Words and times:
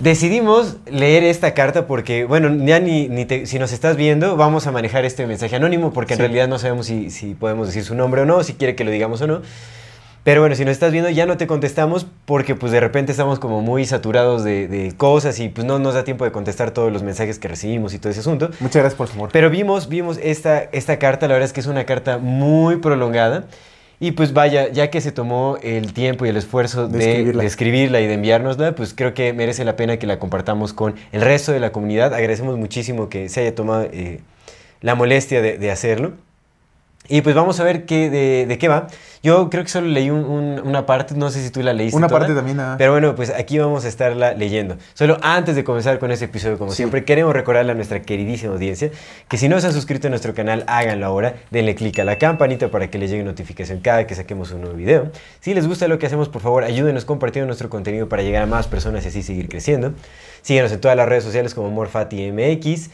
Decidimos 0.00 0.76
leer 0.90 1.22
esta 1.22 1.54
carta 1.54 1.86
porque, 1.86 2.24
bueno, 2.24 2.64
ya 2.66 2.80
ni, 2.80 3.08
ni 3.08 3.24
te- 3.24 3.46
si 3.46 3.58
nos 3.58 3.72
estás 3.72 3.96
viendo, 3.96 4.36
vamos 4.36 4.66
a 4.66 4.72
manejar 4.72 5.04
este 5.04 5.26
mensaje 5.26 5.54
anónimo 5.56 5.92
porque 5.92 6.14
en 6.14 6.18
realidad 6.20 6.48
no 6.48 6.58
sabemos 6.58 6.86
si, 6.86 7.10
si 7.10 7.34
podemos 7.34 7.68
decir 7.68 7.84
su 7.84 7.94
nombre 7.94 8.22
o 8.22 8.24
no, 8.24 8.42
si 8.42 8.54
quiere 8.54 8.74
que 8.74 8.82
lo 8.84 8.90
digamos 8.90 9.20
o 9.22 9.26
no. 9.28 9.42
Pero 10.24 10.40
bueno, 10.40 10.54
si 10.54 10.64
nos 10.64 10.72
estás 10.72 10.92
viendo 10.92 11.10
ya 11.10 11.26
no 11.26 11.36
te 11.36 11.46
contestamos 11.48 12.06
porque 12.26 12.54
pues 12.54 12.70
de 12.72 12.78
repente 12.80 13.10
estamos 13.12 13.38
como 13.40 13.60
muy 13.60 13.84
saturados 13.84 14.44
de, 14.44 14.68
de 14.68 14.92
cosas 14.96 15.38
y 15.40 15.48
pues 15.48 15.66
no 15.66 15.78
nos 15.80 15.94
da 15.94 16.04
tiempo 16.04 16.24
de 16.24 16.30
contestar 16.32 16.70
todos 16.70 16.92
los 16.92 17.02
mensajes 17.02 17.38
que 17.40 17.48
recibimos 17.48 17.92
y 17.94 17.98
todo 17.98 18.10
ese 18.10 18.20
asunto. 18.20 18.50
Muchas 18.60 18.82
gracias 18.82 18.94
por 18.94 19.08
su 19.08 19.14
amor. 19.14 19.30
Pero 19.32 19.50
vimos, 19.50 19.88
vimos 19.88 20.18
esta, 20.22 20.60
esta 20.72 20.98
carta, 20.98 21.26
la 21.28 21.34
verdad 21.34 21.46
es 21.46 21.52
que 21.52 21.60
es 21.60 21.66
una 21.66 21.84
carta 21.86 22.18
muy 22.18 22.76
prolongada. 22.76 23.44
Y 24.04 24.10
pues 24.10 24.32
vaya, 24.32 24.68
ya 24.68 24.90
que 24.90 25.00
se 25.00 25.12
tomó 25.12 25.58
el 25.62 25.92
tiempo 25.92 26.26
y 26.26 26.28
el 26.28 26.36
esfuerzo 26.36 26.88
De 26.88 26.98
de, 26.98 27.04
escribirla. 27.04 27.42
de 27.42 27.46
escribirla 27.46 28.00
y 28.00 28.08
de 28.08 28.14
enviárnosla, 28.14 28.74
pues 28.74 28.94
creo 28.94 29.14
que 29.14 29.32
merece 29.32 29.64
la 29.64 29.76
pena 29.76 29.96
que 29.96 30.08
la 30.08 30.18
compartamos 30.18 30.72
con 30.72 30.96
el 31.12 31.22
resto 31.22 31.52
de 31.52 31.60
la 31.60 31.70
comunidad. 31.70 32.12
Agradecemos 32.12 32.58
muchísimo 32.58 33.08
que 33.08 33.28
se 33.28 33.42
haya 33.42 33.54
tomado 33.54 33.84
eh, 33.92 34.18
la 34.80 34.96
molestia 34.96 35.40
de, 35.40 35.56
de 35.56 35.70
hacerlo. 35.70 36.14
Y 37.08 37.20
pues 37.20 37.36
vamos 37.36 37.60
a 37.60 37.64
ver 37.64 37.86
qué, 37.86 38.10
de, 38.10 38.46
de 38.48 38.58
qué 38.58 38.66
va. 38.66 38.88
Yo 39.22 39.48
creo 39.50 39.62
que 39.62 39.68
solo 39.70 39.86
leí 39.86 40.10
un- 40.10 40.24
un- 40.24 40.60
una 40.66 40.84
parte, 40.84 41.14
no 41.14 41.30
sé 41.30 41.42
si 41.44 41.50
tú 41.50 41.62
la 41.62 41.72
leíste. 41.72 41.96
Una 41.96 42.08
toda, 42.08 42.18
parte 42.20 42.34
también, 42.34 42.58
ah. 42.58 42.74
Pero 42.76 42.90
bueno, 42.90 43.14
pues 43.14 43.30
aquí 43.30 43.56
vamos 43.58 43.84
a 43.84 43.88
estarla 43.88 44.32
leyendo. 44.34 44.76
Solo 44.94 45.16
antes 45.22 45.54
de 45.54 45.62
comenzar 45.62 46.00
con 46.00 46.10
este 46.10 46.24
episodio, 46.24 46.58
como 46.58 46.72
Sí. 46.72 46.78
siempre, 46.78 47.04
queremos 47.04 47.32
recordarle 47.32 47.70
a 47.70 47.74
nuestra 47.76 48.02
queridísima 48.02 48.52
audiencia 48.54 48.90
que 49.28 49.38
si 49.38 49.48
no 49.48 49.60
se 49.60 49.68
han 49.68 49.72
suscrito 49.72 50.08
a 50.08 50.10
nuestro 50.10 50.34
canal, 50.34 50.64
háganlo 50.66 51.06
ahora. 51.06 51.34
Denle 51.52 51.76
clic 51.76 51.98
a 52.00 52.04
la 52.04 52.18
campanita 52.18 52.68
para 52.72 52.90
que 52.90 52.98
les 52.98 53.10
llegue 53.10 53.22
notificación 53.22 53.78
cada 53.78 54.08
que 54.08 54.16
saquemos 54.16 54.50
un 54.50 54.62
nuevo 54.62 54.76
video. 54.76 55.12
Si 55.40 55.54
les 55.54 55.68
gusta 55.68 55.86
lo 55.86 56.00
que 56.00 56.06
hacemos, 56.06 56.28
por 56.28 56.42
favor, 56.42 56.64
ayúdenos 56.64 57.04
compartiendo 57.04 57.46
nuestro 57.46 57.70
contenido 57.70 58.08
para 58.08 58.22
llegar 58.22 58.42
a 58.42 58.46
más 58.46 58.66
personas 58.66 59.04
y 59.04 59.08
así 59.08 59.22
seguir 59.22 59.48
creciendo. 59.48 59.92
Síguenos 60.42 60.72
en 60.72 60.80
todas 60.80 60.96
las 60.96 61.08
redes 61.08 61.22
sociales 61.22 61.54
como 61.54 61.70
MorFatiMX. 61.70 62.90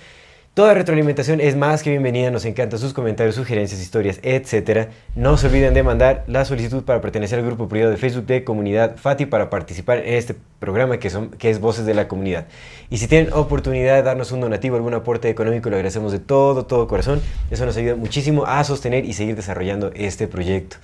Toda 0.59 0.75
retroalimentación 0.75 1.41
es 1.41 1.55
más 1.55 1.84
que 1.84 1.91
bienvenida, 1.91 2.33
nos 2.33 2.45
encantan 2.45 2.81
sus 2.81 2.92
comentarios, 2.92 3.37
sugerencias, 3.37 3.81
historias, 3.81 4.19
etc. 4.25 4.89
No 5.15 5.37
se 5.37 5.47
olviden 5.47 5.73
de 5.73 5.84
mandar 5.84 6.25
la 6.27 6.44
solicitud 6.44 6.83
para 6.83 7.00
pertenecer 7.00 7.38
al 7.38 7.47
grupo 7.47 7.69
privado 7.69 7.93
de 7.93 7.97
Facebook 7.97 8.27
de 8.27 8.43
Comunidad 8.43 8.97
Fati 8.97 9.27
para 9.27 9.50
participar 9.50 9.99
en 9.99 10.15
este 10.15 10.34
programa 10.59 10.99
que, 10.99 11.10
son, 11.10 11.31
que 11.31 11.50
es 11.50 11.60
Voces 11.60 11.87
de 11.87 11.94
la 11.94 12.09
Comunidad. 12.09 12.49
Y 12.91 12.99
si 12.99 13.06
tienen 13.06 13.33
oportunidad 13.34 13.94
de 13.94 14.03
darnos 14.03 14.33
un 14.33 14.41
donativo, 14.41 14.75
algún 14.75 14.94
aporte 14.94 15.28
económico, 15.28 15.71
lo 15.71 15.77
agradecemos 15.77 16.10
de 16.10 16.19
todo, 16.19 16.66
todo 16.66 16.88
corazón. 16.88 17.22
Eso 17.53 17.65
nos 17.65 17.77
ayuda 17.77 17.94
muchísimo 17.94 18.44
a 18.44 18.65
sostener 18.65 19.04
y 19.04 19.12
seguir 19.12 19.37
desarrollando 19.37 19.93
este 19.94 20.27
proyecto. 20.27 20.78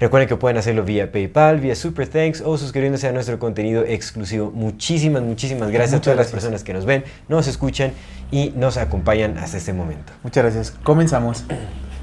Recuerden 0.00 0.28
que 0.28 0.36
pueden 0.36 0.56
hacerlo 0.58 0.84
vía 0.84 1.10
PayPal, 1.10 1.58
vía 1.58 1.74
Super 1.74 2.06
Thanks 2.06 2.40
o 2.40 2.56
suscribiéndose 2.56 3.08
a 3.08 3.12
nuestro 3.12 3.38
contenido 3.40 3.84
exclusivo. 3.84 4.52
Muchísimas, 4.52 5.22
muchísimas 5.22 5.70
gracias 5.70 5.98
a 5.98 6.00
todas 6.00 6.16
las 6.16 6.28
personas 6.28 6.62
que 6.62 6.72
nos 6.72 6.84
ven, 6.84 7.02
nos 7.28 7.48
escuchan 7.48 7.92
y 8.30 8.50
nos 8.54 8.76
acompañan 8.76 9.36
hasta 9.38 9.56
este 9.56 9.72
momento. 9.72 10.12
Muchas 10.22 10.44
gracias. 10.44 10.70
Comenzamos. 10.84 11.44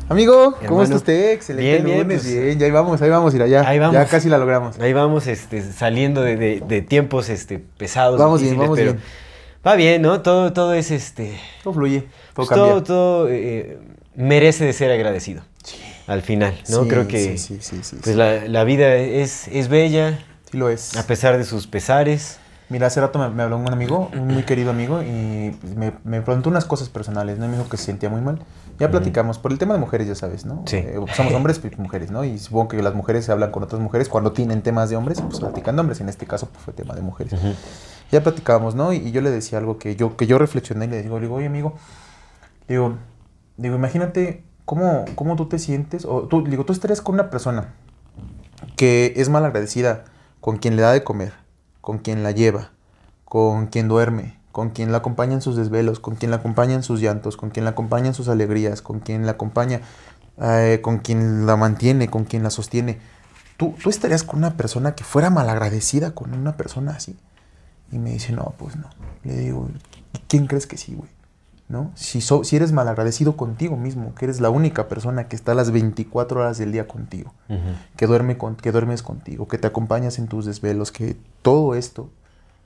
Amigo, 0.09 0.51
¿cómo 0.51 0.61
Hermano, 0.61 0.83
está 0.83 0.95
usted? 0.97 1.31
Excelente 1.31 1.71
bien, 1.71 1.85
bien, 1.85 1.99
lunes. 2.01 2.21
pues, 2.21 2.33
bien, 2.33 2.59
ya 2.59 2.65
ahí 2.65 2.71
vamos, 2.71 3.01
ahí 3.01 3.09
vamos, 3.09 3.33
ir 3.33 3.41
allá. 3.41 3.67
ahí 3.67 3.79
vamos. 3.79 3.93
Ya 3.95 4.05
casi 4.05 4.27
la 4.29 4.37
logramos. 4.37 4.77
Ahí 4.79 4.91
vamos 4.93 5.25
este, 5.25 5.61
saliendo 5.71 6.21
de, 6.21 6.35
de- 6.35 6.59
de 6.67 6.81
tiempos 6.81 7.29
este, 7.29 7.59
pesados. 7.59 8.19
Vamos 8.19 8.41
bien, 8.41 8.57
vamos 8.57 8.77
pero 8.77 8.91
bien. 8.93 9.03
Va 9.65 9.75
bien, 9.75 10.01
¿no? 10.01 10.21
Todo, 10.21 10.51
todo 10.53 10.73
es 10.73 10.91
este. 10.91 11.39
Todo 11.63 11.73
fluye, 11.73 12.01
todo 12.01 12.09
pues, 12.35 12.49
cambia. 12.49 12.67
todo 12.67 12.83
todo, 12.83 13.29
eh, 13.31 13.79
merece 14.15 14.65
de 14.65 14.73
ser 14.73 14.91
agradecido. 14.91 15.41
Al 16.07 16.21
final, 16.21 16.53
¿no? 16.69 16.83
Sí, 16.83 16.89
Creo 16.89 17.07
que 17.07 17.37
Sí, 17.37 17.57
sí, 17.61 17.81
pues 18.03 18.15
la, 18.15 18.47
la 18.47 18.63
vida 18.63 18.95
es, 18.95 19.47
es 19.47 19.67
bella, 19.69 20.19
Sí 20.51 20.57
lo 20.57 20.69
es. 20.69 20.95
a 20.97 21.07
pesar 21.07 21.37
de 21.37 21.43
sus 21.43 21.67
pesares. 21.67 22.37
Mira, 22.67 22.87
hace 22.87 22.99
rato 22.99 23.19
me, 23.19 23.29
me 23.29 23.43
habló 23.43 23.57
un 23.57 23.71
amigo, 23.71 24.09
un 24.13 24.27
muy 24.27 24.41
querido 24.43 24.71
amigo, 24.71 25.03
y 25.03 25.55
me, 25.75 25.93
me 26.03 26.21
preguntó 26.21 26.49
unas 26.49 26.65
cosas 26.65 26.89
personales, 26.89 27.37
¿no? 27.37 27.45
Y 27.45 27.49
Me 27.49 27.57
dijo 27.57 27.69
que 27.69 27.77
se 27.77 27.83
sentía 27.85 28.09
muy 28.09 28.21
mal. 28.21 28.39
Ya 28.79 28.89
platicamos, 28.89 29.37
por 29.37 29.51
el 29.51 29.59
tema 29.59 29.75
de 29.75 29.79
mujeres, 29.79 30.07
ya 30.07 30.15
sabes, 30.15 30.45
¿no? 30.45 30.63
Sí. 30.65 30.77
Eh, 30.77 30.99
somos 31.15 31.33
hombres, 31.33 31.59
pues, 31.59 31.77
mujeres, 31.77 32.09
¿no? 32.11 32.23
Y 32.23 32.39
supongo 32.39 32.69
que 32.69 32.81
las 32.81 32.95
mujeres 32.95 33.23
se 33.25 33.31
hablan 33.31 33.51
con 33.51 33.61
otras 33.63 33.79
mujeres 33.81 34.09
cuando 34.09 34.31
tienen 34.31 34.63
temas 34.63 34.89
de 34.89 34.95
hombres, 34.95 35.21
pues 35.21 35.39
platican 35.39 35.75
de 35.75 35.81
hombres. 35.81 36.01
En 36.01 36.09
este 36.09 36.25
caso, 36.25 36.49
pues 36.49 36.63
fue 36.63 36.73
tema 36.73 36.95
de 36.95 37.01
mujeres. 37.01 37.39
Ya 38.11 38.21
platicábamos, 38.23 38.73
¿no? 38.75 38.93
Y, 38.93 38.97
y 38.97 39.11
yo 39.11 39.21
le 39.21 39.29
decía 39.29 39.59
algo 39.59 39.77
que 39.77 39.95
yo, 39.95 40.17
que 40.17 40.25
yo 40.27 40.37
reflexioné 40.39 40.85
y 40.85 40.89
le 40.89 41.03
digo, 41.03 41.17
le 41.19 41.25
digo, 41.27 41.35
oye, 41.35 41.45
amigo, 41.45 41.75
digo, 42.67 42.97
digo, 43.57 43.75
imagínate 43.75 44.43
cómo, 44.65 45.05
cómo 45.15 45.35
tú 45.35 45.47
te 45.47 45.59
sientes, 45.59 46.05
o 46.05 46.23
tú, 46.23 46.43
digo, 46.43 46.65
tú 46.65 46.73
estarías 46.73 47.01
con 47.01 47.15
una 47.15 47.29
persona 47.29 47.73
que 48.75 49.13
es 49.15 49.29
mal 49.29 49.45
agradecida 49.45 50.05
con 50.41 50.57
quien 50.57 50.75
le 50.75 50.81
da 50.81 50.91
de 50.91 51.03
comer, 51.03 51.33
con 51.81 51.99
quien 51.99 52.23
la 52.23 52.31
lleva, 52.31 52.71
con 53.23 53.67
quien 53.67 53.87
duerme, 53.87 54.37
con 54.51 54.69
quien 54.69 54.91
la 54.91 54.99
acompaña 54.99 55.33
en 55.33 55.41
sus 55.41 55.55
desvelos, 55.55 55.99
con 55.99 56.15
quien 56.15 56.31
la 56.31 56.37
acompaña 56.37 56.73
en 56.73 56.83
sus 56.83 57.01
llantos, 57.01 57.37
con 57.37 57.49
quien 57.49 57.65
la 57.65 57.71
acompaña 57.71 58.07
en 58.07 58.13
sus 58.13 58.27
alegrías, 58.27 58.81
con 58.81 58.99
quien 58.99 59.25
la 59.25 59.33
acompaña, 59.33 59.81
eh, 60.41 60.79
con 60.81 60.99
quien 60.99 61.45
la 61.45 61.57
mantiene, 61.57 62.09
con 62.09 62.25
quien 62.25 62.43
la 62.43 62.49
sostiene. 62.49 62.99
¿Tú, 63.57 63.75
¿Tú 63.81 63.89
estarías 63.89 64.23
con 64.23 64.39
una 64.39 64.57
persona 64.57 64.95
que 64.95 65.03
fuera 65.03 65.29
malagradecida 65.29 66.13
con 66.13 66.33
una 66.33 66.57
persona 66.57 66.91
así? 66.91 67.17
Y 67.91 67.97
me 67.97 68.11
dice, 68.11 68.33
no, 68.33 68.53
pues 68.57 68.75
no. 68.75 68.89
Le 69.23 69.37
digo, 69.37 69.69
¿y 70.13 70.19
quién 70.27 70.47
crees 70.47 70.67
que 70.67 70.77
sí, 70.77 70.95
güey? 70.95 71.09
¿No? 71.67 71.91
Si, 71.95 72.21
so- 72.21 72.43
si 72.43 72.55
eres 72.57 72.71
malagradecido 72.71 73.35
contigo 73.35 73.75
mismo, 73.75 74.13
que 74.13 74.25
eres 74.25 74.39
la 74.39 74.51
única 74.51 74.87
persona 74.87 75.27
que 75.27 75.35
está 75.35 75.55
las 75.55 75.71
24 75.71 76.39
horas 76.41 76.59
del 76.59 76.71
día 76.71 76.87
contigo, 76.87 77.33
que, 77.97 78.05
duerme 78.05 78.37
con, 78.37 78.55
que 78.55 78.71
duermes 78.71 79.01
contigo, 79.01 79.47
que 79.47 79.57
te 79.57 79.65
acompañas 79.65 80.19
en 80.19 80.27
tus 80.27 80.45
desvelos, 80.45 80.91
que 80.91 81.17
todo 81.41 81.73
esto, 81.73 82.11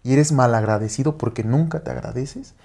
y 0.03 0.11
eres 0.13 0.33
malagradecido 0.33 1.17
porque 1.17 1.45
nunca 1.45 1.79
te 1.79 1.91
agradeces, 1.91 2.55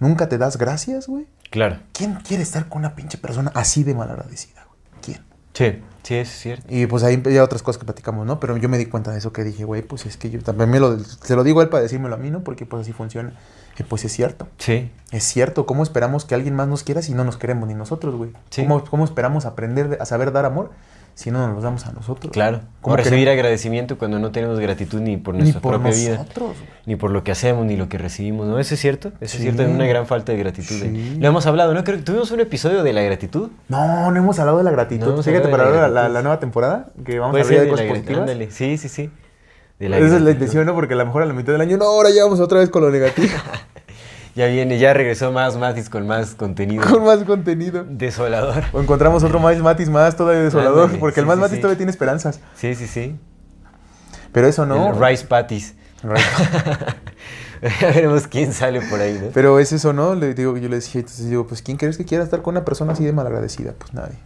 nunca 0.00 0.28
te 0.28 0.36
das 0.38 0.58
gracias, 0.58 1.06
güey. 1.06 1.26
Claro. 1.50 1.78
¿Quién 1.92 2.14
quiere 2.26 2.42
estar 2.42 2.68
con 2.68 2.78
una 2.80 2.96
pinche 2.96 3.18
persona 3.18 3.52
así 3.54 3.84
de 3.84 3.94
malagradecida, 3.94 4.64
güey? 4.66 4.80
¿Quién? 5.00 5.20
Sí, 5.52 5.80
sí, 6.02 6.14
es 6.16 6.28
cierto. 6.28 6.66
Y 6.70 6.86
pues 6.86 7.04
ahí 7.04 7.22
ya 7.32 7.44
otras 7.44 7.62
cosas 7.62 7.78
que 7.78 7.84
platicamos, 7.84 8.26
¿no? 8.26 8.40
Pero 8.40 8.56
yo 8.56 8.68
me 8.68 8.78
di 8.78 8.86
cuenta 8.86 9.12
de 9.12 9.18
eso 9.18 9.32
que 9.32 9.44
dije, 9.44 9.64
güey, 9.64 9.82
pues 9.82 10.06
es 10.06 10.16
que 10.16 10.30
yo 10.30 10.40
también 10.42 10.70
me 10.70 10.80
lo, 10.80 10.98
se 10.98 11.36
lo 11.36 11.44
digo 11.44 11.60
a 11.60 11.62
él 11.62 11.68
para 11.68 11.82
decírmelo 11.82 12.14
a 12.14 12.18
mí, 12.18 12.30
¿no? 12.30 12.42
Porque 12.42 12.64
pues 12.66 12.82
así 12.82 12.92
funciona. 12.92 13.34
Y 13.78 13.82
pues 13.84 14.04
es 14.04 14.12
cierto. 14.12 14.48
Sí. 14.58 14.90
Es 15.10 15.24
cierto, 15.24 15.66
¿cómo 15.66 15.82
esperamos 15.82 16.24
que 16.24 16.34
alguien 16.34 16.54
más 16.54 16.68
nos 16.68 16.82
quiera 16.82 17.02
si 17.02 17.14
no 17.14 17.24
nos 17.24 17.36
queremos 17.36 17.68
ni 17.68 17.74
nosotros, 17.74 18.14
güey? 18.14 18.30
Sí. 18.50 18.62
¿Cómo, 18.62 18.84
¿Cómo 18.84 19.04
esperamos 19.04 19.44
aprender 19.46 19.88
de- 19.88 19.96
a 20.00 20.04
saber 20.06 20.32
dar 20.32 20.44
amor 20.46 20.70
si 21.14 21.30
no 21.30 21.46
nos 21.46 21.56
lo 21.56 21.60
damos 21.62 21.86
a 21.86 21.92
nosotros? 21.92 22.32
Claro. 22.32 22.60
¿Cómo 22.80 22.96
recibir 22.96 23.20
queremos? 23.20 23.38
agradecimiento 23.38 23.98
cuando 23.98 24.18
no 24.18 24.30
tenemos 24.30 24.58
gratitud 24.60 25.00
ni 25.00 25.16
por 25.18 25.34
Ni 25.34 25.40
nuestra 25.40 25.60
por 25.60 25.74
propia 25.80 25.92
vida. 25.92 26.16
nosotros, 26.18 26.48
güey. 26.58 26.68
Ni 26.86 26.96
por 26.96 27.10
lo 27.10 27.24
que 27.24 27.32
hacemos, 27.32 27.64
ni 27.66 27.76
lo 27.76 27.88
que 27.88 27.98
recibimos, 27.98 28.46
¿no? 28.46 28.58
Eso 28.58 28.74
es 28.74 28.80
cierto, 28.80 29.08
eso 29.20 29.32
Sí. 29.32 29.36
es 29.38 29.42
cierto, 29.42 29.62
es 29.62 29.68
una 29.68 29.86
gran 29.86 30.06
falta 30.06 30.32
de 30.32 30.38
gratitud. 30.38 30.74
Sí. 30.80 31.16
Lo 31.20 31.28
hemos 31.28 31.46
hablado, 31.46 31.74
¿no? 31.74 31.84
Creo 31.84 31.96
que 31.98 32.02
tuvimos 32.04 32.30
un 32.30 32.40
episodio 32.40 32.82
de 32.82 32.92
la 32.92 33.02
gratitud. 33.02 33.50
No, 33.68 34.10
no 34.10 34.16
hemos 34.16 34.38
hablado 34.38 34.58
de 34.58 34.64
la 34.64 34.70
gratitud. 34.70 35.14
No 35.16 35.22
Fíjate, 35.22 35.48
para 35.48 35.70
de 35.70 35.78
la 35.80 35.88
la, 35.88 36.08
la 36.08 36.22
nueva 36.22 36.40
temporada, 36.40 36.88
que 37.04 37.18
vamos 37.18 37.36
a 37.36 37.40
hablar 37.42 37.60
de 37.62 37.68
cosas 37.68 37.86
positivas. 37.86 38.20
Ándale, 38.20 38.50
sí, 38.50 38.76
sí, 38.78 38.88
sí. 38.88 39.10
De 39.78 39.88
la 39.88 39.98
Esa 39.98 40.16
es 40.16 40.22
la 40.22 40.30
intención, 40.30 40.66
¿no? 40.66 40.74
Porque 40.74 40.94
a 40.94 40.96
lo 40.96 41.06
mejor 41.06 41.22
a 41.22 41.26
la 41.26 41.32
mitad 41.32 41.52
del 41.52 41.60
año, 41.60 41.76
no, 41.76 41.84
ahora 41.84 42.10
ya 42.10 42.24
vamos 42.24 42.40
otra 42.40 42.60
vez 42.60 42.70
con 42.70 42.82
lo 42.82 42.90
negativo. 42.90 43.28
Ya 44.34 44.46
viene, 44.46 44.78
ya 44.78 44.94
regresó 44.94 45.30
más 45.30 45.58
Matis 45.58 45.90
con 45.90 46.06
más 46.06 46.34
contenido 46.34 46.82
con 46.90 47.04
más 47.04 47.18
contenido. 47.24 47.84
desolador. 47.86 48.64
O 48.72 48.80
encontramos 48.80 49.22
otro 49.24 49.38
más 49.40 49.58
Matis 49.58 49.90
más 49.90 50.16
todavía 50.16 50.40
desolador, 50.44 50.84
Ándale, 50.84 51.00
porque 51.00 51.20
el 51.20 51.26
más 51.26 51.36
sí, 51.36 51.40
Matis 51.42 51.56
sí. 51.56 51.60
todavía 51.60 51.76
tiene 51.76 51.90
esperanzas. 51.90 52.40
Sí, 52.56 52.74
sí, 52.74 52.86
sí. 52.86 53.18
Pero 54.32 54.46
eso 54.46 54.64
no. 54.64 54.94
El 54.94 55.06
rice 55.06 55.26
patties. 55.26 55.74
Ya 57.80 57.88
veremos 57.88 58.26
quién 58.26 58.52
sale 58.52 58.80
por 58.80 59.00
ahí, 59.00 59.20
¿no? 59.22 59.28
Pero 59.32 59.60
es 59.60 59.70
eso, 59.72 59.92
¿no? 59.92 60.16
Le 60.16 60.34
digo, 60.34 60.56
yo 60.56 60.68
le 60.68 60.76
decía, 60.76 61.00
entonces 61.00 61.28
digo, 61.28 61.46
pues 61.46 61.62
¿quién 61.62 61.76
crees 61.76 61.96
que 61.96 62.04
quiera 62.04 62.24
estar 62.24 62.42
con 62.42 62.54
una 62.56 62.64
persona 62.64 62.92
así 62.92 63.04
de 63.04 63.12
malagradecida? 63.12 63.74
Pues 63.78 63.94
nadie. 63.94 64.16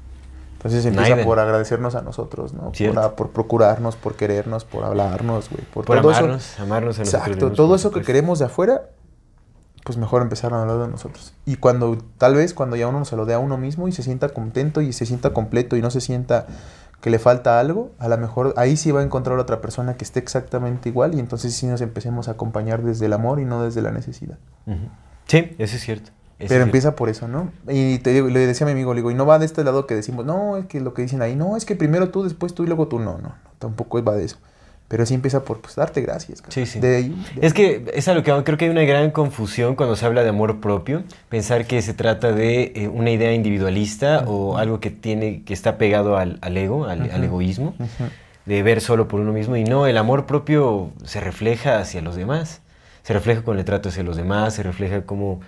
Entonces 0.67 0.87
empieza 0.87 1.15
por 1.25 1.39
agradecernos 1.39 1.95
a 1.95 2.03
nosotros, 2.03 2.53
¿no? 2.55 2.73
Por, 2.95 2.99
a- 2.99 3.17
por 3.17 3.31
procurarnos, 3.31 3.97
por 3.97 4.15
querernos, 4.15 4.65
por 4.65 4.85
hablarnos, 4.85 5.49
güey. 5.51 5.63
Por, 5.73 5.85
Por 5.85 6.01
todo 6.01 6.11
eso. 6.11 6.21
amarnos, 6.21 6.59
amarnos 6.61 6.97
a 6.97 7.01
nosotros 7.01 7.15
Exacto, 7.23 7.45
mismos, 7.47 7.57
todo 7.57 7.75
eso 7.77 7.91
que 7.91 8.03
queremos 8.03 8.39
de 8.39 8.45
afuera, 8.47 8.83
pues 9.85 9.99
mejor 9.99 10.23
empezar 10.23 10.53
a 10.53 10.63
hablar 10.63 10.79
de 10.79 10.89
nosotros. 10.89 11.33
Y 11.45 11.57
cuando, 11.57 11.97
tal 12.19 12.35
vez, 12.35 12.55
cuando 12.55 12.75
ya 12.77 12.89
uno 12.89 13.05
se 13.05 13.15
lo 13.17 13.25
dé 13.25 13.35
a 13.35 13.39
uno 13.39 13.57
mismo 13.57 13.87
y 13.89 13.93
se 13.93 14.03
sienta 14.03 14.31
contento 14.31 14.81
y 14.81 14.93
se 14.93 15.07
sienta 15.07 15.31
completo 15.33 15.77
y 15.77 15.83
no 15.83 15.91
se 15.91 16.01
sienta 16.01 16.47
que 17.01 17.11
le 17.11 17.19
falta 17.21 17.61
algo, 17.61 17.93
a 18.01 18.09
lo 18.09 18.19
mejor 18.19 18.53
ahí 18.57 18.77
sí 18.77 18.91
va 18.91 19.01
a 19.01 19.05
encontrar 19.05 19.39
otra 19.39 19.61
persona 19.61 19.97
que 19.97 20.03
esté 20.03 20.19
exactamente 20.19 20.89
igual 20.89 21.15
y 21.15 21.21
entonces 21.21 21.55
sí 21.55 21.67
nos 21.67 21.81
empecemos 21.83 22.27
a 22.27 22.33
acompañar 22.33 22.83
desde 22.83 23.07
el 23.07 23.13
amor 23.13 23.39
y 23.39 23.45
no 23.45 23.63
desde 23.63 23.81
la 23.83 23.93
necesidad. 23.93 24.39
Sí, 25.29 25.55
eso 25.59 25.77
es 25.77 25.83
cierto. 25.83 26.11
Es 26.39 26.49
Pero 26.49 26.65
empieza 26.65 26.95
por 26.97 27.09
eso, 27.09 27.29
¿no? 27.29 27.51
Y 27.69 27.99
te 27.99 28.13
digo- 28.13 28.29
le 28.29 28.41
decía 28.47 28.67
a 28.67 28.69
mi 28.69 28.73
amigo, 28.73 28.93
le 28.95 28.99
digo, 29.01 29.11
y 29.11 29.15
no 29.15 29.25
va 29.27 29.39
de 29.39 29.47
este 29.47 29.65
lado 29.65 29.87
que 29.87 29.95
decimos, 29.95 30.25
no, 30.27 30.57
es 30.59 30.67
que 30.67 30.81
lo 30.81 30.93
que 30.95 31.03
dicen 31.03 31.23
ahí, 31.23 31.35
no, 31.37 31.57
es 31.57 31.65
que 31.65 31.77
primero 31.77 32.11
tú, 32.11 32.25
después 32.25 32.55
tú 32.55 32.65
y 32.65 32.67
luego 32.67 32.89
tú, 32.89 32.99
no, 32.99 33.13
no, 33.19 33.29
no 33.29 33.35
tampoco 33.59 34.03
va 34.05 34.15
de 34.15 34.25
eso. 34.25 34.37
Pero 34.89 35.05
sí 35.05 35.15
empieza 35.15 35.43
por, 35.43 35.61
pues, 35.61 35.75
darte 35.75 36.01
gracias. 36.01 36.43
Sí, 36.49 36.65
sí. 36.65 36.79
De 36.79 36.97
ahí, 36.97 37.25
de- 37.35 37.45
Es 37.47 37.53
que 37.55 37.91
es 37.95 38.07
a 38.07 38.15
lo 38.15 38.23
que 38.23 38.31
creo 38.45 38.57
que 38.57 38.67
hay 38.67 38.71
una 38.71 38.85
gran 38.85 39.11
confusión 39.11 39.75
cuando 39.75 39.97
se 39.97 40.07
habla 40.07 40.23
de 40.23 40.29
amor 40.29 40.61
propio, 40.61 41.03
pensar 41.29 41.67
que 41.67 41.83
se 41.83 41.93
trata 41.93 42.31
de 42.31 42.73
eh, 42.77 42.87
una 42.89 43.11
idea 43.11 43.33
individualista 43.33 44.23
o 44.29 44.59
algo 44.59 44.79
que 44.79 44.91
tiene 44.91 45.43
que 45.43 45.55
está 45.55 45.77
pegado 45.79 46.17
al, 46.19 46.39
al 46.41 46.57
ego, 46.57 46.85
al, 46.85 47.11
al 47.11 47.25
egoísmo, 47.25 47.75
de 48.45 48.63
ver 48.63 48.81
solo 48.81 49.09
por 49.09 49.21
uno 49.21 49.33
mismo 49.33 49.57
y 49.57 49.65
no, 49.65 49.87
el 49.89 49.97
amor 49.97 50.25
propio 50.27 50.93
se 51.05 51.21
refleja 51.21 51.81
hacia 51.81 52.01
los 52.01 52.15
demás, 52.15 52.61
se 53.03 53.13
refleja 53.13 53.43
con 53.43 53.59
el 53.59 53.65
trato 53.65 53.89
hacia 53.89 54.05
los 54.05 54.17
demás, 54.17 54.55
se 54.55 54.63
refleja 54.63 55.03
como 55.03 55.41
eh, 55.41 55.47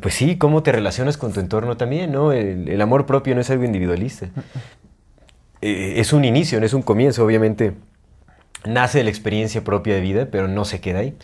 pues 0.00 0.14
sí, 0.14 0.36
cómo 0.38 0.62
te 0.62 0.72
relacionas 0.72 1.16
con 1.18 1.32
tu 1.32 1.40
entorno 1.40 1.76
también, 1.76 2.12
¿no? 2.12 2.32
El, 2.32 2.68
el 2.68 2.80
amor 2.80 3.06
propio 3.06 3.34
no 3.34 3.40
es 3.40 3.50
algo 3.50 3.64
individualista. 3.64 4.28
Eh, 5.66 5.94
es 5.98 6.12
un 6.12 6.26
inicio, 6.26 6.60
no 6.60 6.66
es 6.66 6.74
un 6.74 6.82
comienzo, 6.82 7.24
obviamente 7.24 7.72
nace 8.66 8.98
de 8.98 9.04
la 9.04 9.10
experiencia 9.10 9.64
propia 9.64 9.94
de 9.94 10.02
vida, 10.02 10.28
pero 10.30 10.46
no 10.46 10.66
se 10.66 10.80
queda 10.80 10.98
ahí. 10.98 11.14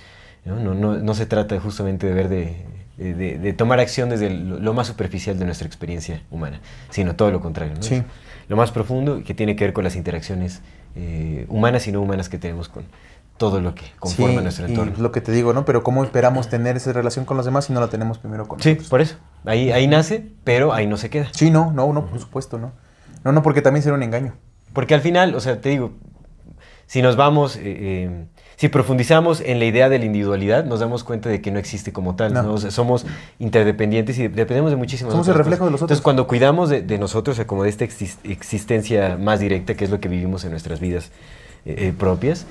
No, 0.46 0.56
no, 0.56 0.74
no, 0.74 0.96
no 0.96 1.14
se 1.14 1.26
trata 1.26 1.60
justamente 1.60 2.06
de 2.06 2.14
ver 2.14 2.28
de, 2.30 2.64
de- 2.96 3.52
tomar 3.52 3.80
acción 3.80 4.08
desde 4.08 4.30
lo, 4.30 4.58
lo 4.58 4.72
más 4.72 4.86
superficial 4.86 5.38
de 5.38 5.44
nuestra 5.44 5.66
experiencia 5.66 6.22
humana, 6.30 6.60
sino 6.88 7.16
todo 7.16 7.30
lo 7.30 7.40
contrario. 7.40 7.74
¿no? 7.74 7.82
Sí. 7.82 8.02
Lo 8.48 8.56
más 8.56 8.72
profundo 8.72 9.22
que 9.24 9.34
tiene 9.34 9.56
que 9.56 9.64
ver 9.64 9.74
con 9.74 9.84
las 9.84 9.96
interacciones 9.96 10.62
eh, 10.96 11.44
humanas 11.48 11.86
y 11.86 11.92
no 11.92 12.00
humanas 12.00 12.30
que 12.30 12.38
tenemos 12.38 12.68
con 12.70 12.84
todo 13.40 13.58
lo 13.62 13.74
que 13.74 13.84
conforma 13.98 14.36
Sí, 14.36 14.42
nuestro 14.42 14.66
y 14.66 14.70
entorno. 14.72 14.92
lo 14.98 15.12
que 15.12 15.22
te 15.22 15.32
digo, 15.32 15.54
¿no? 15.54 15.64
Pero 15.64 15.82
¿cómo 15.82 16.04
esperamos 16.04 16.50
tener 16.50 16.76
esa 16.76 16.92
relación 16.92 17.24
con 17.24 17.38
los 17.38 17.46
demás 17.46 17.64
si 17.64 17.72
no 17.72 17.80
la 17.80 17.88
tenemos 17.88 18.18
primero 18.18 18.46
con 18.46 18.60
Sí, 18.60 18.68
nosotros? 18.68 18.88
por 18.90 19.00
eso. 19.00 19.16
Ahí, 19.46 19.72
ahí 19.72 19.86
nace, 19.88 20.26
pero 20.44 20.74
ahí 20.74 20.86
no 20.86 20.98
se 20.98 21.08
queda. 21.08 21.28
Sí, 21.32 21.50
no, 21.50 21.72
no, 21.72 21.90
no, 21.94 22.04
por 22.04 22.20
supuesto, 22.20 22.58
no. 22.58 22.72
No, 23.24 23.32
no, 23.32 23.42
porque 23.42 23.62
también 23.62 23.82
será 23.82 23.94
un 23.94 24.02
engaño. 24.02 24.34
Porque 24.74 24.92
al 24.94 25.00
final, 25.00 25.34
o 25.34 25.40
sea, 25.40 25.58
te 25.62 25.70
digo, 25.70 25.92
si 26.86 27.00
nos 27.00 27.16
vamos, 27.16 27.56
eh, 27.56 27.60
eh, 27.64 28.24
si 28.56 28.68
profundizamos 28.68 29.40
en 29.40 29.58
la 29.58 29.64
idea 29.64 29.88
de 29.88 29.98
la 29.98 30.04
individualidad, 30.04 30.66
nos 30.66 30.80
damos 30.80 31.02
cuenta 31.02 31.30
de 31.30 31.40
que 31.40 31.50
no 31.50 31.58
existe 31.58 31.94
como 31.94 32.16
tal. 32.16 32.34
No. 32.34 32.42
¿no? 32.42 32.52
O 32.52 32.58
sea, 32.58 32.70
somos 32.70 33.06
interdependientes 33.38 34.18
y 34.18 34.28
dependemos 34.28 34.70
de 34.70 34.76
muchísimas 34.76 35.12
Somos 35.12 35.24
otras 35.28 35.36
el 35.36 35.38
reflejo 35.44 35.60
cosas. 35.60 35.68
de 35.68 35.72
los 35.72 35.78
otros. 35.82 35.90
Entonces, 35.96 36.02
cuando 36.04 36.26
cuidamos 36.26 36.68
de, 36.68 36.82
de 36.82 36.98
nosotros, 36.98 37.34
o 37.34 37.38
sea, 37.38 37.46
como 37.46 37.62
de 37.62 37.70
esta 37.70 37.86
exis- 37.86 38.18
existencia 38.24 39.16
más 39.16 39.40
directa, 39.40 39.74
que 39.74 39.84
es 39.86 39.90
lo 39.90 39.98
que 39.98 40.08
vivimos 40.08 40.44
en 40.44 40.50
nuestras 40.50 40.78
vidas 40.78 41.10
eh, 41.64 41.92
propias, 41.98 42.44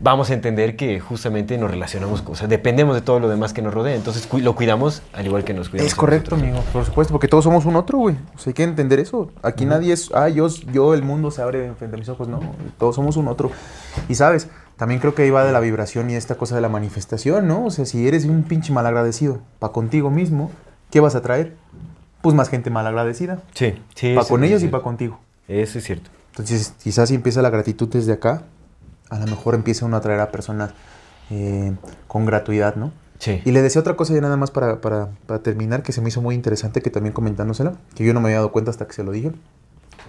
vamos 0.00 0.30
a 0.30 0.34
entender 0.34 0.76
que 0.76 0.98
justamente 0.98 1.58
nos 1.58 1.70
relacionamos, 1.70 2.24
sea, 2.34 2.48
dependemos 2.48 2.94
de 2.94 3.02
todo 3.02 3.20
lo 3.20 3.28
demás 3.28 3.52
que 3.52 3.60
nos 3.62 3.72
rodea. 3.74 3.94
Entonces, 3.94 4.26
cu- 4.26 4.38
lo 4.38 4.54
cuidamos 4.56 5.02
al 5.12 5.26
igual 5.26 5.44
que 5.44 5.52
nos 5.54 5.68
cuidamos. 5.68 5.92
Es 5.92 5.94
correcto, 5.94 6.30
nosotros. 6.36 6.56
amigo, 6.56 6.72
por 6.72 6.84
supuesto, 6.86 7.12
porque 7.12 7.28
todos 7.28 7.44
somos 7.44 7.66
un 7.66 7.76
otro, 7.76 7.98
güey. 7.98 8.16
O 8.34 8.38
sea, 8.38 8.50
hay 8.50 8.54
que 8.54 8.62
entender 8.62 8.98
eso. 8.98 9.30
Aquí 9.42 9.66
nadie 9.66 9.92
es, 9.92 10.10
ah, 10.14 10.28
yo, 10.28 10.48
yo, 10.72 10.94
el 10.94 11.02
mundo 11.02 11.30
se 11.30 11.42
abre 11.42 11.72
frente 11.74 11.96
a 11.96 11.98
mis 11.98 12.08
ojos. 12.08 12.28
No, 12.28 12.40
todos 12.78 12.96
somos 12.96 13.16
un 13.16 13.28
otro. 13.28 13.50
Y 14.08 14.14
sabes, 14.14 14.48
también 14.76 15.00
creo 15.00 15.14
que 15.14 15.22
ahí 15.22 15.30
va 15.30 15.44
de 15.44 15.52
la 15.52 15.60
vibración 15.60 16.08
y 16.10 16.14
esta 16.14 16.34
cosa 16.36 16.54
de 16.54 16.62
la 16.62 16.68
manifestación, 16.70 17.46
¿no? 17.46 17.66
O 17.66 17.70
sea, 17.70 17.84
si 17.84 18.08
eres 18.08 18.24
un 18.24 18.42
pinche 18.44 18.72
malagradecido 18.72 19.40
para 19.58 19.72
contigo 19.72 20.10
mismo, 20.10 20.50
¿qué 20.90 21.00
vas 21.00 21.14
a 21.14 21.20
traer? 21.20 21.54
Pues 22.22 22.34
más 22.34 22.48
gente 22.48 22.70
malagradecida. 22.70 23.40
Sí, 23.54 23.74
sí. 23.94 24.14
Para 24.14 24.26
con 24.26 24.44
ellos 24.44 24.62
y 24.62 24.68
para 24.68 24.82
contigo. 24.82 25.20
Eso 25.46 25.78
es 25.78 25.84
cierto. 25.84 26.10
Entonces, 26.30 26.74
quizás 26.82 27.08
si 27.10 27.14
empieza 27.14 27.42
la 27.42 27.50
gratitud 27.50 27.88
desde 27.88 28.12
acá, 28.12 28.42
a 29.10 29.18
lo 29.18 29.26
mejor 29.26 29.54
empieza 29.54 29.84
uno 29.84 29.96
a 29.96 29.98
atraer 29.98 30.20
a 30.20 30.30
personas 30.30 30.70
eh, 31.30 31.72
con 32.08 32.26
gratuidad, 32.26 32.76
¿no? 32.76 32.92
Sí. 33.18 33.42
Y 33.44 33.50
le 33.52 33.60
decía 33.60 33.80
otra 33.82 33.94
cosa 33.96 34.14
ya 34.14 34.20
nada 34.22 34.36
más 34.38 34.50
para, 34.50 34.80
para, 34.80 35.08
para 35.26 35.42
terminar, 35.42 35.82
que 35.82 35.92
se 35.92 36.00
me 36.00 36.08
hizo 36.08 36.22
muy 36.22 36.34
interesante, 36.34 36.80
que 36.80 36.90
también 36.90 37.12
comentándosela, 37.12 37.74
que 37.94 38.04
yo 38.04 38.14
no 38.14 38.20
me 38.20 38.28
había 38.28 38.36
dado 38.38 38.50
cuenta 38.52 38.70
hasta 38.70 38.86
que 38.86 38.94
se 38.94 39.04
lo 39.04 39.12
dije. 39.12 39.30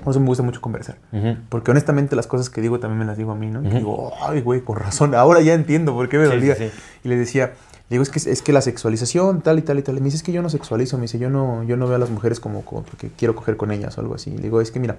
Por 0.04 0.12
eso 0.12 0.20
me 0.20 0.26
gusta 0.28 0.44
mucho 0.44 0.62
conversar. 0.62 0.98
Ujú. 1.12 1.36
Porque 1.50 1.72
honestamente 1.72 2.16
las 2.16 2.26
cosas 2.26 2.50
que 2.50 2.62
digo 2.62 2.80
también 2.80 3.00
me 3.00 3.06
las 3.06 3.18
digo 3.18 3.32
a 3.32 3.36
mí, 3.36 3.48
¿no? 3.52 3.62
Y 3.64 3.68
Ujú. 3.68 3.78
digo, 3.78 4.14
ay, 4.22 4.42
güey, 4.42 4.62
con 4.62 4.78
razón, 4.78 5.14
ahora 5.14 5.42
ya 5.42 5.54
entiendo 5.54 5.94
por 5.94 6.08
qué 6.10 6.18
me 6.18 6.26
Sí, 6.26 6.32
dolía. 6.32 6.56
sí. 6.56 6.72
Y 7.04 7.10
le 7.10 7.18
decía, 7.18 7.54
digo, 7.90 8.02
es 8.02 8.10
que, 8.10 8.18
es 8.32 8.42
que 8.42 8.54
la 8.54 8.62
sexualización, 8.62 9.42
tal 9.42 9.60
y 9.60 9.62
tal 9.62 9.78
y 9.78 9.84
tal. 9.84 9.98
Y 9.98 10.00
me 10.00 10.06
dice, 10.06 10.18
es 10.18 10.24
que 10.24 10.32
yo 10.32 10.42
no 10.42 10.50
sexualizo, 10.50 10.98
me 10.98 11.04
dice, 11.04 11.20
yo 11.20 11.30
no, 11.30 11.64
yo 11.64 11.76
no 11.78 11.86
veo 11.88 11.98
a 11.98 12.00
las 12.00 12.10
mujeres 12.10 12.40
como, 12.40 12.64
como 12.64 12.84
porque 12.84 13.10
quiero 13.18 13.36
coger 13.36 13.58
con 13.58 13.72
ellas 13.72 13.98
o 13.98 14.02
algo 14.02 14.16
así. 14.16 14.32
Le 14.32 14.44
digo, 14.44 14.62
es 14.62 14.72
que 14.72 14.80
mira, 14.80 14.98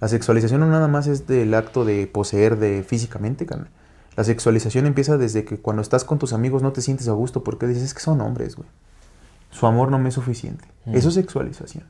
la 0.00 0.08
sexualización 0.08 0.60
no 0.60 0.68
nada 0.68 0.88
más 0.88 1.06
es 1.06 1.26
del 1.26 1.54
acto 1.54 1.84
de 1.84 2.06
poseer 2.06 2.58
de 2.58 2.82
físicamente, 2.82 3.46
carnal. 3.46 3.68
La 4.16 4.24
sexualización 4.24 4.86
empieza 4.86 5.16
desde 5.16 5.44
que 5.44 5.58
cuando 5.58 5.80
estás 5.82 6.04
con 6.04 6.18
tus 6.18 6.32
amigos 6.32 6.62
no 6.62 6.72
te 6.72 6.80
sientes 6.82 7.08
a 7.08 7.12
gusto 7.12 7.44
porque 7.44 7.66
dices, 7.66 7.84
es 7.84 7.94
que 7.94 8.00
son 8.00 8.20
hombres, 8.20 8.56
güey. 8.56 8.68
Su 9.50 9.66
amor 9.66 9.90
no 9.90 9.98
me 9.98 10.08
es 10.08 10.14
suficiente. 10.14 10.64
Mm. 10.86 10.96
Eso 10.96 11.08
es 11.08 11.14
sexualización. 11.14 11.84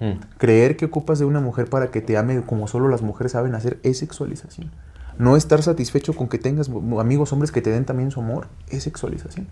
Mm. 0.00 0.12
Creer 0.38 0.76
que 0.76 0.86
ocupas 0.86 1.18
de 1.18 1.24
una 1.24 1.40
mujer 1.40 1.68
para 1.68 1.90
que 1.90 2.00
te 2.00 2.16
ame 2.16 2.42
como 2.42 2.68
solo 2.68 2.88
las 2.88 3.02
mujeres 3.02 3.32
saben 3.32 3.54
hacer 3.54 3.78
es 3.82 3.98
sexualización. 3.98 4.70
No 5.18 5.36
estar 5.36 5.62
satisfecho 5.62 6.14
con 6.14 6.28
que 6.28 6.38
tengas 6.38 6.70
amigos 6.98 7.32
hombres 7.32 7.50
que 7.50 7.60
te 7.60 7.70
den 7.70 7.84
también 7.84 8.10
su 8.12 8.20
amor 8.20 8.46
es 8.68 8.84
sexualización. 8.84 9.48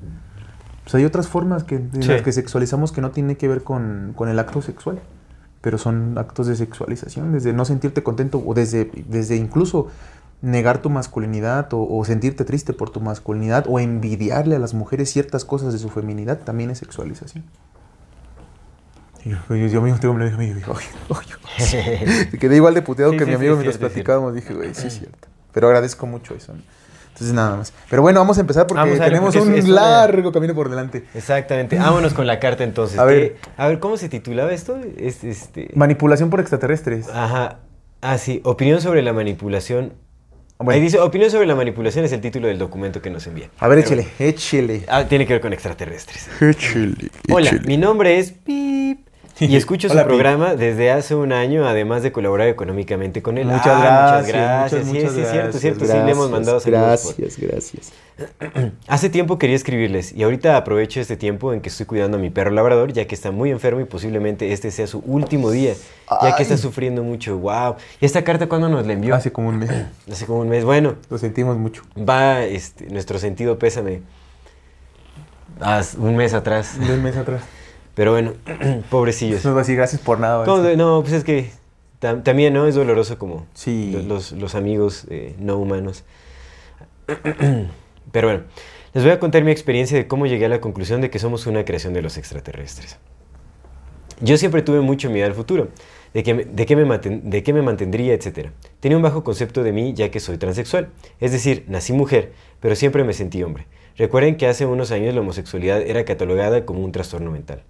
Pues 0.85 0.95
hay 0.95 1.05
otras 1.05 1.27
formas 1.27 1.65
que, 1.65 1.77
en 1.77 2.03
Sí. 2.03 2.09
las 2.09 2.23
que 2.23 2.31
sexualizamos 2.33 2.93
que 2.93 3.01
no 3.01 3.11
tienen 3.11 3.35
que 3.37 3.49
ver 3.49 3.65
con, 3.65 4.13
con 4.15 4.29
el 4.29 4.39
acto 4.39 4.63
sexual, 4.63 5.01
pero 5.61 5.79
son 5.79 6.17
actos 6.19 6.47
de 6.47 6.57
sexualización, 6.57 7.33
desde 7.33 7.53
no 7.53 7.65
sentirte 7.65 8.03
contento 8.03 8.43
o 8.45 8.55
desde, 8.55 8.91
desde 9.09 9.37
incluso 9.37 9.89
negar 10.43 10.83
tu 10.83 10.91
masculinidad 10.91 11.73
o, 11.73 11.87
o 11.99 12.05
sentirte 12.05 12.45
triste 12.45 12.73
por 12.73 12.91
tu 12.91 13.01
masculinidad 13.01 13.65
o 13.69 13.81
envidiarle 13.81 14.57
a 14.57 14.59
las 14.59 14.75
mujeres 14.75 15.11
ciertas 15.11 15.45
cosas 15.45 15.73
de 15.73 15.79
su 15.79 15.89
feminidad 15.89 16.41
también 16.41 16.71
es 16.71 16.79
sexualización. 16.79 17.45
Y 19.25 19.31
yo, 19.31 19.39
yo, 19.49 19.67
yo 19.67 19.83
mismo 19.83 19.99
tengo 19.99 20.15
me 20.15 20.21
lo 20.21 20.27
dije, 20.27 20.37
me 20.37 20.45
"Ay, 20.45 20.63
ay, 21.11 22.07
ay". 22.31 22.39
Quedé 22.39 22.57
igual 22.57 22.75
de 22.75 22.83
puteado 22.83 23.11
Sí, 23.13 23.19
que 23.19 23.25
sí, 23.25 23.31
mi 23.31 23.33
sí, 23.33 23.37
amigo 23.39 23.55
es 23.55 23.59
mientras 23.59 23.77
cierto, 23.79 23.93
platicábamos. 23.93 24.35
Dije, 24.35 24.55
güey, 24.55 24.75
sí 24.75 24.87
es 24.87 24.99
cierto. 24.99 25.27
Pero 25.53 25.67
agradezco 25.67 26.07
mucho 26.07 26.35
eso. 26.35 26.53
¿no? 26.53 26.61
Entonces, 27.17 27.35
nada 27.35 27.57
más. 27.57 27.73
Pero 27.89 28.03
bueno, 28.03 28.21
vamos 28.21 28.37
a 28.37 28.43
empezar 28.43 28.67
porque 28.67 28.83
a 28.83 29.05
tenemos 29.07 29.35
porque 29.35 29.49
un 29.49 29.57
es 29.57 29.67
largo 29.67 30.33
camino 30.33 30.55
por 30.55 30.69
delante. 30.69 31.05
Exactamente. 31.15 31.79
Vámonos 31.79 32.13
con 32.13 32.27
la 32.27 32.39
carta 32.39 32.63
entonces. 32.63 32.99
A 32.99 33.05
ver. 33.05 33.39
a 33.57 33.69
ver, 33.69 33.79
¿cómo 33.79 33.97
se 33.97 34.11
titulaba 34.11 34.53
esto? 34.53 34.79
Es, 34.99 35.25
este... 35.25 35.71
Manipulación 35.75 36.29
por 36.29 36.41
extraterrestres. 36.41 37.09
Ajá. 37.09 37.61
Ah, 38.03 38.19
sí. 38.19 38.43
Opinión 38.45 38.83
sobre 38.83 39.01
la 39.01 39.15
manipulación. 39.15 39.95
Bueno. 40.59 40.73
Ahí 40.73 40.83
dice, 40.83 40.99
opinión 40.99 41.31
sobre 41.31 41.47
la 41.47 41.55
manipulación 41.55 42.05
es 42.05 42.13
el 42.13 42.21
título 42.21 42.49
del 42.49 42.59
documento 42.59 43.01
que 43.01 43.09
nos 43.09 43.27
envía. 43.27 43.49
A 43.61 43.69
ver, 43.69 43.79
échele, 43.79 44.09
échele. 44.19 44.85
Ah, 44.87 45.05
tiene 45.05 45.27
que 45.27 45.33
ver 45.33 45.41
con 45.41 45.55
extraterrestres. 45.55 46.29
Échele, 46.43 47.11
Hola, 47.31 47.49
échele. 47.49 47.67
mi 47.67 47.79
nombre 47.79 48.19
es 48.19 48.31
Pip. 48.33 49.06
Y 49.39 49.55
escucho 49.57 49.89
su 49.89 49.95
Hola, 49.95 50.05
programa 50.07 50.55
desde 50.55 50.91
hace 50.91 51.15
un 51.15 51.33
año, 51.33 51.67
además 51.69 52.03
de 52.03 52.11
colaborar 52.13 52.49
económicamente 52.49 53.21
con 53.23 53.37
él. 53.39 53.47
Muchas 53.47 53.67
Ah, 53.67 54.23
gracias. 54.23 54.27
Muchas 54.27 54.33
gracias. 54.33 54.85
muchas, 54.87 54.87
sí, 54.87 54.95
muchas 54.95 55.11
sí, 55.13 55.17
cierto, 55.21 55.35
gracias, 55.43 55.61
cierto. 55.63 55.85
sí, 55.87 55.93
le 55.93 56.11
hemos 56.13 56.31
mandado 56.31 56.61
saludos. 56.61 57.03
por- 57.05 57.17
Gracias, 57.17 57.39
gracias. 57.39 57.93
Hace 58.89 59.11
tiempo 59.11 59.39
quería 59.39 59.57
escribirles 59.57 60.13
y 60.15 60.23
ahorita 60.23 60.57
aprovecho 60.57 61.01
este 61.01 61.17
tiempo 61.19 61.53
en 61.53 61.61
que 61.61 61.69
estoy 61.69 61.85
cuidando 61.85 62.17
a 62.17 62.21
mi 62.21 62.31
perro 62.31 62.51
labrador, 62.51 62.93
ya 62.93 63.07
que 63.07 63.15
está 63.15 63.31
muy 63.31 63.51
enfermo 63.51 63.81
y 63.81 63.85
posiblemente 63.85 64.53
este 64.53 64.71
sea 64.71 64.87
su 64.87 65.01
último 65.01 65.51
día, 65.51 65.75
ya 66.23 66.35
que 66.35 66.43
está 66.43 66.57
sufriendo 66.57 67.03
mucho. 67.03 67.37
¡Wow! 67.37 67.77
¿Y 68.01 68.07
esta 68.07 68.25
carta 68.25 68.49
cuándo 68.49 68.69
nos 68.71 68.87
la 68.87 68.95
envió? 68.95 69.15
Hace 69.15 69.33
como 69.33 69.49
un 69.51 69.59
mes. 69.59 69.71
Hace 70.11 70.25
como 70.25 70.41
un 70.41 70.49
mes. 70.49 70.65
Bueno, 70.65 70.95
Lo 71.11 71.19
sentimos 71.19 71.59
mucho. 71.59 71.83
va 71.99 72.43
este, 72.45 72.87
nuestro 72.87 73.19
sentido 73.19 73.59
pésame. 73.59 74.01
Haz 75.61 75.95
un 75.95 76.17
mes 76.17 76.33
atrás. 76.35 76.77
Un 76.81 77.03
mes 77.03 77.17
atrás. 77.17 77.43
Pero 77.97 78.13
bueno, 78.13 78.35
pobrecillos. 78.91 79.45
Nos 79.45 79.55
va 79.55 79.59
a 79.59 79.63
decir 79.63 79.75
gracias 79.75 80.01
por 80.01 80.21
nada. 80.21 80.37
va 80.37 80.43
a 80.43 80.47
¿Cómo 80.47 80.59
decir. 80.59 80.71
de- 80.73 80.77
No, 80.77 81.01
pues 81.01 81.15
es 81.15 81.25
que 81.25 81.51
tam- 82.01 82.23
también, 82.23 82.55
¿no? 82.55 82.67
Es 82.67 82.77
doloroso 82.77 83.19
como 83.19 83.47
Sí. 83.55 84.01
los, 84.07 84.31
los 84.33 84.55
amigos 84.55 85.07
eh, 85.11 85.35
no 85.41 85.57
humanos. 85.57 86.05
Pero 88.13 88.29
bueno, 88.29 88.45
les 88.95 89.03
voy 89.03 89.13
a 89.13 89.19
contar 89.19 89.43
mi 89.45 89.51
experiencia 89.51 89.97
de 89.97 90.07
cómo 90.07 90.27
llegué 90.27 90.47
a 90.47 90.49
la 90.49 90.61
conclusión 90.61 91.01
de 91.01 91.11
que 91.11 91.19
somos 91.19 91.47
una 91.47 91.65
creación 91.65 91.93
de 91.95 92.03
los 92.03 92.17
extraterrestres. 92.17 92.99
Yo 94.21 94.37
siempre 94.39 94.63
tuve 94.63 94.81
mucho 94.81 95.11
miedo 95.11 95.27
al 95.27 95.35
futuro, 95.35 95.69
de, 96.15 96.23
que, 96.23 96.33
me- 96.35 96.45
de, 96.45 96.65
qué 96.67 96.77
me 96.77 96.99
de 96.99 97.43
qué 97.43 97.53
me 97.53 97.63
mantendría, 97.63 98.15
etc. 98.15 98.49
Tenía 98.81 98.97
un 98.97 99.03
bajo 99.03 99.23
concepto 99.25 99.63
de 99.63 99.73
mí 99.73 99.93
ya 99.95 100.11
que 100.11 100.21
soy 100.21 100.39
transexual, 100.39 100.89
es 101.21 101.33
decir, 101.33 101.65
nací 101.69 101.93
mujer, 101.93 102.33
pero 102.61 102.75
siempre 102.77 103.05
me 103.05 103.13
sentí 103.13 103.43
hombre. 103.43 103.67
Recuerden 103.99 104.37
que 104.37 104.47
hace 104.47 104.67
unos 104.67 104.91
años 104.93 105.15
la 105.15 105.21
homosexualidad 105.23 105.81
era 105.83 106.05
catalogada 106.05 106.65
como 106.67 106.81
un 106.85 106.93
trastorno 106.93 107.31
mental. 107.31 107.63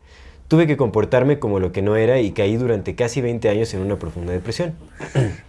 Tuve 0.49 0.67
que 0.67 0.77
comportarme 0.77 1.39
como 1.39 1.59
lo 1.59 1.73
que 1.73 1.83
no 1.83 1.97
era 1.97 2.21
y 2.21 2.31
caí 2.31 2.57
durante 2.57 2.95
casi 2.95 3.21
20 3.21 3.49
años 3.49 3.75
en 3.75 3.81
una 3.81 3.99
profunda 3.99 4.33
depresión. 4.33 4.75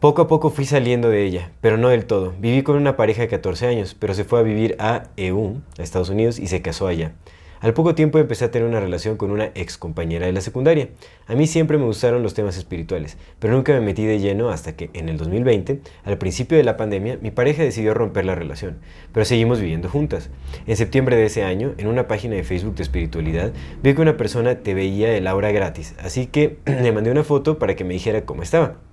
Poco 0.00 0.22
a 0.22 0.28
poco 0.28 0.48
fui 0.48 0.64
saliendo 0.64 1.10
de 1.10 1.26
ella, 1.26 1.50
pero 1.60 1.76
no 1.76 1.90
del 1.90 2.06
todo. 2.06 2.32
Viví 2.38 2.62
con 2.62 2.76
una 2.76 2.96
pareja 2.96 3.20
de 3.20 3.28
14 3.28 3.66
años, 3.66 3.94
pero 3.94 4.14
se 4.14 4.24
fue 4.24 4.38
a 4.40 4.42
vivir 4.42 4.74
a 4.78 5.02
EU, 5.18 5.60
a 5.78 5.82
Estados 5.82 6.08
Unidos, 6.08 6.38
y 6.38 6.46
se 6.46 6.62
casó 6.62 6.86
allá. 6.86 7.12
Al 7.60 7.74
poco 7.74 7.94
tiempo 7.94 8.18
empecé 8.18 8.46
a 8.46 8.50
tener 8.50 8.66
una 8.66 8.80
relación 8.80 9.18
con 9.18 9.30
una 9.30 9.50
ex 9.54 9.76
compañera 9.76 10.24
de 10.24 10.32
la 10.32 10.40
secundaria. 10.40 10.88
A 11.26 11.34
mí 11.34 11.46
siempre 11.46 11.76
me 11.76 11.84
gustaron 11.84 12.22
los 12.22 12.32
temas 12.32 12.56
espirituales, 12.56 13.18
pero 13.38 13.52
nunca 13.52 13.74
me 13.74 13.82
metí 13.82 14.06
de 14.06 14.18
lleno 14.18 14.48
hasta 14.48 14.76
que 14.76 14.88
en 14.94 15.10
el 15.10 15.18
2020, 15.18 15.82
al 16.04 16.16
principio 16.16 16.56
de 16.56 16.64
la 16.64 16.78
pandemia, 16.78 17.18
mi 17.20 17.30
pareja 17.30 17.62
decidió 17.62 17.92
romper 17.92 18.24
la 18.24 18.34
relación, 18.34 18.78
pero 19.12 19.26
seguimos 19.26 19.60
viviendo 19.60 19.90
juntas. 19.90 20.30
En 20.66 20.76
septiembre 20.76 21.16
de 21.16 21.26
ese 21.26 21.44
año, 21.44 21.74
en 21.76 21.86
una 21.86 22.08
página 22.08 22.36
de 22.36 22.44
Facebook 22.44 22.76
de 22.76 22.82
espiritualidad, 22.82 23.52
vi 23.82 23.94
que 23.94 24.00
una 24.00 24.16
persona 24.16 24.60
te 24.60 24.72
veía 24.72 25.14
el 25.14 25.26
aura 25.26 25.52
gratis, 25.52 25.94
así 25.98 26.26
que 26.26 26.56
le 26.64 26.92
mandé 26.92 27.10
una 27.10 27.24
foto 27.24 27.58
para 27.58 27.76
que 27.76 27.84
me 27.84 27.92
dijera 27.92 28.24
cómo 28.24 28.42
estaba. 28.42 28.89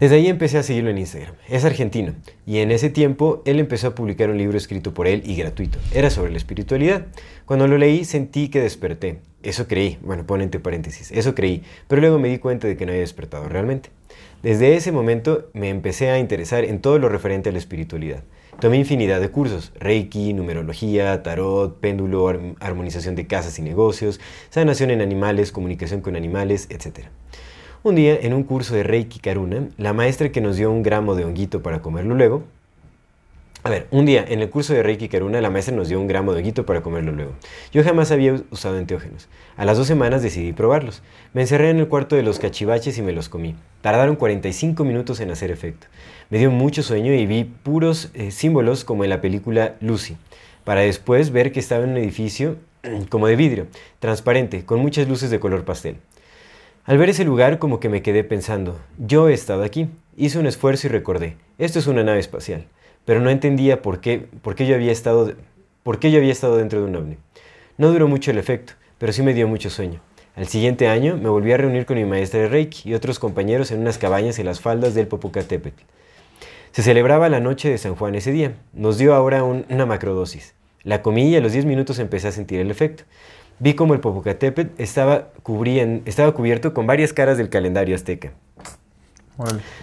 Desde 0.00 0.14
ahí 0.14 0.28
empecé 0.28 0.58
a 0.58 0.62
seguirlo 0.62 0.90
en 0.90 0.98
Instagram. 0.98 1.34
Es 1.48 1.64
argentino 1.64 2.14
y 2.46 2.58
en 2.58 2.70
ese 2.70 2.88
tiempo 2.88 3.42
él 3.44 3.58
empezó 3.58 3.88
a 3.88 3.94
publicar 3.96 4.30
un 4.30 4.38
libro 4.38 4.56
escrito 4.56 4.94
por 4.94 5.08
él 5.08 5.22
y 5.26 5.34
gratuito. 5.34 5.80
Era 5.92 6.08
sobre 6.08 6.30
la 6.30 6.36
espiritualidad. 6.36 7.06
Cuando 7.46 7.66
lo 7.66 7.78
leí 7.78 8.04
sentí 8.04 8.48
que 8.48 8.60
desperté. 8.60 9.18
Eso 9.42 9.66
creí. 9.66 9.98
Bueno, 10.02 10.24
pon 10.24 10.40
entre 10.40 10.60
paréntesis. 10.60 11.10
Eso 11.10 11.34
creí. 11.34 11.64
Pero 11.88 12.00
luego 12.00 12.20
me 12.20 12.28
di 12.28 12.38
cuenta 12.38 12.68
de 12.68 12.76
que 12.76 12.86
no 12.86 12.92
había 12.92 13.00
despertado 13.00 13.48
realmente. 13.48 13.90
Desde 14.40 14.76
ese 14.76 14.92
momento 14.92 15.50
me 15.52 15.68
empecé 15.68 16.10
a 16.10 16.20
interesar 16.20 16.64
en 16.64 16.80
todo 16.80 17.00
lo 17.00 17.08
referente 17.08 17.48
a 17.48 17.52
la 17.52 17.58
espiritualidad. 17.58 18.22
Tomé 18.60 18.76
infinidad 18.76 19.20
de 19.20 19.30
cursos, 19.30 19.72
Reiki, 19.80 20.32
numerología, 20.32 21.24
tarot, 21.24 21.80
péndulo, 21.80 22.28
armonización 22.60 23.16
de 23.16 23.26
casas 23.26 23.58
y 23.58 23.62
negocios, 23.62 24.20
sanación 24.50 24.90
en 24.90 25.00
animales, 25.00 25.50
comunicación 25.50 26.02
con 26.02 26.14
animales, 26.14 26.68
etc. 26.70 27.06
Un 27.84 27.94
día, 27.94 28.18
en 28.20 28.34
un 28.34 28.42
curso 28.42 28.74
de 28.74 28.82
Reiki 28.82 29.20
Karuna, 29.20 29.68
la 29.76 29.92
maestra 29.92 30.32
que 30.32 30.40
nos 30.40 30.56
dio 30.56 30.68
un 30.68 30.82
gramo 30.82 31.14
de 31.14 31.24
honguito 31.24 31.62
para 31.62 31.80
comerlo 31.80 32.16
luego, 32.16 32.42
a 33.62 33.70
ver, 33.70 33.86
un 33.92 34.04
día 34.04 34.24
en 34.26 34.40
el 34.40 34.50
curso 34.50 34.74
de 34.74 34.82
Reiki 34.82 35.08
Karuna 35.08 35.40
la 35.40 35.48
maestra 35.48 35.76
nos 35.76 35.88
dio 35.88 36.00
un 36.00 36.08
gramo 36.08 36.32
de 36.32 36.38
honguito 36.38 36.66
para 36.66 36.82
comerlo 36.82 37.12
luego. 37.12 37.32
Yo 37.72 37.84
jamás 37.84 38.10
había 38.10 38.40
usado 38.50 38.78
enteógenos. 38.78 39.28
A 39.56 39.64
las 39.64 39.76
dos 39.78 39.86
semanas 39.86 40.22
decidí 40.22 40.52
probarlos. 40.52 41.02
Me 41.34 41.42
encerré 41.42 41.70
en 41.70 41.78
el 41.78 41.86
cuarto 41.86 42.16
de 42.16 42.24
los 42.24 42.40
cachivaches 42.40 42.98
y 42.98 43.02
me 43.02 43.12
los 43.12 43.28
comí. 43.28 43.54
Tardaron 43.80 44.16
45 44.16 44.84
minutos 44.84 45.20
en 45.20 45.30
hacer 45.30 45.52
efecto. 45.52 45.86
Me 46.30 46.38
dio 46.38 46.50
mucho 46.50 46.82
sueño 46.82 47.12
y 47.12 47.26
vi 47.26 47.44
puros 47.44 48.10
eh, 48.14 48.32
símbolos 48.32 48.84
como 48.84 49.04
en 49.04 49.10
la 49.10 49.20
película 49.20 49.76
Lucy, 49.80 50.16
para 50.64 50.80
después 50.80 51.30
ver 51.30 51.52
que 51.52 51.60
estaba 51.60 51.84
en 51.84 51.90
un 51.90 51.96
edificio 51.98 52.56
como 53.08 53.28
de 53.28 53.36
vidrio, 53.36 53.66
transparente, 54.00 54.64
con 54.64 54.80
muchas 54.80 55.08
luces 55.08 55.30
de 55.30 55.38
color 55.38 55.64
pastel. 55.64 55.96
Al 56.88 56.96
ver 56.96 57.10
ese 57.10 57.24
lugar 57.24 57.58
como 57.58 57.80
que 57.80 57.90
me 57.90 58.00
quedé 58.00 58.24
pensando, 58.24 58.80
yo 58.96 59.28
he 59.28 59.34
estado 59.34 59.62
aquí, 59.62 59.90
hice 60.16 60.38
un 60.38 60.46
esfuerzo 60.46 60.86
y 60.86 60.90
recordé, 60.90 61.36
esto 61.58 61.78
es 61.78 61.86
una 61.86 62.02
nave 62.02 62.18
espacial, 62.18 62.64
pero 63.04 63.20
no 63.20 63.28
entendía 63.28 63.82
por 63.82 64.00
qué, 64.00 64.26
por 64.40 64.54
qué, 64.54 64.66
yo, 64.66 64.74
había 64.74 64.90
estado, 64.90 65.34
por 65.82 65.98
qué 65.98 66.10
yo 66.10 66.16
había 66.16 66.32
estado 66.32 66.56
dentro 66.56 66.80
de 66.80 66.86
un 66.86 66.96
ovni. 66.96 67.18
No 67.76 67.92
duró 67.92 68.08
mucho 68.08 68.30
el 68.30 68.38
efecto, 68.38 68.72
pero 68.96 69.12
sí 69.12 69.22
me 69.22 69.34
dio 69.34 69.46
mucho 69.46 69.68
sueño. 69.68 70.00
Al 70.34 70.48
siguiente 70.48 70.88
año 70.88 71.18
me 71.18 71.28
volví 71.28 71.52
a 71.52 71.58
reunir 71.58 71.84
con 71.84 71.98
mi 71.98 72.06
maestra 72.06 72.40
de 72.40 72.48
Reiki 72.48 72.88
y 72.88 72.94
otros 72.94 73.18
compañeros 73.18 73.70
en 73.70 73.80
unas 73.80 73.98
cabañas 73.98 74.38
en 74.38 74.46
las 74.46 74.62
faldas 74.62 74.94
del 74.94 75.08
Popocatépetl. 75.08 75.82
Se 76.72 76.82
celebraba 76.82 77.28
la 77.28 77.40
noche 77.40 77.68
de 77.68 77.76
San 77.76 77.96
Juan 77.96 78.14
ese 78.14 78.32
día. 78.32 78.54
Nos 78.72 78.96
dio 78.96 79.14
ahora 79.14 79.44
una 79.44 79.84
macrodosis. 79.84 80.54
La 80.84 81.02
comí 81.02 81.28
y 81.28 81.36
a 81.36 81.42
los 81.42 81.52
10 81.52 81.66
minutos 81.66 81.98
empecé 81.98 82.28
a 82.28 82.32
sentir 82.32 82.60
el 82.60 82.70
efecto 82.70 83.04
vi 83.60 83.74
como 83.74 83.94
el 83.94 84.00
Popocatépetl 84.00 84.80
estaba, 84.80 85.28
estaba 86.04 86.32
cubierto 86.32 86.74
con 86.74 86.86
varias 86.86 87.12
caras 87.12 87.38
del 87.38 87.48
calendario 87.48 87.94
azteca. 87.94 88.32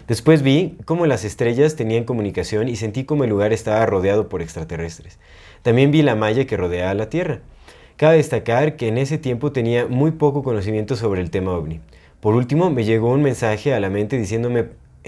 Después 0.08 0.42
vi 0.42 0.78
cómo 0.86 1.06
las 1.06 1.24
estrellas 1.24 1.76
tenían 1.76 2.04
comunicación 2.04 2.68
y 2.68 2.76
sentí 2.76 3.06
como 3.06 3.24
el 3.24 3.30
lugar 3.30 3.54
estaba 3.54 3.86
rodeado 3.86 4.28
por 4.28 4.42
extraterrestres. 4.42 5.18
También 5.62 5.92
vi 5.92 6.02
la 6.02 6.16
malla 6.16 6.46
que 6.46 6.58
rodeaba 6.58 6.94
la 6.94 7.10
Tierra. 7.10 7.40
Cabe 7.96 8.18
destacar 8.18 8.76
que 8.76 8.90
en 8.90 8.98
ese 8.98 9.18
tiempo 9.18 9.54
tenía 9.54 9.88
muy 9.88 10.12
poco 10.12 10.44
conocimiento 10.44 10.98
sobre 10.98 11.22
el 11.22 11.32
tema 11.32 11.54
ovni. 11.54 11.80
Por 12.20 12.36
último, 12.36 12.70
me 12.70 12.84
llegó 12.84 13.12
un 13.12 13.22
mensaje 13.22 13.74
a 13.74 13.80
la 13.80 13.90
mente 13.90 14.18
diciéndome 14.18 14.66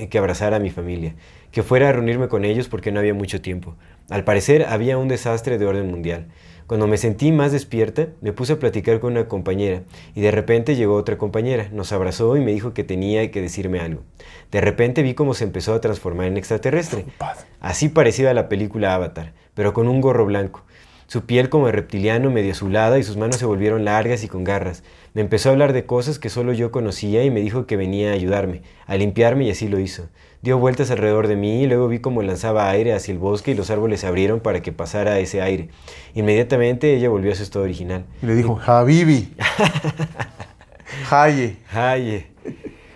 que 0.10 0.18
abrazara 0.18 0.58
a 0.58 0.60
mi 0.60 0.70
familia, 0.70 1.16
que 1.52 1.64
fuera 1.64 1.90
a 1.90 1.92
reunirme 1.92 2.30
con 2.30 2.46
ellos 2.46 2.70
porque 2.70 2.92
no 2.92 3.00
había 3.00 3.14
mucho 3.14 3.42
tiempo. 3.42 3.76
Al 4.10 4.24
parecer 4.24 4.66
había 4.70 4.98
un 4.98 5.10
desastre 5.10 5.58
de 5.58 5.66
orden 5.66 5.90
mundial. 5.90 6.28
Cuando 6.68 6.86
me 6.86 6.98
sentí 6.98 7.32
más 7.32 7.54
despierta, 7.54 8.10
me 8.20 8.34
puse 8.34 8.52
a 8.52 8.60
platicar 8.60 9.00
con 9.00 9.14
una 9.14 9.30
compañera 9.30 9.84
y 10.16 10.20
de 10.20 10.32
repente 10.32 10.76
llegó 10.76 10.96
otra 10.96 11.18
compañera, 11.18 11.70
nos 11.72 11.94
abrazó 11.94 12.36
y 12.36 12.42
me 12.42 12.52
dijo 12.52 12.74
que 12.74 12.84
tenía 12.84 13.32
que 13.32 13.42
decirme 13.42 13.80
algo. 13.80 14.04
De 14.52 14.60
repente 14.60 15.02
vi 15.02 15.14
cómo 15.14 15.34
se 15.34 15.46
empezó 15.46 15.74
a 15.74 15.80
transformar 15.80 16.28
en 16.28 16.36
extraterrestre, 16.36 17.06
así 17.62 17.88
parecida 17.88 18.32
a 18.32 18.34
la 18.34 18.50
película 18.50 18.94
Avatar, 18.94 19.32
pero 19.54 19.74
con 19.74 19.88
un 19.88 20.02
gorro 20.02 20.26
blanco. 20.26 20.66
Su 21.08 21.26
piel 21.26 21.48
como 21.48 21.68
de 21.68 21.72
reptiliano 21.72 22.30
medio 22.32 22.52
azulada 22.52 23.00
y 23.00 23.04
sus 23.04 23.16
manos 23.16 23.38
se 23.38 23.46
volvieron 23.46 23.86
largas 23.86 24.26
y 24.26 24.28
con 24.28 24.44
garras. 24.44 24.84
Me 25.14 25.22
empezó 25.22 25.48
a 25.48 25.54
hablar 25.54 25.72
de 25.72 25.86
cosas 25.86 26.20
que 26.20 26.28
solo 26.30 26.52
yo 26.52 26.72
conocía 26.72 27.24
y 27.24 27.32
me 27.32 27.40
dijo 27.40 27.66
que 27.66 27.78
venía 27.78 28.10
a 28.10 28.14
ayudarme, 28.14 28.62
a 28.88 28.98
limpiarme 28.98 29.46
y 29.46 29.52
así 29.52 29.70
lo 29.70 29.80
hizo. 29.80 30.10
Dio 30.48 30.58
vueltas 30.58 30.90
alrededor 30.92 31.28
de 31.28 31.36
mí 31.36 31.64
y 31.64 31.68
luego 31.68 31.90
vi 31.90 32.00
cómo 32.00 32.22
lanzaba 32.22 32.70
aire 32.70 32.94
hacia 32.94 33.12
el 33.12 33.18
bosque 33.18 33.52
y 33.52 33.54
los 33.54 33.70
árboles 33.70 34.00
se 34.00 34.08
abrieron 34.08 34.40
para 34.40 34.62
que 34.62 34.72
pasara 34.72 35.20
ese 35.20 35.42
aire. 35.42 35.68
Inmediatamente 36.16 36.96
ella 36.96 37.10
volvió 37.10 37.34
a 37.34 37.36
su 37.36 37.44
estado 37.44 37.66
original. 37.66 38.06
Y 38.24 38.28
le 38.28 38.34
dijo, 38.34 38.58
Habibi. 38.66 39.34
Haye. 41.12 41.58
Haye. 41.70 42.28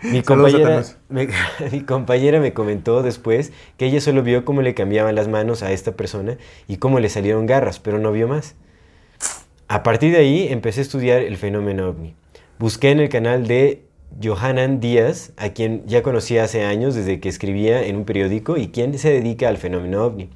Mi 0.02 0.22
compañera, 0.22 0.82
me, 1.10 1.28
mi 1.74 1.82
compañera 1.82 2.40
me 2.40 2.54
comentó 2.54 3.04
después 3.04 3.52
que 3.76 3.88
ella 3.88 4.00
solo 4.00 4.24
vio 4.24 4.46
cómo 4.46 4.62
le 4.62 4.74
cambiaban 4.74 5.14
las 5.16 5.28
manos 5.28 5.62
a 5.62 5.74
esta 5.74 5.92
persona 5.92 6.38
y 6.70 6.78
cómo 6.78 7.02
le 7.02 7.10
salieron 7.10 7.48
garras, 7.48 7.82
pero 7.82 8.00
no 8.00 8.14
vio 8.14 8.30
más. 8.30 8.56
A 9.68 9.84
partir 9.84 10.14
de 10.14 10.20
ahí 10.20 10.48
empecé 10.50 10.80
a 10.80 10.84
estudiar 10.84 11.22
el 11.22 11.36
fenómeno 11.36 11.90
ovni. 11.90 12.16
Busqué 12.60 12.92
en 12.92 13.02
el 13.02 13.10
canal 13.10 13.46
de 13.46 13.84
Johanan 14.22 14.80
Díaz, 14.80 15.32
a 15.38 15.50
quien 15.50 15.86
ya 15.86 16.04
conocía 16.04 16.44
hace 16.44 16.64
años 16.64 16.96
desde 16.96 17.20
que 17.20 17.30
escribía 17.30 17.86
en 17.86 17.96
un 17.96 18.06
periódico 18.06 18.58
y 18.58 18.70
quien 18.70 18.98
se 18.98 19.12
dedica 19.12 19.48
al 19.48 19.58
fenómeno 19.58 20.04
ovni. 20.04 20.30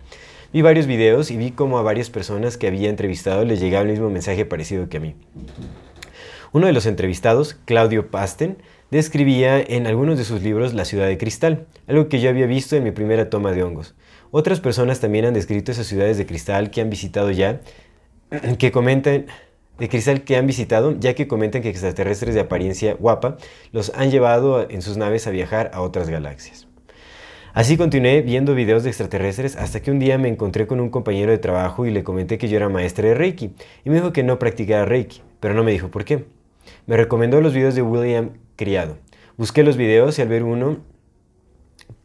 Vi 0.53 0.61
varios 0.61 0.87
videos 0.87 1.31
y 1.31 1.37
vi 1.37 1.51
cómo 1.51 1.77
a 1.77 1.81
varias 1.81 2.09
personas 2.09 2.57
que 2.57 2.67
había 2.67 2.89
entrevistado 2.89 3.43
les 3.43 3.59
llegaba 3.59 3.83
el 3.83 3.91
mismo 3.91 4.09
mensaje 4.09 4.45
parecido 4.45 4.87
que 4.87 4.97
a 4.97 4.99
mí. 5.01 5.15
Uno 6.53 6.67
de 6.67 6.73
los 6.73 6.85
entrevistados, 6.85 7.55
Claudio 7.65 8.09
Pasten, 8.09 8.57
describía 8.89 9.59
en 9.59 9.87
algunos 9.87 10.17
de 10.17 10.23
sus 10.23 10.41
libros 10.41 10.73
la 10.73 10.85
ciudad 10.85 11.07
de 11.07 11.17
cristal, 11.17 11.65
algo 11.87 12.07
que 12.07 12.21
yo 12.21 12.29
había 12.29 12.45
visto 12.45 12.77
en 12.77 12.83
mi 12.83 12.91
primera 12.91 13.29
toma 13.29 13.51
de 13.51 13.63
hongos. 13.63 13.95
Otras 14.31 14.61
personas 14.61 15.01
también 15.01 15.25
han 15.25 15.33
descrito 15.33 15.73
esas 15.73 15.87
ciudades 15.87 16.17
de 16.17 16.25
cristal 16.25 16.71
que 16.71 16.79
han 16.79 16.89
visitado 16.89 17.31
ya, 17.31 17.59
que 18.57 18.71
comentan 18.71 19.25
de 19.77 19.89
cristal 19.89 20.23
que 20.23 20.37
han 20.37 20.47
visitado, 20.47 20.97
ya 20.99 21.13
que 21.13 21.27
comentan 21.27 21.61
que 21.61 21.69
extraterrestres 21.69 22.35
de 22.35 22.41
apariencia 22.41 22.93
guapa 22.93 23.37
los 23.71 23.91
han 23.95 24.11
llevado 24.11 24.69
en 24.69 24.81
sus 24.81 24.97
naves 24.97 25.27
a 25.27 25.31
viajar 25.31 25.71
a 25.73 25.81
otras 25.81 26.09
galaxias. 26.09 26.67
Así 27.53 27.77
continué 27.77 28.21
viendo 28.21 28.53
videos 28.53 28.83
de 28.83 28.89
extraterrestres 28.89 29.55
hasta 29.55 29.81
que 29.81 29.89
un 29.89 29.99
día 29.99 30.17
me 30.17 30.27
encontré 30.27 30.67
con 30.67 30.81
un 30.81 30.89
compañero 30.89 31.31
de 31.31 31.37
trabajo 31.37 31.85
y 31.85 31.91
le 31.91 32.03
comenté 32.03 32.37
que 32.37 32.49
yo 32.49 32.57
era 32.57 32.67
maestra 32.67 33.07
de 33.07 33.13
Reiki 33.13 33.53
y 33.85 33.89
me 33.89 33.95
dijo 33.95 34.11
que 34.11 34.23
no 34.23 34.39
practicara 34.39 34.83
Reiki, 34.83 35.21
pero 35.39 35.53
no 35.53 35.63
me 35.63 35.71
dijo 35.71 35.89
por 35.89 36.03
qué. 36.03 36.25
Me 36.85 36.97
recomendó 36.97 37.39
los 37.39 37.53
videos 37.53 37.73
de 37.75 37.81
William 37.81 38.31
Criado. 38.57 38.97
Busqué 39.37 39.63
los 39.63 39.77
videos 39.77 40.19
y 40.19 40.21
al 40.21 40.27
ver 40.27 40.43
uno, 40.43 40.79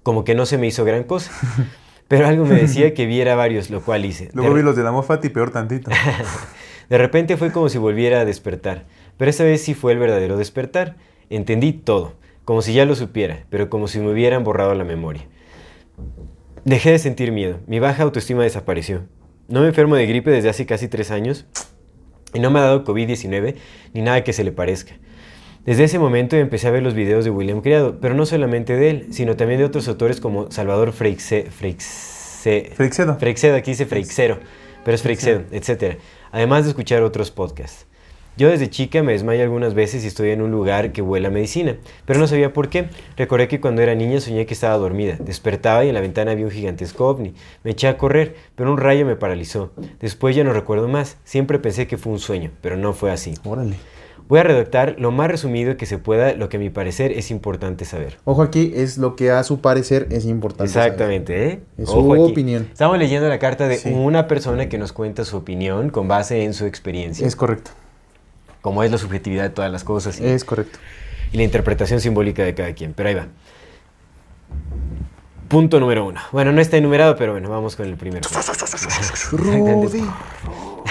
como 0.03 0.23
que 0.23 0.35
no 0.35 0.47
se 0.47 0.57
me 0.57 0.67
hizo 0.69 0.85
gran 0.85 1.05
cosa. 1.05 1.33
Pero 2.09 2.27
algo 2.27 2.45
me 2.45 2.57
decía 2.57 2.93
que 2.93 3.07
viera 3.07 3.37
varios, 3.37 3.71
lo 3.71 3.83
cual 3.83 4.05
hice. 4.05 4.31
Luego 4.35 4.53
vi 4.53 4.63
los 4.63 4.75
de 4.75 4.83
la 4.83 4.91
Mofat 4.91 5.25
y 5.25 5.29
peor 5.29 5.53
tantito. 5.53 5.93
de 6.91 6.99
repente 6.99 7.37
fue 7.37 7.53
como 7.53 7.69
si 7.69 7.79
volviera 7.79 8.21
a 8.21 8.25
despertar. 8.25 8.85
Pero 9.17 9.31
esta 9.31 9.45
vez 9.45 9.63
sí 9.63 9.75
fue 9.75 9.93
el 9.93 9.99
verdadero 9.99 10.37
despertar. 10.37 10.97
Entendí 11.31 11.73
todo, 11.73 12.15
como 12.45 12.63
si 12.63 12.75
ya 12.75 12.85
lo 12.85 12.97
supiera, 12.97 13.45
pero 13.49 13.71
como 13.71 13.87
si 13.87 14.01
me 14.01 14.11
hubieran 14.11 14.43
borrado 14.43 14.75
la 14.75 14.85
memoria. 14.85 15.23
Dejé 16.65 16.91
de 16.91 16.99
sentir 16.99 17.31
miedo. 17.31 17.61
Mi 17.67 17.79
baja 17.79 18.03
autoestima 18.03 18.43
desapareció. 18.43 19.05
No 19.49 19.61
me 19.61 19.69
enfermo 19.69 19.95
de 19.95 20.07
gripe 20.07 20.31
desde 20.31 20.49
hace 20.49 20.67
casi 20.67 20.89
tres 20.89 21.11
años 21.11 21.47
y 22.35 22.41
no 22.41 22.51
me 22.51 22.59
ha 22.59 22.63
dado 22.63 22.85
COVID-19 22.85 23.55
ni 23.95 24.03
nada 24.03 24.25
que 24.25 24.33
se 24.33 24.43
le 24.43 24.53
parezca. 24.53 24.95
Desde 25.65 25.85
ese 25.85 25.99
momento 25.99 26.37
empecé 26.37 26.67
a 26.67 26.71
ver 26.73 26.83
los 26.83 26.95
videos 26.95 27.25
de 27.25 27.31
William 27.31 27.61
Criado, 27.61 27.99
pero 28.01 28.15
no 28.15 28.27
solamente 28.27 28.77
de 28.77 28.91
él, 28.91 29.07
sino 29.11 29.37
también 29.37 29.61
de 29.61 29.67
otros 29.67 29.87
autores 29.87 30.21
como 30.21 30.51
Salvador 30.51 30.93
Freixedo. 30.93 31.51
Freixedo. 31.51 33.17
Freixedo, 33.19 33.55
aquí 33.55 33.73
dice 33.73 33.87
Freixero, 33.87 34.39
pero 34.85 34.95
es 34.95 35.03
Freixedo, 35.03 35.43
etc. 35.53 35.99
Además 36.33 36.65
de 36.65 36.71
escuchar 36.71 37.03
otros 37.03 37.31
podcasts. 37.31 37.87
Yo 38.37 38.49
desde 38.49 38.71
chica 38.71 39.03
me 39.03 39.13
desmayo 39.13 39.43
algunas 39.43 39.75
veces 39.75 40.03
y 40.05 40.07
estoy 40.07 40.31
en 40.31 40.41
un 40.41 40.51
lugar 40.51 40.93
que 40.93 41.03
huele 41.03 41.27
a 41.27 41.31
medicina, 41.31 41.77
pero 42.07 42.19
no 42.19 42.27
sabía 42.27 42.53
por 42.53 42.71
qué. 42.71 42.89
Recordé 43.17 43.49
que 43.49 43.61
cuando 43.61 43.83
era 43.83 43.95
niña 43.95 44.21
soñé 44.21 44.47
que 44.47 44.55
estaba 44.55 44.79
dormida. 44.79 45.17
Despertaba 45.19 45.85
y 45.85 45.89
en 45.89 45.95
la 45.95 46.01
ventana 46.01 46.35
vi 46.35 46.45
un 46.45 46.51
gigantesco 46.51 47.07
ovni. 47.07 47.35
Me 47.65 47.73
eché 47.73 47.89
a 47.89 47.99
correr, 47.99 48.37
pero 48.55 48.73
un 48.73 48.79
rayo 48.79 49.05
me 49.05 49.17
paralizó. 49.17 49.73
Después 50.01 50.35
ya 50.35 50.45
no 50.45 50.53
recuerdo 50.53 50.89
más. 50.89 51.19
Siempre 51.25 51.59
pensé 51.59 51.87
que 51.87 51.99
fue 51.99 52.13
un 52.13 52.19
sueño, 52.19 52.51
pero 52.63 52.77
no 52.77 52.95
fue 52.95 53.11
así. 53.11 53.35
Órale. 53.45 53.77
Voy 54.31 54.39
a 54.39 54.45
redactar 54.45 54.95
lo 54.99 55.11
más 55.11 55.29
resumido 55.29 55.77
que 55.77 55.85
se 55.87 55.99
pueda 55.99 56.33
lo 56.35 56.49
que 56.49 56.57
a 56.57 56.61
mi 56.61 56.71
parecer 56.71 57.11
es 57.11 57.31
importante 57.33 57.85
saber. 57.85 58.19
Ojo 58.25 58.43
aquí, 58.43 58.73
es 58.77 58.97
lo 58.97 59.17
que 59.17 59.31
a 59.33 59.43
su 59.43 59.61
parecer 59.61 60.07
es 60.11 60.25
importante. 60.25 60.73
saber. 60.73 60.93
Exactamente, 60.93 61.47
¿eh? 61.49 61.61
Es 61.77 61.89
Ojo 61.89 62.15
su 62.15 62.23
aquí. 62.23 62.33
opinión. 62.33 62.69
Estamos 62.73 62.97
leyendo 62.97 63.29
la 63.29 63.41
carta 63.41 63.67
de 63.67 63.77
Sí. 63.77 63.91
una 63.93 64.29
persona 64.29 64.69
que 64.69 64.79
nos 64.79 64.93
cuenta 64.93 65.25
su 65.25 65.37
opinión 65.37 65.91
con 65.91 66.07
base 66.07 66.45
en 66.45 66.55
su 66.55 66.65
experiencia, 66.65 67.27
Es 67.27 67.35
correcto. 67.35 67.73
como 68.63 68.85
es 68.85 68.91
la 68.93 68.99
subjetividad 68.99 69.43
de 69.43 69.51
todas 69.51 69.73
las 69.73 69.83
cosas 69.83 70.21
Es 70.21 70.45
correcto. 70.45 70.79
y 71.33 71.37
la 71.37 71.43
interpretación 71.43 72.01
simbólica 72.01 72.45
de 72.45 72.55
cada 72.55 72.73
quien. 72.73 72.95
Pero 72.95 73.09
ahí 73.09 73.15
va. 73.17 73.27
Punto 75.49 75.81
número 75.81 76.07
uno. 76.07 76.21
Bueno, 76.31 76.53
no 76.53 76.61
está 76.61 76.77
enumerado, 76.77 77.17
pero 77.17 77.33
bueno, 77.33 77.51
vamos 77.51 77.75
con 77.75 77.85
el 77.87 77.97
primero. 77.97 78.29
Rudy. 79.33 80.05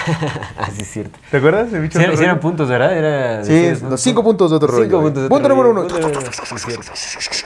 Así 0.58 0.82
es 0.82 0.88
cierto. 0.90 1.18
¿Te 1.30 1.36
acuerdas? 1.36 1.72
El 1.72 1.82
bicho 1.82 1.98
Sí, 1.98 2.04
otro 2.04 2.16
sí 2.16 2.24
eran 2.24 2.40
puntos, 2.40 2.68
¿verdad? 2.68 2.96
Era, 2.96 3.44
Sí, 3.44 3.52
decías, 3.52 3.82
los 3.82 4.00
cinco 4.00 4.22
puntos 4.24 4.50
de 4.50 4.56
otro 4.56 4.68
rollo. 4.68 4.84
Cinco 4.84 4.96
güey. 4.96 5.06
puntos 5.08 5.22
de 5.24 5.28
Punto 5.28 5.48
número 5.48 5.72
rollo. 5.72 5.86
uno. 5.96 7.40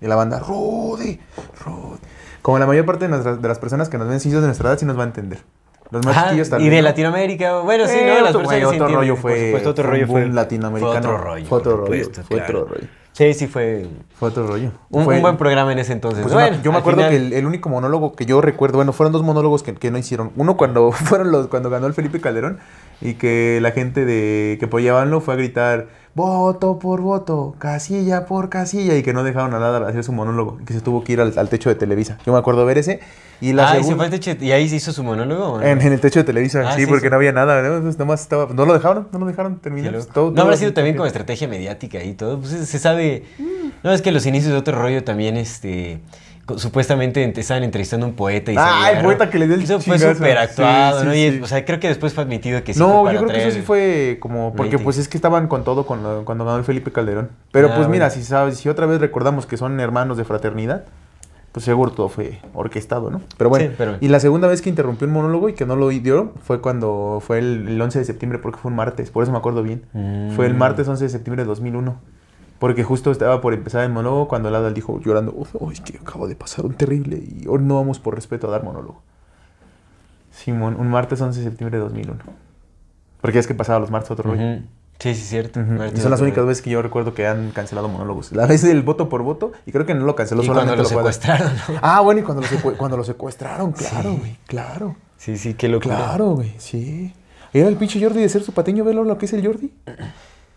Y 0.00 0.06
la 0.06 0.16
banda, 0.16 0.38
Rudy, 0.40 1.20
Rudy. 1.64 1.98
Como 2.42 2.58
la 2.58 2.66
mayor 2.66 2.84
parte 2.84 3.04
de, 3.04 3.10
nuestras- 3.10 3.40
de 3.40 3.48
las 3.48 3.58
personas 3.58 3.88
que 3.88 3.98
nos 3.98 4.08
ven 4.08 4.18
sillos 4.18 4.40
de 4.40 4.46
nuestra 4.48 4.70
edad 4.70 4.78
sí 4.78 4.84
nos 4.84 4.98
va 4.98 5.02
a 5.02 5.06
entender. 5.06 5.38
Los 5.90 6.04
más 6.04 6.16
Ajá, 6.16 6.26
chiquillos 6.28 6.48
y 6.48 6.50
también. 6.50 6.70
de 6.72 6.76
¿no? 6.78 6.82
Latinoamérica, 6.88 7.58
bueno, 7.60 7.86
sí, 7.86 7.96
Eh, 7.98 8.06
¿no? 8.08 8.20
Las 8.24 8.34
otro, 8.34 8.48
personas 8.48 8.92
rollo 8.92 9.14
por 9.14 9.22
fue. 9.22 9.44
supuesto, 9.46 9.70
otro 9.70 9.84
rollo 9.90 10.06
fue. 10.06 10.26
latinoamericano. 10.26 10.92
Fue 11.02 11.10
otro 11.12 11.18
rollo. 11.18 11.46
Fue 11.46 11.58
otro 11.58 11.70
por 11.80 11.88
rollo. 11.90 12.04
supuesto, 12.04 12.22
Fue 12.26 12.36
claro. 12.38 12.60
otro 12.62 12.74
rollo. 12.74 12.88
Sí, 13.12 13.34
sí, 13.34 13.46
fue 13.46 13.86
Fue 14.18 14.30
otro 14.30 14.46
rollo. 14.46 14.70
un, 14.90 15.04
Fue- 15.04 15.16
un 15.16 15.22
buen 15.22 15.36
programa 15.36 15.70
en 15.72 15.78
ese 15.78 15.92
entonces. 15.92 16.22
Pues 16.22 16.32
bueno, 16.32 16.54
una- 16.54 16.62
yo 16.62 16.72
me 16.72 16.78
acuerdo 16.78 17.00
final- 17.02 17.10
que 17.10 17.16
el, 17.18 17.32
el 17.34 17.46
único 17.46 17.68
monólogo 17.68 18.14
que 18.14 18.24
yo 18.24 18.40
recuerdo, 18.40 18.78
bueno, 18.78 18.92
fueron 18.94 19.12
dos 19.12 19.22
monólogos 19.22 19.62
que, 19.62 19.74
que 19.74 19.90
no 19.90 19.98
hicieron. 19.98 20.30
Uno 20.36 20.56
cuando 20.56 20.90
fueron 20.92 21.30
los, 21.30 21.48
cuando 21.48 21.68
ganó 21.68 21.86
el 21.86 21.92
Felipe 21.94 22.20
Calderón 22.20 22.58
y 23.02 23.14
que 23.14 23.58
la 23.60 23.72
gente 23.72 24.04
de 24.06 24.56
que 24.58 24.64
apoyabanlo 24.66 25.20
fue 25.20 25.34
a 25.34 25.36
gritar 25.36 25.88
voto 26.14 26.78
por 26.78 27.00
voto, 27.00 27.54
casilla 27.58 28.26
por 28.26 28.48
casilla 28.50 28.96
y 28.96 29.02
que 29.02 29.12
no 29.14 29.24
dejaron 29.24 29.54
a 29.54 29.58
nada 29.58 29.88
hacer 29.88 30.04
su 30.04 30.12
monólogo, 30.12 30.58
que 30.66 30.74
se 30.74 30.80
tuvo 30.80 31.02
que 31.04 31.14
ir 31.14 31.20
al, 31.20 31.32
al 31.38 31.48
techo 31.48 31.68
de 31.70 31.74
Televisa. 31.74 32.18
Yo 32.26 32.32
me 32.32 32.38
acuerdo 32.38 32.66
ver 32.66 32.76
ese 32.78 33.00
y 33.40 33.52
la 33.54 33.70
Ah, 33.70 33.74
¿y 33.74 33.78
se 33.78 33.84
segunda- 33.84 33.96
fue 33.96 34.04
al 34.06 34.20
techo? 34.20 34.44
¿Y 34.44 34.52
ahí 34.52 34.68
se 34.68 34.76
hizo 34.76 34.92
su 34.92 35.02
monólogo? 35.02 35.62
en, 35.62 35.80
en 35.80 35.92
el 35.92 36.00
techo 36.00 36.20
de 36.20 36.24
Televisa, 36.24 36.64
Ah, 36.66 36.74
sí, 36.76 36.84
porque 36.86 37.08
no 37.08 37.16
había 37.16 37.32
nada, 37.32 37.62
¿no? 37.62 37.76
Entonces, 37.76 37.98
nomás 37.98 38.20
estaba, 38.20 38.46
no 38.52 38.66
lo 38.66 38.74
dejaron, 38.74 39.08
no 39.10 39.18
lo 39.20 39.26
dejaron 39.26 39.58
terminar. 39.58 39.94
Todo- 40.12 40.30
no 40.30 40.42
habrá 40.42 40.56
sido 40.56 40.72
también 40.74 40.96
como 40.96 41.06
estrategia 41.06 41.48
mediática 41.48 42.02
y 42.04 42.12
todo. 42.14 42.38
Pues 42.38 42.50
se- 42.50 42.66
se 42.66 42.78
sabe. 42.78 43.24
No, 43.82 43.90
es 43.92 44.02
que 44.02 44.12
los 44.12 44.26
inicios 44.26 44.52
de 44.52 44.58
otro 44.58 44.78
rollo 44.80 45.02
también, 45.04 45.36
este. 45.36 46.00
Supuestamente 46.56 47.24
ent- 47.26 47.38
estaban 47.38 47.62
entrevistando 47.62 48.04
a 48.04 48.08
un 48.08 48.14
poeta 48.16 48.50
y 48.52 48.54
se 48.56 48.60
Ah, 48.60 48.90
el 48.96 49.04
poeta 49.04 49.30
que 49.30 49.38
le 49.38 49.46
dio 49.46 49.54
el 49.54 49.62
Eso 49.62 49.80
fue 49.80 49.98
súper 49.98 50.38
actuado, 50.38 51.00
Sí, 51.00 51.06
¿no? 51.06 51.14
Y, 51.14 51.30
sí. 51.30 51.40
o 51.42 51.46
sea, 51.46 51.64
creo 51.64 51.78
que 51.80 51.88
después 51.88 52.12
fue 52.14 52.24
admitido 52.24 52.62
que 52.64 52.74
sí. 52.74 52.80
no, 52.80 53.02
fue 53.02 53.14
yo 53.14 53.20
creo 53.20 53.30
que 53.32 53.42
eso 53.46 53.50
sí 53.56 53.62
fue 53.62 54.18
como 54.20 54.52
porque 54.54 54.72
rating. 54.72 54.84
pues 54.84 54.98
es 54.98 55.08
que 55.08 55.16
estaban 55.16 55.46
con 55.46 55.62
todo 55.64 55.86
con 55.86 56.02
lo- 56.02 56.24
cuando 56.24 56.44
ganó 56.44 56.58
el 56.58 56.64
Felipe 56.64 56.90
Calderón. 56.90 57.30
Pero 57.52 57.68
Ah, 57.70 57.74
pues 57.76 57.88
mira, 57.88 58.06
bueno. 58.08 58.20
si 58.22 58.26
sabes, 58.26 58.58
si 58.58 58.68
otra 58.68 58.86
vez 58.86 59.00
recordamos 59.00 59.46
que 59.46 59.56
son 59.56 59.78
hermanos 59.78 60.16
de 60.18 60.24
fraternidad, 60.24 60.84
pues 61.52 61.64
seguro 61.64 61.92
todo 61.92 62.08
fue 62.08 62.40
orquestado, 62.54 63.10
¿no? 63.10 63.20
Pero 63.36 63.48
bueno, 63.50 63.70
pero- 63.78 63.96
y 64.00 64.08
la 64.08 64.18
segunda 64.20 64.48
vez 64.48 64.62
que 64.62 64.68
interrumpió 64.68 65.06
un 65.06 65.12
monólogo 65.14 65.48
y 65.48 65.52
que 65.52 65.64
no 65.64 65.76
lo 65.76 65.90
dio 65.90 66.32
fue 66.44 66.60
cuando 66.60 67.22
fue 67.24 67.38
el, 67.38 67.68
el 67.68 67.80
11 67.80 67.98
de 68.00 68.04
septiembre 68.04 68.38
porque 68.40 68.58
fue 68.58 68.70
un 68.70 68.76
martes, 68.76 69.10
por 69.10 69.22
eso 69.22 69.30
me 69.32 69.38
acuerdo 69.38 69.62
bien. 69.62 69.84
Mm. 69.92 70.32
Fue 70.34 70.46
el 70.46 70.54
martes 70.54 70.88
11 70.88 71.04
de 71.04 71.10
septiembre 71.10 71.44
de 71.44 71.46
2001. 71.48 71.96
Porque 72.62 72.84
justo 72.84 73.10
estaba 73.10 73.40
por 73.40 73.54
empezar 73.54 73.82
el 73.82 73.90
monólogo 73.90 74.28
cuando 74.28 74.48
el 74.48 74.54
Adal 74.54 74.72
dijo 74.72 75.00
llorando, 75.00 75.34
uy, 75.34 75.74
que 75.80 75.98
acabo 75.98 76.28
de 76.28 76.36
pasar 76.36 76.64
un 76.64 76.74
terrible 76.74 77.16
y 77.16 77.44
hoy 77.48 77.58
no 77.60 77.74
vamos 77.74 77.98
por 77.98 78.14
respeto 78.14 78.46
a 78.46 78.52
dar 78.52 78.62
monólogo. 78.62 79.02
Simón, 80.30 80.76
un 80.78 80.88
martes 80.88 81.20
11 81.20 81.40
de 81.40 81.44
septiembre 81.44 81.78
de 81.78 81.82
2001. 81.82 82.20
Porque 83.20 83.40
es 83.40 83.48
que 83.48 83.56
pasaba 83.56 83.80
los 83.80 83.90
martes 83.90 84.12
otro 84.12 84.30
rollo. 84.30 84.40
Ujú. 84.40 84.62
Sí, 85.00 85.12
sí, 85.16 85.22
cierto. 85.22 85.58
Y 85.58 85.96
son 85.96 86.12
las 86.12 86.20
únicas 86.20 86.36
rollo. 86.36 86.46
veces 86.46 86.62
que 86.62 86.70
yo 86.70 86.82
recuerdo 86.82 87.14
que 87.14 87.26
han 87.26 87.50
cancelado 87.50 87.88
monólogos. 87.88 88.30
La 88.30 88.46
vez 88.46 88.62
del 88.62 88.82
voto 88.82 89.08
por 89.08 89.24
voto, 89.24 89.50
y 89.66 89.72
creo 89.72 89.84
que 89.84 89.94
no 89.94 90.04
lo 90.04 90.14
canceló 90.14 90.44
Y 90.44 90.46
cuando 90.46 90.60
solamente 90.60 90.84
lo 90.84 90.88
fue 90.88 91.00
a 91.00 91.04
dar. 91.04 91.12
secuestraron, 91.14 91.56
¿no? 91.68 91.80
Ah, 91.82 92.00
bueno, 92.02 92.20
y 92.20 92.22
cuando 92.22 92.42
lo, 92.42 92.76
cuando 92.76 92.96
lo 92.96 93.02
secuestraron, 93.02 93.72
claro, 93.72 94.12
güey, 94.12 94.38
claro. 94.46 94.94
Sí, 95.16 95.36
sí, 95.36 95.54
qué 95.54 95.66
locura. 95.66 95.96
Claro, 95.96 96.36
güey, 96.36 96.54
sí. 96.58 97.12
Era 97.52 97.66
el 97.66 97.74
pinche 97.74 98.00
Jordi 98.00 98.20
de 98.20 98.28
ser 98.28 98.44
su 98.44 98.52
pateño, 98.52 98.84
velo 98.84 99.02
lo 99.02 99.18
que 99.18 99.26
es 99.26 99.32
el 99.32 99.44
Jordi. 99.44 99.72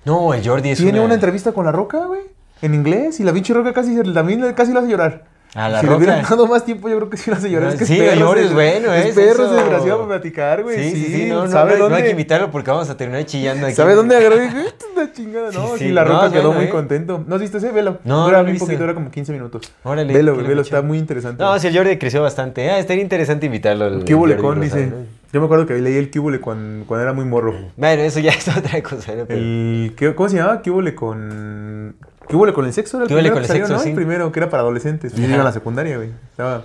No, 0.06 0.34
el 0.34 0.48
Jordi 0.48 0.70
es 0.70 0.78
Tiene 0.78 0.94
una... 1.00 1.06
una 1.06 1.14
entrevista 1.16 1.52
con 1.52 1.66
La 1.66 1.72
Roca, 1.72 2.06
güey, 2.06 2.22
en 2.62 2.74
inglés, 2.74 3.20
y 3.20 3.24
la 3.24 3.34
pinche 3.34 3.54
Roca 3.54 3.74
casi, 3.74 3.96
también 4.14 4.54
casi 4.54 4.72
lo 4.72 4.80
hace 4.80 4.90
llorar. 4.90 5.24
A 5.56 5.70
La 5.70 5.80
si 5.80 5.86
Roca. 5.86 5.98
le 6.00 6.04
hubieran 6.06 6.24
dado 6.30 6.48
más 6.48 6.66
tiempo, 6.66 6.90
yo 6.90 6.98
creo 6.98 7.10
que 7.10 7.16
sí 7.16 7.32
lo 7.32 7.38
hace 7.38 7.50
llorar. 7.50 7.70
Es 7.70 7.80
que 7.80 7.86
Sí, 7.86 7.98
es 7.98 8.10
perro, 8.14 8.28
Jordi 8.28 8.40
ese- 8.42 8.50
es 8.50 8.54
bueno, 8.54 8.94
es 8.94 9.06
¿eh? 9.06 9.12
perro, 9.16 9.46
Eso- 9.46 9.46
es 9.46 9.52
desgraciado 9.64 9.98
para 10.00 10.08
platicar, 10.20 10.64
güey. 10.64 10.92
Sí, 10.92 10.96
sí, 11.06 11.14
sí, 11.16 11.26
no, 11.30 11.46
no, 11.46 11.52
¿Sabe 11.52 11.78
no, 11.80 11.88
no 11.88 11.96
hay 11.96 12.04
que 12.04 12.10
invitarlo 12.10 12.52
porque 12.52 12.72
vamos 12.72 12.90
a 12.90 12.98
terminar 12.98 13.24
chillando 13.26 13.66
aquí. 13.66 13.74
¿Sabe 13.76 13.96
dónde 13.96 14.18
agarró? 14.18 14.36
Y 14.36 14.40
dije, 14.48 14.62
"Esta 14.68 14.86
es 14.86 14.92
una 14.98 15.14
chingada, 15.14 15.52
no. 15.54 15.68
Sí, 15.68 15.74
Sí, 15.78 15.86
sí. 15.86 15.92
la 15.94 16.04
No, 16.04 16.10
roca 16.12 16.26
es 16.26 16.32
quedó 16.34 16.42
bueno, 16.48 16.60
muy 16.60 16.66
¿eh? 16.66 16.70
contento. 16.72 17.24
¿No 17.26 17.36
has 17.36 17.42
visto 17.42 17.58
ese? 17.58 17.72
Velo. 17.72 18.00
No, 18.04 18.26
dura 18.26 18.40
no 18.44 18.50
visto. 18.52 18.66
poquito, 18.66 18.82
dura 18.82 18.94
como 18.96 19.10
15 19.12 19.32
minutos. 19.32 19.72
Órale, 19.86 20.14
velo, 20.14 20.36
velo, 20.36 20.62
está 20.62 20.82
muy 20.82 20.98
interesante. 20.98 21.42
No, 21.42 21.58
si 21.58 21.68
el 21.68 21.78
Jordi 21.78 21.98
creció 21.98 22.22
bastante. 22.22 22.70
Ah, 22.70 22.78
estaría 22.78 23.02
interesante 23.04 23.46
invitarlo. 23.46 23.86
al- 23.86 24.04
¿Qué 24.04 24.14
hubo 24.14 24.26
al 24.26 24.32
le 24.32 24.36
Jordi 24.36 24.70
con? 24.70 24.80
Rosado, 24.82 24.82
Dice. 24.82 24.96
Yo 25.36 25.42
me 25.42 25.48
acuerdo 25.48 25.66
que 25.66 25.74
leí 25.74 25.98
el 25.98 26.10
cúbule 26.10 26.40
cuando, 26.40 26.86
cuando 26.86 27.04
era 27.04 27.12
muy 27.12 27.26
morro. 27.26 27.54
Bueno, 27.76 28.02
eso 28.04 28.22
ya 28.22 28.32
es 28.38 28.48
otra 28.48 28.82
cosa. 28.82 29.14
¿no? 29.16 29.26
Pero- 29.26 29.38
El, 29.38 29.94
¿qué- 29.98 30.16
¿Cómo 30.16 30.30
se 30.30 30.38
llamaba? 30.38 30.62
¿Qué 30.62 30.72
hubo 30.72 30.82
le 30.82 30.96
con. 30.96 31.98
¿Qué 32.30 32.38
hubo 32.38 32.46
le 32.46 32.54
con 32.54 32.66
el 32.66 32.72
sexo? 32.72 32.96
Era 32.96 33.04
el 33.04 33.08
¿Qué 33.10 33.14
hubo 33.16 33.22
le 33.22 33.30
primero 33.32 33.36
con 33.36 33.42
el 33.44 33.48
salió, 33.50 33.66
sexo? 33.66 33.78
¿no? 33.78 33.84
Sí. 33.84 33.90
El 33.90 33.96
primero, 33.96 34.32
que 34.32 34.40
era 34.40 34.50
para 34.50 34.62
adolescentes. 34.62 35.14
Yo 35.14 35.28
iba 35.28 35.42
a 35.42 35.44
la 35.44 35.52
secundaria, 35.52 35.98
güey. 35.98 36.12
Estaba. 36.32 36.64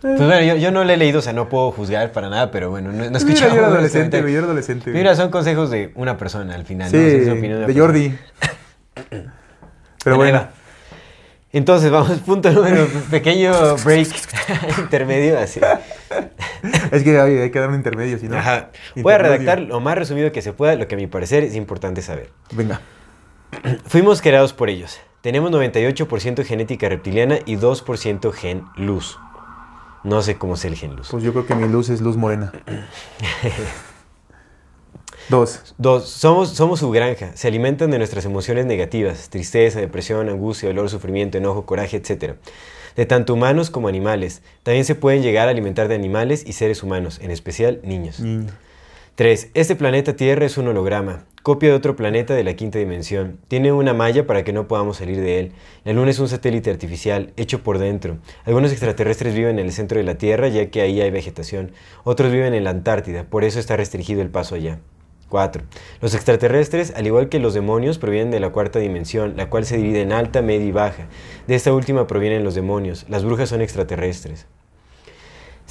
Pues 0.00 0.16
bueno, 0.18 0.40
yo, 0.42 0.56
yo 0.56 0.72
no 0.72 0.82
lo 0.82 0.92
he 0.92 0.96
leído, 0.96 1.20
o 1.20 1.22
sea, 1.22 1.32
no 1.32 1.48
puedo 1.48 1.70
juzgar 1.70 2.10
para 2.10 2.28
nada, 2.28 2.50
pero 2.50 2.68
bueno, 2.70 2.90
no, 2.90 2.98
no 3.10 3.18
he 3.18 3.24
Mira, 3.24 3.48
yo 3.48 3.54
era 3.54 3.66
adolescente. 3.68 4.20
Yo 4.20 4.28
era 4.28 4.42
adolescente. 4.46 4.90
Mira, 4.90 5.14
son 5.14 5.30
consejos 5.30 5.70
de 5.70 5.92
una 5.94 6.16
persona 6.16 6.56
al 6.56 6.64
final, 6.64 6.90
Sí, 6.90 6.96
¿no? 6.96 7.02
O 7.06 7.08
sea, 7.10 7.18
es 7.18 7.26
la 7.28 7.32
opinión 7.34 7.64
de. 7.64 7.74
Jordi. 7.80 8.18
Pero 8.94 10.16
Bueno, 10.16 10.22
ahí 10.24 10.32
bueno. 10.32 10.38
va. 10.38 10.50
Entonces, 11.52 11.90
vamos, 11.90 12.18
punto 12.26 12.50
número, 12.52 12.86
pequeño 13.10 13.76
break 13.84 14.08
intermedio, 14.78 15.38
así. 15.38 15.60
Es 16.90 17.04
que 17.04 17.18
hay, 17.20 17.38
hay 17.38 17.50
que 17.50 17.58
dar 17.60 17.68
un 17.68 17.76
intermedio, 17.76 18.18
si 18.18 18.28
no. 18.28 18.36
Ajá. 18.36 18.70
Voy 18.96 19.12
a 19.12 19.18
redactar 19.18 19.60
lo 19.60 19.78
más 19.80 19.96
resumido 19.96 20.32
que 20.32 20.42
se 20.42 20.52
pueda, 20.52 20.74
lo 20.74 20.88
que 20.88 20.96
a 20.96 20.98
mi 20.98 21.06
parecer 21.06 21.44
es 21.44 21.54
importante 21.54 22.02
saber. 22.02 22.30
Venga. 22.50 22.80
Fuimos 23.86 24.20
creados 24.20 24.52
por 24.52 24.68
ellos. 24.68 24.98
Tenemos 25.20 25.50
98% 25.52 26.44
genética 26.44 26.88
reptiliana 26.88 27.38
y 27.46 27.56
2% 27.56 28.32
gen 28.32 28.64
luz. 28.76 29.18
No 30.04 30.22
sé 30.22 30.36
cómo 30.36 30.54
es 30.54 30.64
el 30.64 30.74
gen 30.74 30.96
luz. 30.96 31.08
Pues 31.10 31.22
yo 31.22 31.32
creo 31.32 31.46
que 31.46 31.54
mi 31.54 31.68
luz 31.68 31.88
es 31.90 32.00
luz 32.00 32.16
morena. 32.16 32.52
Dos. 35.28 35.74
Dos, 35.76 36.08
somos, 36.08 36.48
somos 36.50 36.80
su 36.80 36.90
granja. 36.90 37.32
Se 37.34 37.48
alimentan 37.48 37.90
de 37.90 37.98
nuestras 37.98 38.24
emociones 38.24 38.64
negativas, 38.64 39.28
tristeza, 39.28 39.78
depresión, 39.78 40.30
angustia, 40.30 40.70
dolor, 40.70 40.88
sufrimiento, 40.88 41.36
enojo, 41.36 41.66
coraje, 41.66 41.98
etc. 41.98 42.36
De 42.96 43.04
tanto 43.04 43.34
humanos 43.34 43.68
como 43.68 43.88
animales. 43.88 44.40
También 44.62 44.86
se 44.86 44.94
pueden 44.94 45.22
llegar 45.22 45.48
a 45.48 45.50
alimentar 45.50 45.86
de 45.88 45.96
animales 45.96 46.44
y 46.46 46.54
seres 46.54 46.82
humanos, 46.82 47.18
en 47.22 47.30
especial 47.30 47.80
niños. 47.82 48.20
Niño. 48.20 48.52
3. 49.16 49.50
Este 49.52 49.76
planeta 49.76 50.16
Tierra 50.16 50.46
es 50.46 50.56
un 50.56 50.68
holograma, 50.68 51.24
copia 51.42 51.68
de 51.68 51.74
otro 51.74 51.94
planeta 51.94 52.32
de 52.34 52.44
la 52.44 52.54
quinta 52.54 52.78
dimensión. 52.78 53.38
Tiene 53.48 53.70
una 53.72 53.92
malla 53.92 54.26
para 54.26 54.44
que 54.44 54.54
no 54.54 54.66
podamos 54.66 54.96
salir 54.96 55.20
de 55.20 55.40
él. 55.40 55.52
La 55.84 55.92
Luna 55.92 56.10
es 56.10 56.20
un 56.20 56.28
satélite 56.28 56.70
artificial, 56.70 57.34
hecho 57.36 57.62
por 57.62 57.78
dentro. 57.78 58.16
Algunos 58.44 58.70
extraterrestres 58.70 59.34
viven 59.34 59.58
en 59.58 59.66
el 59.66 59.72
centro 59.72 59.98
de 59.98 60.04
la 60.04 60.14
Tierra, 60.14 60.48
ya 60.48 60.70
que 60.70 60.80
ahí 60.80 61.02
hay 61.02 61.10
vegetación. 61.10 61.72
Otros 62.04 62.32
viven 62.32 62.54
en 62.54 62.64
la 62.64 62.70
Antártida, 62.70 63.24
por 63.24 63.44
eso 63.44 63.58
está 63.58 63.76
restringido 63.76 64.22
el 64.22 64.30
paso 64.30 64.54
allá. 64.54 64.78
4. 65.28 65.62
Los 66.00 66.14
extraterrestres, 66.14 66.92
al 66.96 67.06
igual 67.06 67.28
que 67.28 67.38
los 67.38 67.54
demonios, 67.54 67.98
provienen 67.98 68.30
de 68.30 68.40
la 68.40 68.50
cuarta 68.50 68.78
dimensión, 68.78 69.36
la 69.36 69.48
cual 69.50 69.64
se 69.64 69.76
divide 69.76 70.02
en 70.02 70.12
alta, 70.12 70.42
media 70.42 70.66
y 70.66 70.72
baja. 70.72 71.06
De 71.46 71.54
esta 71.54 71.72
última 71.72 72.06
provienen 72.06 72.44
los 72.44 72.54
demonios. 72.54 73.06
Las 73.08 73.24
brujas 73.24 73.48
son 73.48 73.60
extraterrestres. 73.60 74.46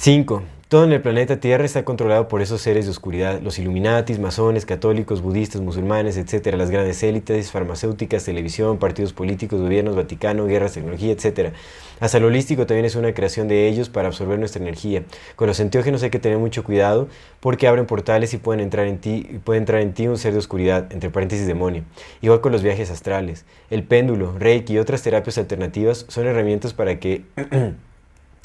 5. 0.00 0.44
Todo 0.68 0.84
en 0.84 0.92
el 0.92 1.02
planeta 1.02 1.40
Tierra 1.40 1.64
está 1.64 1.84
controlado 1.84 2.28
por 2.28 2.40
esos 2.40 2.60
seres 2.60 2.84
de 2.84 2.92
oscuridad, 2.92 3.40
los 3.42 3.58
Illuminatis, 3.58 4.20
masones, 4.20 4.64
católicos, 4.64 5.22
budistas, 5.22 5.60
musulmanes, 5.60 6.16
etc., 6.16 6.54
las 6.54 6.70
grandes 6.70 7.02
élites, 7.02 7.50
farmacéuticas, 7.50 8.22
televisión, 8.22 8.78
partidos 8.78 9.12
políticos, 9.12 9.60
gobiernos, 9.60 9.96
Vaticano, 9.96 10.46
guerras, 10.46 10.74
tecnología, 10.74 11.10
etc. 11.10 11.52
Hasta 11.98 12.20
lo 12.20 12.28
holístico 12.28 12.64
también 12.64 12.84
es 12.84 12.94
una 12.94 13.12
creación 13.12 13.48
de 13.48 13.66
ellos 13.66 13.88
para 13.88 14.06
absorber 14.06 14.38
nuestra 14.38 14.62
energía. 14.62 15.02
Con 15.34 15.48
los 15.48 15.58
enteógenos 15.58 16.04
hay 16.04 16.10
que 16.10 16.20
tener 16.20 16.38
mucho 16.38 16.62
cuidado 16.62 17.08
porque 17.40 17.66
abren 17.66 17.86
portales 17.86 18.32
y 18.34 18.36
pueden 18.36 18.60
entrar 18.60 18.86
en 18.86 18.98
ti, 18.98 19.40
puede 19.42 19.58
entrar 19.58 19.80
en 19.80 19.94
ti 19.94 20.06
un 20.06 20.16
ser 20.16 20.32
de 20.32 20.38
oscuridad, 20.38 20.92
entre 20.92 21.10
paréntesis 21.10 21.48
demonio. 21.48 21.82
Igual 22.20 22.40
con 22.40 22.52
los 22.52 22.62
viajes 22.62 22.92
astrales. 22.92 23.46
El 23.68 23.82
péndulo, 23.82 24.38
reiki 24.38 24.74
y 24.74 24.78
otras 24.78 25.02
terapias 25.02 25.38
alternativas 25.38 26.06
son 26.06 26.28
herramientas 26.28 26.72
para 26.72 27.00
que 27.00 27.24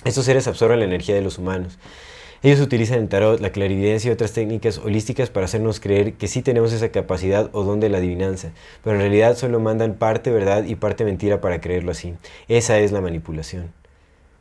estos 0.05 0.25
seres 0.25 0.47
absorben 0.47 0.79
la 0.79 0.85
energía 0.85 1.15
de 1.15 1.21
los 1.21 1.37
humanos. 1.37 1.77
Ellos 2.43 2.59
utilizan 2.59 2.99
el 2.99 3.07
tarot, 3.07 3.39
la 3.39 3.51
clarividencia 3.51 4.09
y 4.09 4.11
otras 4.11 4.33
técnicas 4.33 4.77
holísticas 4.77 5.29
para 5.29 5.45
hacernos 5.45 5.79
creer 5.79 6.15
que 6.15 6.27
sí 6.27 6.41
tenemos 6.41 6.73
esa 6.73 6.89
capacidad 6.89 7.49
o 7.53 7.63
don 7.63 7.79
de 7.79 7.87
la 7.87 7.99
adivinanza, 7.99 8.51
pero 8.83 8.97
en 8.97 9.01
realidad 9.01 9.37
solo 9.37 9.61
mandan 9.61 9.93
parte 9.93 10.29
verdad 10.29 10.65
y 10.65 10.75
parte 10.75 11.05
mentira 11.05 11.39
para 11.39 11.61
creerlo 11.61 11.91
así. 11.91 12.15
Esa 12.49 12.79
es 12.79 12.91
la 12.91 12.99
manipulación. 12.99 13.71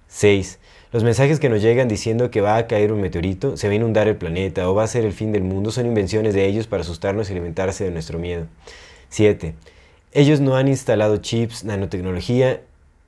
6. 0.09 0.59
Los 0.91 1.05
mensajes 1.05 1.39
que 1.39 1.49
nos 1.49 1.63
llegan 1.63 1.87
diciendo 1.87 2.33
que 2.33 2.41
va 2.41 2.57
a 2.57 2.67
caer 2.67 2.93
un 2.93 3.01
meteorito, 3.01 3.57
se 3.57 3.69
va 3.69 3.73
a 3.73 3.77
inundar 3.77 4.09
el 4.09 4.17
planeta 4.17 4.69
o 4.69 4.75
va 4.75 4.83
a 4.83 4.89
ser 4.89 5.05
el 5.05 5.13
fin 5.13 5.31
del 5.31 5.45
mundo 5.45 5.71
son 5.71 5.87
invenciones 5.87 6.35
de 6.35 6.45
ellos 6.45 6.67
para 6.67 6.83
asustarnos 6.83 7.29
y 7.29 7.33
alimentarse 7.33 7.85
de 7.85 7.93
nuestro 7.93 8.19
miedo. 8.19 8.49
7. 9.11 9.55
Ellos 10.11 10.41
no 10.41 10.57
han 10.57 10.67
instalado 10.67 11.19
chips, 11.19 11.65
nanotecnología 11.65 12.61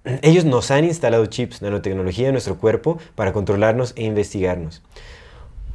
ellos 0.04 0.44
nos 0.44 0.70
han 0.70 0.84
instalado 0.84 1.26
chips, 1.26 1.62
nanotecnología 1.62 2.28
en 2.28 2.34
nuestro 2.34 2.58
cuerpo 2.58 2.98
para 3.14 3.32
controlarnos 3.32 3.92
e 3.96 4.04
investigarnos. 4.04 4.82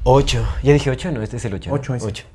8. 0.04 0.48
Ya 0.64 0.74
dije 0.74 0.90
8, 0.90 1.12
no, 1.12 1.22
este 1.22 1.38
es 1.38 1.46
el 1.46 1.54
8. 1.56 1.70
8 1.74 1.96
es. 1.96 2.04
8. 2.04 2.26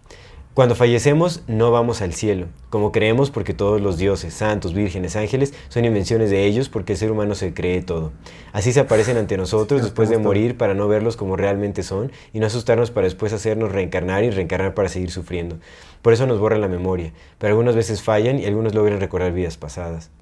Cuando 0.55 0.77
fallecemos 0.77 1.43
no 1.49 1.73
vamos 1.73 2.01
al 2.01 2.15
cielo, 2.15 2.47
como 2.71 2.93
creemos 2.93 3.33
porque 3.33 3.55
todos 3.55 3.81
los 3.81 3.99
dioses, 3.99 4.35
santos, 4.35 4.73
vírgenes, 4.73 5.17
ángeles 5.17 5.53
son 5.69 5.85
invenciones 5.85 6.31
de 6.31 6.45
ellos 6.45 6.69
porque 6.69 6.93
el 6.93 6.99
ser 6.99 7.11
humano 7.11 7.35
se 7.35 7.53
cree 7.53 7.83
todo. 7.83 8.13
Así 8.53 8.73
se 8.73 8.79
aparecen 8.79 9.17
ante 9.17 9.37
nosotros 9.37 9.83
después 9.83 10.11
de 10.11 10.19
morir 10.19 10.57
para 10.57 10.75
no 10.75 10.87
verlos 10.87 11.17
como 11.17 11.35
realmente 11.35 11.83
son 11.83 12.13
y 12.33 12.39
no 12.39 12.47
asustarnos 12.47 12.93
para 12.93 13.07
después 13.07 13.33
hacernos 13.33 13.73
reencarnar 13.73 14.23
y 14.23 14.31
reencarnar 14.31 14.75
para 14.75 14.89
seguir 14.89 15.11
sufriendo. 15.11 15.59
Por 16.03 16.13
eso 16.13 16.25
nos 16.27 16.39
borran 16.39 16.61
la 16.61 16.69
memoria, 16.69 17.13
pero 17.39 17.53
algunas 17.53 17.75
veces 17.75 18.03
fallan 18.03 18.39
y 18.39 18.47
algunos 18.47 18.77
logran 18.77 19.01
recordar 19.01 19.33
vidas 19.33 19.57
pasadas. 19.57 20.13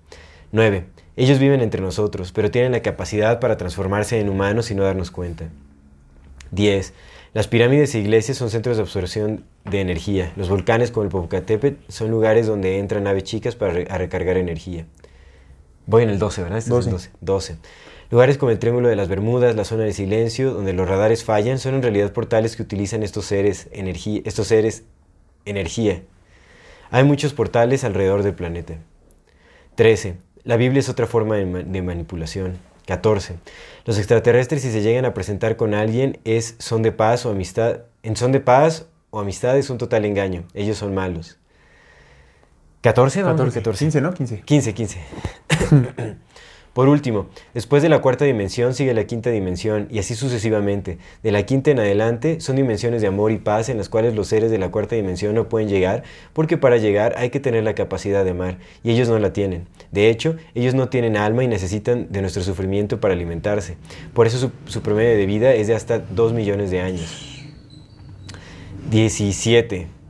9. 0.52 0.84
Ellos 1.16 1.38
viven 1.38 1.60
entre 1.60 1.82
nosotros, 1.82 2.32
pero 2.32 2.50
tienen 2.50 2.72
la 2.72 2.82
capacidad 2.82 3.40
para 3.40 3.56
transformarse 3.56 4.20
en 4.20 4.28
humanos 4.28 4.70
y 4.70 4.74
no 4.74 4.84
darnos 4.84 5.10
cuenta. 5.10 5.48
10. 6.52 6.92
Las 7.34 7.48
pirámides 7.48 7.94
e 7.94 7.98
iglesias 7.98 8.36
son 8.36 8.50
centros 8.50 8.76
de 8.76 8.82
absorción 8.82 9.44
de 9.64 9.80
energía. 9.80 10.32
Los 10.36 10.50
volcanes 10.50 10.90
como 10.90 11.04
el 11.04 11.10
Popocatépetl 11.10 11.82
son 11.88 12.10
lugares 12.10 12.46
donde 12.46 12.78
entran 12.78 13.04
naves 13.04 13.24
chicas 13.24 13.56
para 13.56 13.72
a 13.72 13.98
recargar 13.98 14.36
energía. 14.36 14.86
Voy 15.86 16.02
en 16.02 16.10
el 16.10 16.18
12, 16.18 16.42
¿verdad? 16.42 16.58
Este 16.58 16.70
12. 16.70 16.80
Es 16.80 16.86
el 16.86 16.92
12. 16.92 17.10
12. 17.20 17.56
Lugares 18.10 18.36
como 18.36 18.50
el 18.52 18.58
Triángulo 18.58 18.88
de 18.88 18.96
las 18.96 19.08
Bermudas, 19.08 19.56
la 19.56 19.64
zona 19.64 19.84
de 19.84 19.94
silencio, 19.94 20.52
donde 20.52 20.74
los 20.74 20.86
radares 20.86 21.24
fallan, 21.24 21.58
son 21.58 21.74
en 21.74 21.82
realidad 21.82 22.12
portales 22.12 22.56
que 22.56 22.62
utilizan 22.62 23.02
estos 23.02 23.24
seres, 23.24 23.68
energía, 23.72 24.20
estos 24.26 24.48
seres 24.48 24.84
energía. 25.46 26.02
Hay 26.90 27.04
muchos 27.04 27.32
portales 27.32 27.84
alrededor 27.84 28.22
del 28.22 28.34
planeta. 28.34 28.74
13. 29.76 30.16
La 30.44 30.56
Biblia 30.56 30.80
es 30.80 30.88
otra 30.88 31.06
forma 31.06 31.36
de, 31.36 31.46
ma- 31.46 31.62
de 31.62 31.82
manipulación. 31.82 32.58
14. 32.86 33.36
Los 33.84 33.96
extraterrestres 33.98 34.62
si 34.62 34.72
se 34.72 34.82
llegan 34.82 35.04
a 35.04 35.14
presentar 35.14 35.56
con 35.56 35.72
alguien 35.74 36.18
es 36.24 36.56
son 36.58 36.82
de 36.82 36.90
paz 36.92 37.24
o 37.26 37.30
amistad. 37.30 37.80
En 38.02 38.16
son 38.16 38.32
de 38.32 38.40
paz 38.40 38.86
o 39.10 39.20
amistad 39.20 39.56
es 39.56 39.70
un 39.70 39.78
total 39.78 40.04
engaño. 40.04 40.44
Ellos 40.54 40.78
son 40.78 40.92
malos. 40.94 41.38
14, 42.80 43.22
vamos, 43.22 43.36
14. 43.54 43.60
14. 43.60 43.84
15, 43.84 44.00
¿no? 44.00 44.12
15. 44.14 44.40
15, 44.40 44.74
15. 44.74 45.00
Por 46.72 46.88
último, 46.88 47.26
después 47.52 47.82
de 47.82 47.90
la 47.90 48.00
cuarta 48.00 48.24
dimensión 48.24 48.72
sigue 48.72 48.94
la 48.94 49.04
quinta 49.04 49.28
dimensión 49.28 49.88
y 49.90 49.98
así 49.98 50.14
sucesivamente. 50.14 50.96
De 51.22 51.30
la 51.30 51.44
quinta 51.44 51.70
en 51.70 51.78
adelante 51.78 52.40
son 52.40 52.56
dimensiones 52.56 53.02
de 53.02 53.08
amor 53.08 53.30
y 53.30 53.36
paz 53.36 53.68
en 53.68 53.76
las 53.76 53.90
cuales 53.90 54.14
los 54.14 54.28
seres 54.28 54.50
de 54.50 54.56
la 54.56 54.70
cuarta 54.70 54.96
dimensión 54.96 55.34
no 55.34 55.50
pueden 55.50 55.68
llegar 55.68 56.02
porque 56.32 56.56
para 56.56 56.78
llegar 56.78 57.14
hay 57.18 57.28
que 57.28 57.40
tener 57.40 57.62
la 57.62 57.74
capacidad 57.74 58.24
de 58.24 58.30
amar 58.30 58.58
y 58.82 58.90
ellos 58.90 59.10
no 59.10 59.18
la 59.18 59.34
tienen. 59.34 59.66
De 59.90 60.08
hecho, 60.08 60.36
ellos 60.54 60.74
no 60.74 60.88
tienen 60.88 61.18
alma 61.18 61.44
y 61.44 61.48
necesitan 61.48 62.10
de 62.10 62.22
nuestro 62.22 62.42
sufrimiento 62.42 63.00
para 63.00 63.12
alimentarse. 63.12 63.76
Por 64.14 64.26
eso 64.26 64.50
su, 64.64 64.80
promedio 64.80 65.18
de 65.18 65.26
vida 65.26 65.52
es 65.52 65.66
de 65.66 65.74
hasta 65.74 65.98
2 65.98 66.32
millones 66.32 66.70
de 66.70 66.80
años. 66.80 67.44
17. 68.90 70.01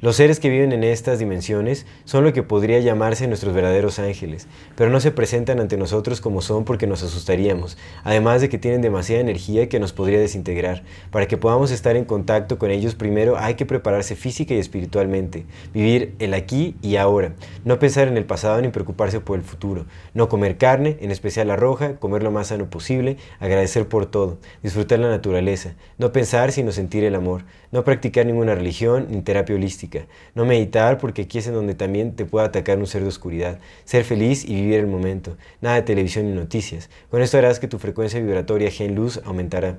Los 0.00 0.14
seres 0.14 0.38
que 0.38 0.48
viven 0.48 0.70
en 0.70 0.84
estas 0.84 1.18
dimensiones 1.18 1.84
son 2.04 2.22
lo 2.22 2.32
que 2.32 2.44
podría 2.44 2.78
llamarse 2.78 3.26
nuestros 3.26 3.52
verdaderos 3.52 3.98
ángeles, 3.98 4.46
pero 4.76 4.90
no 4.90 5.00
se 5.00 5.10
presentan 5.10 5.58
ante 5.58 5.76
nosotros 5.76 6.20
como 6.20 6.40
son 6.40 6.64
porque 6.64 6.86
nos 6.86 7.02
asustaríamos, 7.02 7.76
además 8.04 8.40
de 8.40 8.48
que 8.48 8.58
tienen 8.58 8.80
demasiada 8.80 9.20
energía 9.20 9.68
que 9.68 9.80
nos 9.80 9.92
podría 9.92 10.20
desintegrar. 10.20 10.84
Para 11.10 11.26
que 11.26 11.36
podamos 11.36 11.72
estar 11.72 11.96
en 11.96 12.04
contacto 12.04 12.60
con 12.60 12.70
ellos 12.70 12.94
primero 12.94 13.38
hay 13.38 13.54
que 13.54 13.66
prepararse 13.66 14.14
física 14.14 14.54
y 14.54 14.58
espiritualmente, 14.58 15.46
vivir 15.74 16.14
el 16.20 16.32
aquí 16.32 16.76
y 16.80 16.94
ahora, 16.94 17.34
no 17.64 17.80
pensar 17.80 18.06
en 18.06 18.16
el 18.16 18.24
pasado 18.24 18.62
ni 18.62 18.68
preocuparse 18.68 19.18
por 19.18 19.36
el 19.36 19.44
futuro, 19.44 19.86
no 20.14 20.28
comer 20.28 20.58
carne, 20.58 20.96
en 21.00 21.10
especial 21.10 21.48
la 21.48 21.56
roja, 21.56 21.96
comer 21.96 22.22
lo 22.22 22.30
más 22.30 22.46
sano 22.46 22.70
posible, 22.70 23.16
agradecer 23.40 23.88
por 23.88 24.06
todo, 24.06 24.38
disfrutar 24.62 25.00
la 25.00 25.08
naturaleza, 25.08 25.74
no 25.98 26.12
pensar 26.12 26.52
sino 26.52 26.70
sentir 26.70 27.02
el 27.02 27.16
amor, 27.16 27.42
no 27.72 27.82
practicar 27.82 28.26
ninguna 28.26 28.54
religión 28.54 29.08
ni 29.10 29.22
terapia 29.22 29.56
holística, 29.56 29.87
no 30.34 30.44
meditar 30.44 30.98
porque 30.98 31.22
aquí 31.22 31.38
es 31.38 31.46
en 31.46 31.54
donde 31.54 31.74
también 31.74 32.14
te 32.14 32.24
puede 32.24 32.46
atacar 32.46 32.78
un 32.78 32.86
ser 32.86 33.02
de 33.02 33.08
oscuridad, 33.08 33.58
ser 33.84 34.04
feliz 34.04 34.44
y 34.44 34.54
vivir 34.54 34.80
el 34.80 34.86
momento, 34.86 35.36
nada 35.60 35.76
de 35.76 35.82
televisión 35.82 36.26
ni 36.26 36.32
noticias. 36.32 36.90
Con 37.10 37.22
esto 37.22 37.38
harás 37.38 37.58
que 37.58 37.68
tu 37.68 37.78
frecuencia 37.78 38.20
vibratoria 38.20 38.70
gen 38.70 38.94
luz 38.94 39.20
aumentará. 39.24 39.78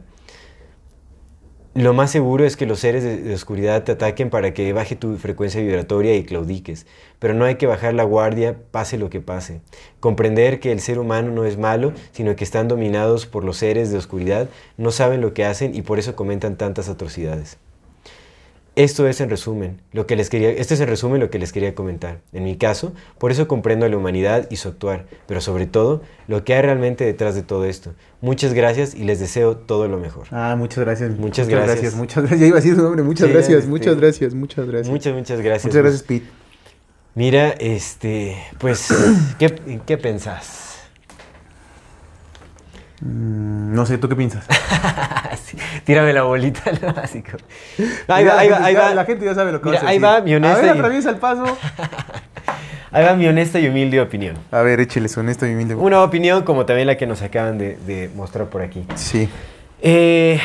Lo 1.75 1.93
más 1.93 2.09
seguro 2.09 2.45
es 2.45 2.57
que 2.57 2.65
los 2.65 2.79
seres 2.79 3.03
de, 3.03 3.17
de 3.17 3.33
oscuridad 3.33 3.83
te 3.83 3.91
ataquen 3.91 4.31
para 4.31 4.55
que 4.55 4.73
baje 4.73 4.95
tu 4.95 5.17
frecuencia 5.17 5.61
vibratoria 5.61 6.15
y 6.15 6.23
claudiques, 6.23 6.87
pero 7.19 7.35
no 7.35 7.45
hay 7.45 7.55
que 7.55 7.67
bajar 7.67 7.93
la 7.93 8.03
guardia 8.03 8.57
pase 8.71 8.97
lo 8.97 9.11
que 9.11 9.21
pase. 9.21 9.61
Comprender 9.99 10.59
que 10.59 10.71
el 10.71 10.79
ser 10.79 10.97
humano 10.97 11.31
no 11.31 11.45
es 11.45 11.59
malo, 11.59 11.93
sino 12.11 12.35
que 12.35 12.43
están 12.43 12.67
dominados 12.67 13.27
por 13.27 13.43
los 13.43 13.57
seres 13.57 13.91
de 13.91 13.99
oscuridad, 13.99 14.49
no 14.77 14.89
saben 14.89 15.21
lo 15.21 15.35
que 15.35 15.45
hacen 15.45 15.75
y 15.75 15.83
por 15.83 15.99
eso 15.99 16.15
comentan 16.15 16.57
tantas 16.57 16.89
atrocidades. 16.89 17.57
Esto 18.79 19.09
es 19.09 19.19
en 19.19 19.29
resumen 19.29 19.81
lo 19.91 20.07
que 20.07 20.15
les 20.15 20.29
quería, 20.29 20.51
esto 20.51 20.73
es 20.73 20.79
en 20.79 20.87
resumen 20.87 21.19
lo 21.19 21.29
que 21.29 21.37
les 21.37 21.51
quería 21.51 21.75
comentar. 21.75 22.21
En 22.31 22.45
mi 22.45 22.55
caso, 22.55 22.93
por 23.17 23.29
eso 23.29 23.45
comprendo 23.45 23.85
a 23.85 23.89
la 23.89 23.97
humanidad 23.97 24.47
y 24.49 24.55
su 24.55 24.69
actuar, 24.69 25.05
pero 25.27 25.41
sobre 25.41 25.65
todo 25.65 26.01
lo 26.29 26.45
que 26.45 26.53
hay 26.53 26.61
realmente 26.61 27.03
detrás 27.03 27.35
de 27.35 27.41
todo 27.41 27.65
esto. 27.65 27.91
Muchas 28.21 28.53
gracias 28.53 28.95
y 28.95 29.03
les 29.03 29.19
deseo 29.19 29.57
todo 29.57 29.89
lo 29.89 29.97
mejor. 29.97 30.27
Ah, 30.31 30.55
muchas 30.57 30.85
gracias. 30.85 31.11
Muchas 31.17 31.49
gracias. 31.49 31.93
Muchas 31.93 32.23
gracias. 32.23 32.39
Ya 32.39 32.47
iba 32.47 32.55
a 32.57 32.61
decir 32.61 32.75
su 32.77 32.81
nombre. 32.81 33.03
Muchas 33.03 33.27
Sí, 33.27 33.33
gracias. 33.33 33.57
este, 33.59 33.69
Muchas 33.69 33.97
gracias. 33.97 34.33
Muchas 34.33 34.65
gracias. 34.65 34.89
Muchas, 34.89 35.13
muchas 35.13 35.41
gracias. 35.41 35.65
Muchas 35.65 35.81
gracias, 35.83 36.03
Pete. 36.03 36.27
Mira, 37.15 37.49
este, 37.59 38.37
pues, 38.59 38.87
¿qué, 39.39 39.81
qué 39.85 39.97
pensás? 39.97 40.68
Mm, 43.01 43.73
no 43.73 43.85
sé, 43.85 43.97
¿tú 43.97 44.09
qué 44.09 44.15
piensas? 44.15 44.45
Sí, 45.45 45.57
Tírame 45.83 46.12
la 46.13 46.23
bolita, 46.23 46.62
lo 46.81 46.93
básico. 46.93 47.31
Ahí 48.07 48.25
va, 48.25 48.39
ahí 48.39 48.49
va, 48.49 48.57
ahí 48.65 48.73
Ya, 48.73 48.81
va. 48.81 48.93
La 48.95 49.05
gente 49.05 49.25
ya 49.25 49.33
sabe 49.33 49.51
lo 49.51 49.62
que 49.62 49.69
Mira, 49.69 49.81
ahí 49.85 49.97
va 49.99 50.21
mi 50.21 50.35
honesta 50.35 50.59
A 50.59 50.62
ver, 50.62 50.75
y- 50.75 50.79
atraviesa 50.79 51.09
el 51.09 51.17
paso. 51.17 51.45
Ahí 52.91 53.05
va 53.05 53.13
mi 53.15 53.27
honesta 53.27 53.59
y 53.59 53.67
humilde 53.67 54.01
opinión. 54.01 54.35
A 54.51 54.62
ver, 54.62 54.79
échale 54.79 55.07
su 55.09 55.19
honesto 55.19 55.45
y 55.45 55.53
humilde. 55.53 55.75
Una 55.75 56.01
opinión 56.01 56.41
como 56.43 56.65
también 56.65 56.88
la 56.88 56.97
que 56.97 57.05
nos 57.05 57.21
acaban 57.21 57.59
de, 57.59 57.77
de 57.77 58.09
mostrar 58.15 58.47
por 58.47 58.63
aquí. 58.63 58.83
Sí. 58.95 59.29
Eh, 59.79 60.39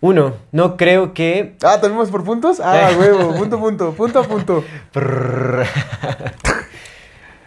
uno, 0.00 0.34
no 0.52 0.76
creo 0.76 1.14
que... 1.14 1.56
Ah, 1.62 1.78
¿tenemos 1.80 2.10
por 2.10 2.22
puntos? 2.22 2.60
Ah, 2.60 2.90
huevo. 2.98 3.34
Punto, 3.34 3.58
punto. 3.58 3.92
Punto 3.94 4.18
a 4.20 4.24
punto. 4.24 4.62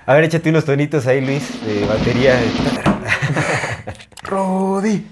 A 0.06 0.14
ver, 0.16 0.26
échate 0.26 0.50
unos 0.50 0.66
tonitos 0.66 1.08
ahí, 1.08 1.22
Luis, 1.22 1.66
de 1.66 1.86
batería. 1.86 2.38
Rodi. 4.24 5.08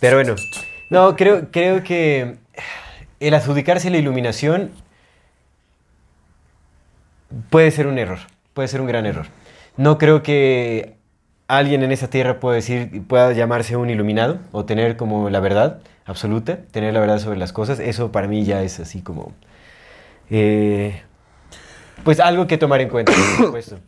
Pero 0.00 0.16
bueno, 0.16 0.36
no, 0.90 1.16
creo, 1.16 1.50
creo 1.50 1.82
que 1.82 2.36
el 3.18 3.34
adjudicarse 3.34 3.90
la 3.90 3.98
iluminación 3.98 4.70
puede 7.50 7.72
ser 7.72 7.88
un 7.88 7.98
error, 7.98 8.20
puede 8.54 8.68
ser 8.68 8.80
un 8.80 8.86
gran 8.86 9.04
error. 9.04 9.26
No 9.76 9.98
creo 9.98 10.22
que 10.22 10.94
alguien 11.48 11.82
en 11.82 11.90
esa 11.90 12.08
tierra 12.08 12.38
pueda 12.38 12.54
decir, 12.54 13.02
pueda 13.08 13.32
llamarse 13.32 13.76
un 13.76 13.90
iluminado 13.90 14.38
o 14.52 14.64
tener 14.64 14.96
como 14.96 15.28
la 15.28 15.40
verdad 15.40 15.80
absoluta, 16.04 16.58
tener 16.70 16.94
la 16.94 17.00
verdad 17.00 17.18
sobre 17.18 17.38
las 17.38 17.52
cosas. 17.52 17.80
Eso 17.80 18.12
para 18.12 18.28
mí 18.28 18.44
ya 18.44 18.62
es 18.62 18.78
así 18.78 19.02
como, 19.02 19.32
eh, 20.30 21.02
pues 22.04 22.20
algo 22.20 22.46
que 22.46 22.58
tomar 22.58 22.80
en 22.80 22.88
cuenta, 22.88 23.12
por 23.12 23.46
supuesto. 23.46 23.78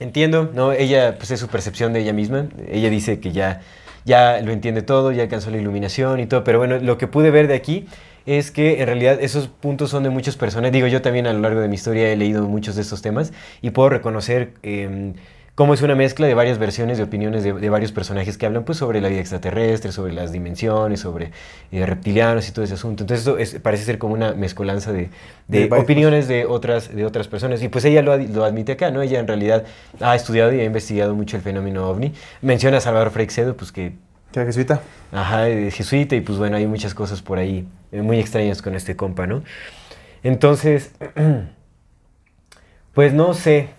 Entiendo, 0.00 0.50
¿no? 0.54 0.72
Ella, 0.72 1.16
pues 1.16 1.30
es 1.32 1.40
su 1.40 1.48
percepción 1.48 1.92
de 1.92 2.00
ella 2.00 2.12
misma. 2.12 2.46
Ella 2.70 2.88
dice 2.88 3.18
que 3.18 3.32
ya, 3.32 3.62
ya 4.04 4.40
lo 4.40 4.52
entiende 4.52 4.82
todo, 4.82 5.10
ya 5.10 5.22
alcanzó 5.24 5.50
la 5.50 5.56
iluminación 5.58 6.20
y 6.20 6.26
todo, 6.26 6.44
pero 6.44 6.58
bueno, 6.58 6.78
lo 6.78 6.98
que 6.98 7.08
pude 7.08 7.30
ver 7.30 7.48
de 7.48 7.54
aquí 7.54 7.86
es 8.24 8.50
que 8.50 8.80
en 8.80 8.86
realidad 8.86 9.18
esos 9.20 9.48
puntos 9.48 9.90
son 9.90 10.04
de 10.04 10.10
muchas 10.10 10.36
personas. 10.36 10.70
Digo, 10.70 10.86
yo 10.86 11.02
también 11.02 11.26
a 11.26 11.32
lo 11.32 11.40
largo 11.40 11.60
de 11.60 11.68
mi 11.68 11.74
historia 11.74 12.12
he 12.12 12.16
leído 12.16 12.46
muchos 12.46 12.76
de 12.76 12.82
estos 12.82 13.02
temas 13.02 13.32
y 13.60 13.70
puedo 13.70 13.88
reconocer 13.88 14.52
eh, 14.62 15.14
cómo 15.58 15.74
es 15.74 15.82
una 15.82 15.96
mezcla 15.96 16.28
de 16.28 16.34
varias 16.34 16.56
versiones 16.56 16.98
de 16.98 17.02
opiniones 17.02 17.42
de, 17.42 17.52
de, 17.52 17.68
varios 17.68 17.90
personajes 17.90 18.38
que 18.38 18.46
hablan 18.46 18.62
pues 18.62 18.78
sobre 18.78 19.00
la 19.00 19.08
vida 19.08 19.18
extraterrestre, 19.18 19.90
sobre 19.90 20.12
las 20.12 20.30
dimensiones, 20.30 21.00
sobre 21.00 21.32
eh, 21.72 21.84
reptilianos 21.84 22.48
y 22.48 22.52
todo 22.52 22.64
ese 22.64 22.74
asunto. 22.74 23.02
Entonces 23.02 23.26
esto 23.26 23.38
es, 23.38 23.58
parece 23.60 23.82
ser 23.82 23.98
como 23.98 24.14
una 24.14 24.34
mezcolanza 24.34 24.92
de, 24.92 25.10
de, 25.48 25.66
de 25.66 25.76
opiniones 25.76 26.28
de 26.28 26.46
otras, 26.46 26.94
de 26.94 27.04
otras 27.04 27.26
personas. 27.26 27.60
Y 27.60 27.68
pues 27.68 27.84
ella 27.84 28.02
lo, 28.02 28.16
lo, 28.16 28.44
admite 28.44 28.70
acá, 28.70 28.92
¿no? 28.92 29.02
Ella 29.02 29.18
en 29.18 29.26
realidad 29.26 29.64
ha 29.98 30.14
estudiado 30.14 30.54
y 30.54 30.60
ha 30.60 30.64
investigado 30.64 31.16
mucho 31.16 31.36
el 31.36 31.42
fenómeno 31.42 31.88
ovni. 31.88 32.12
Menciona 32.40 32.76
a 32.76 32.80
Salvador 32.80 33.10
Freixedo, 33.10 33.56
pues 33.56 33.72
que 33.72 33.94
¿Qué 34.30 34.44
jesuita? 34.44 34.80
Ajá, 35.10 35.42
de 35.42 35.72
jesuita 35.72 36.14
y 36.14 36.20
pues 36.20 36.38
bueno, 36.38 36.56
hay 36.56 36.68
muchas 36.68 36.94
cosas 36.94 37.20
por 37.20 37.38
ahí 37.38 37.66
eh, 37.90 38.00
muy 38.00 38.20
extrañas 38.20 38.62
con 38.62 38.76
este 38.76 38.94
compa, 38.94 39.26
¿no? 39.26 39.42
Entonces, 40.22 40.92
pues 42.94 43.12
no 43.12 43.34
sé. 43.34 43.70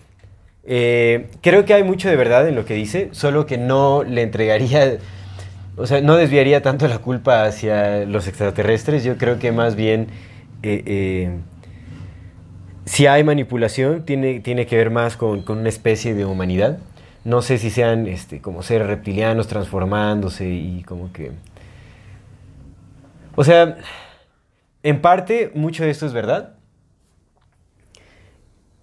Eh, 0.64 1.30
creo 1.40 1.64
que 1.64 1.74
hay 1.74 1.82
mucho 1.82 2.08
de 2.08 2.16
verdad 2.16 2.46
en 2.48 2.54
lo 2.54 2.64
que 2.64 2.74
dice, 2.74 3.08
solo 3.12 3.46
que 3.46 3.58
no 3.58 4.04
le 4.04 4.22
entregaría, 4.22 4.98
o 5.76 5.86
sea, 5.86 6.00
no 6.00 6.16
desviaría 6.16 6.62
tanto 6.62 6.86
la 6.86 6.98
culpa 6.98 7.44
hacia 7.44 8.04
los 8.04 8.28
extraterrestres. 8.28 9.04
Yo 9.04 9.16
creo 9.16 9.38
que 9.38 9.52
más 9.52 9.74
bien, 9.74 10.08
eh, 10.62 10.82
eh, 10.86 11.30
si 12.84 13.06
hay 13.06 13.24
manipulación, 13.24 14.04
tiene, 14.04 14.40
tiene 14.40 14.66
que 14.66 14.76
ver 14.76 14.90
más 14.90 15.16
con, 15.16 15.42
con 15.42 15.58
una 15.58 15.68
especie 15.68 16.14
de 16.14 16.24
humanidad. 16.24 16.78
No 17.24 17.42
sé 17.42 17.58
si 17.58 17.70
sean 17.70 18.06
este, 18.06 18.40
como 18.40 18.62
seres 18.62 18.86
reptilianos 18.86 19.46
transformándose 19.46 20.48
y 20.48 20.82
como 20.84 21.12
que... 21.12 21.32
O 23.36 23.44
sea, 23.44 23.76
en 24.82 25.00
parte 25.00 25.50
mucho 25.54 25.84
de 25.84 25.90
esto 25.90 26.06
es 26.06 26.12
verdad. 26.12 26.54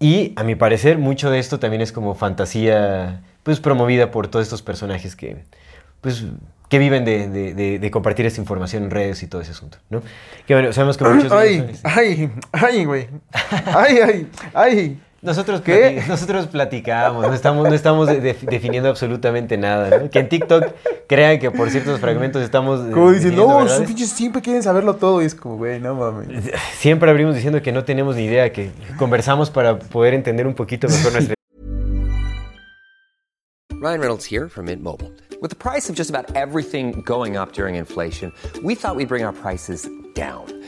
Y 0.00 0.32
a 0.36 0.44
mi 0.44 0.54
parecer 0.54 0.98
mucho 0.98 1.30
de 1.30 1.38
esto 1.38 1.58
también 1.58 1.82
es 1.82 1.92
como 1.92 2.14
fantasía 2.14 3.22
pues 3.42 3.60
promovida 3.60 4.10
por 4.10 4.28
todos 4.28 4.44
estos 4.44 4.62
personajes 4.62 5.16
que 5.16 5.38
pues 6.00 6.24
que 6.68 6.78
viven 6.78 7.04
de, 7.06 7.28
de- 7.28 7.54
de- 7.54 7.78
de 7.78 7.90
compartir 7.90 8.26
esta 8.26 8.40
información 8.42 8.84
en 8.84 8.90
redes 8.90 9.22
y 9.22 9.26
todo 9.26 9.40
ese 9.40 9.52
asunto, 9.52 9.78
¿no? 9.88 10.02
Que 10.46 10.52
bueno, 10.54 10.72
sabemos 10.72 10.98
que 10.98 11.04
muchos 11.14 11.32
Ay, 11.32 11.72
ay, 11.82 12.30
ay, 12.52 12.84
güey. 12.84 13.08
Ay, 13.74 13.96
ay, 14.04 14.28
ay. 14.54 15.00
Nosotros, 15.20 15.60
¿Qué? 15.62 16.00
plati- 16.00 16.06
nosotros 16.06 16.46
platicamos, 16.46 17.26
no 17.26 17.34
estamos, 17.34 17.68
no 17.68 17.74
estamos 17.74 18.06
de- 18.06 18.20
de- 18.20 18.36
definiendo 18.42 18.88
absolutamente 18.88 19.56
nada, 19.58 19.98
¿no? 19.98 20.08
Que 20.10 20.20
en 20.20 20.28
TikTok 20.28 20.64
crean 21.08 21.40
que 21.40 21.50
por 21.50 21.70
ciertos 21.70 21.98
fragmentos 21.98 22.40
estamos... 22.42 22.80
Como 22.92 23.10
dicen, 23.10 23.30
diciendo 23.30 23.60
no, 23.64 23.68
sus 23.68 23.84
pinches 23.86 24.10
siempre 24.10 24.40
quieren 24.42 24.62
saberlo 24.62 24.94
todo. 24.94 25.20
Y 25.20 25.24
es 25.24 25.34
como, 25.34 25.56
güey, 25.56 25.80
no 25.80 25.96
mames. 25.96 26.44
Siempre 26.78 27.10
abrimos 27.10 27.34
diciendo 27.34 27.60
que 27.62 27.72
no 27.72 27.82
tenemos 27.84 28.14
ni 28.14 28.26
idea, 28.26 28.52
que 28.52 28.70
conversamos 28.96 29.50
para 29.50 29.78
poder 29.78 30.14
entender 30.14 30.46
un 30.46 30.54
poquito 30.54 30.86
mejor 30.88 31.12
nuestra 31.12 31.34
Ryan 33.80 34.00
Reynolds 34.00 34.24
here 34.24 34.48
from 34.48 34.66
Mint 34.66 34.82
Mobile. 34.82 35.12
With 35.40 35.50
the 35.50 35.56
price 35.56 35.88
of 35.88 35.96
just 35.96 36.10
about 36.10 36.34
everything 36.36 37.02
going 37.04 37.36
up 37.36 37.52
during 37.52 37.76
inflation, 37.76 38.32
we 38.62 38.74
thought 38.74 38.96
we'd 38.96 39.08
bring 39.08 39.24
our 39.24 39.32
prices 39.32 39.88
down. 40.14 40.46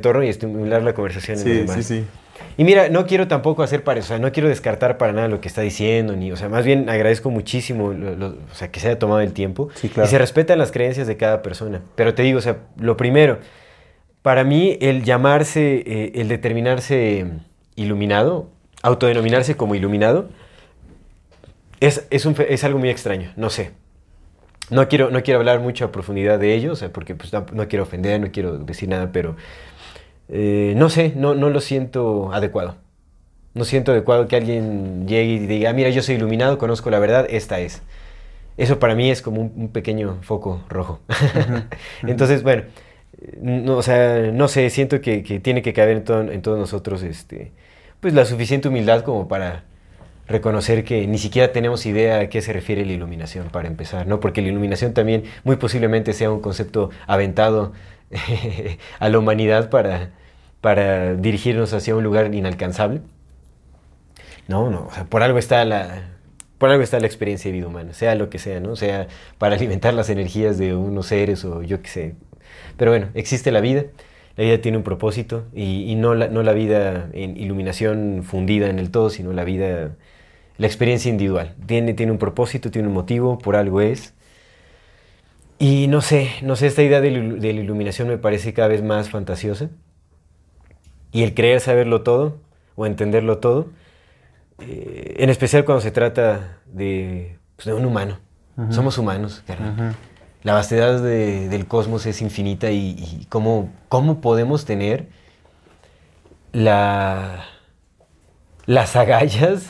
entorno 0.00 0.24
y 0.24 0.28
estimular 0.28 0.82
la 0.82 0.92
conversación 0.94 1.38
en 1.38 1.44
los 1.44 1.52
Sí, 1.52 1.58
demás. 1.60 1.76
sí, 1.76 1.82
sí. 2.00 2.04
Y 2.56 2.64
mira, 2.64 2.88
no 2.88 3.06
quiero 3.06 3.28
tampoco 3.28 3.62
hacer 3.62 3.84
para, 3.84 4.00
o 4.00 4.02
sea, 4.02 4.18
no 4.18 4.32
quiero 4.32 4.48
descartar 4.48 4.96
para 4.98 5.12
nada 5.12 5.28
lo 5.28 5.40
que 5.40 5.48
está 5.48 5.60
diciendo, 5.60 6.16
ni, 6.16 6.32
o 6.32 6.36
sea, 6.36 6.48
más 6.48 6.64
bien 6.64 6.88
agradezco 6.88 7.30
muchísimo, 7.30 7.92
lo- 7.92 8.16
lo- 8.16 8.28
o 8.28 8.54
sea, 8.54 8.70
que 8.70 8.80
se 8.80 8.88
haya 8.88 8.98
tomado 8.98 9.20
el 9.20 9.32
tiempo. 9.32 9.68
Sí, 9.74 9.88
claro. 9.88 10.06
Y 10.08 10.10
se 10.10 10.18
respetan 10.18 10.58
las 10.58 10.72
creencias 10.72 11.06
de 11.06 11.16
cada 11.16 11.42
persona. 11.42 11.80
Pero 11.94 12.14
te 12.14 12.22
digo, 12.22 12.38
o 12.38 12.42
sea, 12.42 12.56
lo 12.78 12.96
primero, 12.96 13.38
para 14.22 14.42
mí 14.44 14.76
el 14.80 15.04
llamarse, 15.04 15.82
eh, 15.86 16.12
el 16.16 16.28
determinarse 16.28 17.26
iluminado, 17.76 18.50
autodenominarse 18.82 19.56
como 19.56 19.74
iluminado, 19.74 20.28
es, 21.80 22.06
es, 22.10 22.26
un 22.26 22.34
es 22.48 22.64
algo 22.64 22.78
muy 22.78 22.90
extraño, 22.90 23.32
no 23.36 23.50
sé. 23.50 23.70
No 24.70 24.86
quiero, 24.88 25.10
no 25.10 25.22
quiero 25.22 25.40
hablar 25.40 25.60
mucho 25.60 25.84
a 25.86 25.92
profundidad 25.92 26.38
de 26.38 26.54
ello, 26.54 26.72
o 26.72 26.76
sea, 26.76 26.90
porque 26.92 27.14
pues, 27.14 27.32
no, 27.32 27.44
no 27.52 27.66
quiero 27.68 27.82
ofender, 27.84 28.20
no 28.20 28.30
quiero 28.30 28.58
decir 28.58 28.88
nada, 28.88 29.10
pero 29.12 29.36
eh, 30.30 30.74
no 30.76 30.90
sé, 30.90 31.12
no, 31.16 31.34
no 31.34 31.50
lo 31.50 31.60
siento 31.60 32.32
adecuado. 32.32 32.76
No 33.54 33.64
siento 33.64 33.92
adecuado 33.92 34.28
que 34.28 34.36
alguien 34.36 35.06
llegue 35.08 35.32
y 35.34 35.38
diga, 35.46 35.70
"Ah, 35.70 35.72
mira, 35.72 35.90
yo 35.90 36.02
soy 36.02 36.16
iluminado, 36.16 36.58
conozco 36.58 36.90
la 36.90 36.98
verdad, 37.00 37.26
esta 37.30 37.60
es. 37.60 37.82
Eso 38.56 38.78
para 38.78 38.94
mí 38.94 39.10
es 39.10 39.22
como 39.22 39.40
un, 39.42 39.52
un 39.56 39.68
pequeño 39.70 40.18
foco 40.22 40.62
rojo. 40.68 41.00
Entonces, 42.06 42.42
bueno, 42.42 42.64
no, 43.40 43.76
o 43.78 43.82
sea, 43.82 44.30
no 44.32 44.48
sé, 44.48 44.70
siento 44.70 45.00
que, 45.00 45.22
que 45.22 45.40
tiene 45.40 45.62
que 45.62 45.72
caber 45.72 45.98
en, 45.98 46.04
todo- 46.04 46.30
en 46.32 46.42
todos 46.42 46.58
nosotros 46.58 47.02
este, 47.02 47.52
pues 48.00 48.14
la 48.14 48.24
suficiente 48.24 48.68
humildad 48.68 49.02
como 49.04 49.28
para 49.28 49.64
reconocer 50.28 50.84
que 50.84 51.06
ni 51.06 51.18
siquiera 51.18 51.52
tenemos 51.52 51.86
idea 51.86 52.20
a 52.20 52.28
qué 52.28 52.42
se 52.42 52.52
refiere 52.52 52.84
la 52.86 52.92
iluminación 52.92 53.48
para 53.50 53.68
empezar, 53.68 54.06
¿no? 54.06 54.20
Porque 54.20 54.42
la 54.42 54.48
iluminación 54.48 54.94
también 54.94 55.24
muy 55.44 55.56
posiblemente 55.56 56.12
sea 56.12 56.30
un 56.30 56.40
concepto 56.40 56.90
aventado 57.06 57.72
a 59.00 59.08
la 59.08 59.18
humanidad 59.18 59.70
para, 59.70 60.10
para 60.60 61.14
dirigirnos 61.14 61.72
hacia 61.72 61.94
un 61.94 62.04
lugar 62.04 62.34
inalcanzable. 62.34 63.00
No, 64.48 64.70
no, 64.70 64.86
o 64.88 64.92
sea, 64.92 65.04
por 65.04 65.22
algo 65.22 65.38
está 65.38 65.64
la 65.64 66.16
por 66.58 66.68
algo 66.70 66.82
está 66.82 67.00
la 67.00 67.06
experiencia 67.06 67.50
de 67.50 67.56
vida 67.56 67.68
humana, 67.68 67.94
sea 67.94 68.14
lo 68.16 68.28
que 68.28 68.38
sea, 68.38 68.60
¿no? 68.60 68.76
Sea 68.76 69.08
para 69.38 69.56
alimentar 69.56 69.94
las 69.94 70.10
energías 70.10 70.58
de 70.58 70.74
unos 70.74 71.06
seres 71.06 71.44
o 71.44 71.62
yo 71.62 71.80
qué 71.82 71.88
sé. 71.88 72.14
Pero 72.76 72.90
bueno, 72.90 73.08
existe 73.14 73.50
la 73.50 73.60
vida, 73.60 73.84
la 74.36 74.44
vida 74.44 74.58
tiene 74.60 74.76
un 74.78 74.84
propósito 74.84 75.46
y, 75.54 75.94
no, 75.96 76.14
la, 76.14 76.28
no 76.28 76.42
la 76.42 76.52
vida 76.52 77.08
en 77.12 77.36
iluminación 77.36 78.22
fundida 78.24 78.68
en 78.68 78.78
el 78.78 78.90
todo, 78.90 79.10
sino 79.10 79.32
la 79.32 79.44
vida, 79.44 79.96
la 80.58 80.66
experiencia 80.66 81.10
individual. 81.10 81.54
Tiene, 81.66 81.94
tiene 81.94 82.12
un 82.12 82.18
propósito, 82.18 82.70
tiene 82.70 82.88
un 82.88 82.94
motivo, 82.94 83.38
por 83.38 83.56
algo 83.56 83.80
es. 83.80 84.14
Y 85.58 85.88
no 85.88 86.00
sé, 86.00 86.30
no 86.42 86.56
sé, 86.56 86.66
esta 86.66 86.82
idea 86.82 87.00
de, 87.00 87.10
de 87.10 87.52
la 87.52 87.60
iluminación 87.60 88.08
me 88.08 88.18
parece 88.18 88.52
cada 88.54 88.68
vez 88.68 88.82
más 88.82 89.10
fantasiosa. 89.10 89.70
Y 91.12 91.22
el 91.22 91.34
creer 91.34 91.60
saberlo 91.60 92.02
todo 92.02 92.38
o 92.76 92.86
entenderlo 92.86 93.38
todo, 93.38 93.68
eh, 94.60 95.16
en 95.18 95.30
especial 95.30 95.64
cuando 95.64 95.80
se 95.80 95.90
trata 95.90 96.58
de, 96.66 97.38
pues, 97.56 97.66
de 97.66 97.74
un 97.74 97.84
humano. 97.84 98.18
Somos 98.70 98.98
humanos, 98.98 99.42
caray. 99.46 99.94
La 100.42 100.52
vastedad 100.54 101.02
de- 101.02 101.48
del 101.48 101.66
cosmos 101.66 102.04
es 102.06 102.20
infinita 102.20 102.70
y, 102.70 102.90
y 102.98 103.26
cómo, 103.30 103.70
cómo 103.88 104.20
podemos 104.20 104.64
tener 104.66 105.06
la, 106.52 107.44
las 108.66 108.96
agallas 108.96 109.66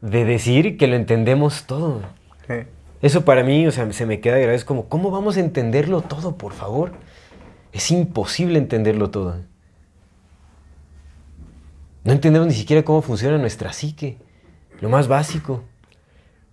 de 0.00 0.24
decir 0.24 0.76
que 0.76 0.86
lo 0.86 0.96
entendemos 0.96 1.64
todo. 1.64 2.02
Sí. 2.46 2.54
Eso 3.02 3.24
para 3.24 3.42
mí, 3.42 3.66
o 3.66 3.70
sea, 3.72 3.90
se 3.92 4.06
me 4.06 4.20
queda 4.20 4.38
grave. 4.38 4.54
Es 4.54 4.64
como, 4.64 4.88
¿cómo 4.88 5.10
vamos 5.10 5.36
a 5.36 5.40
entenderlo 5.40 6.00
todo, 6.00 6.36
por 6.36 6.52
favor? 6.52 6.92
Es 7.72 7.90
imposible 7.90 8.58
entenderlo 8.58 9.10
todo. 9.10 9.36
No 12.08 12.14
entendemos 12.14 12.48
ni 12.48 12.54
siquiera 12.54 12.84
cómo 12.84 13.02
funciona 13.02 13.36
nuestra 13.36 13.70
psique. 13.74 14.16
Lo 14.80 14.88
más 14.88 15.08
básico. 15.08 15.64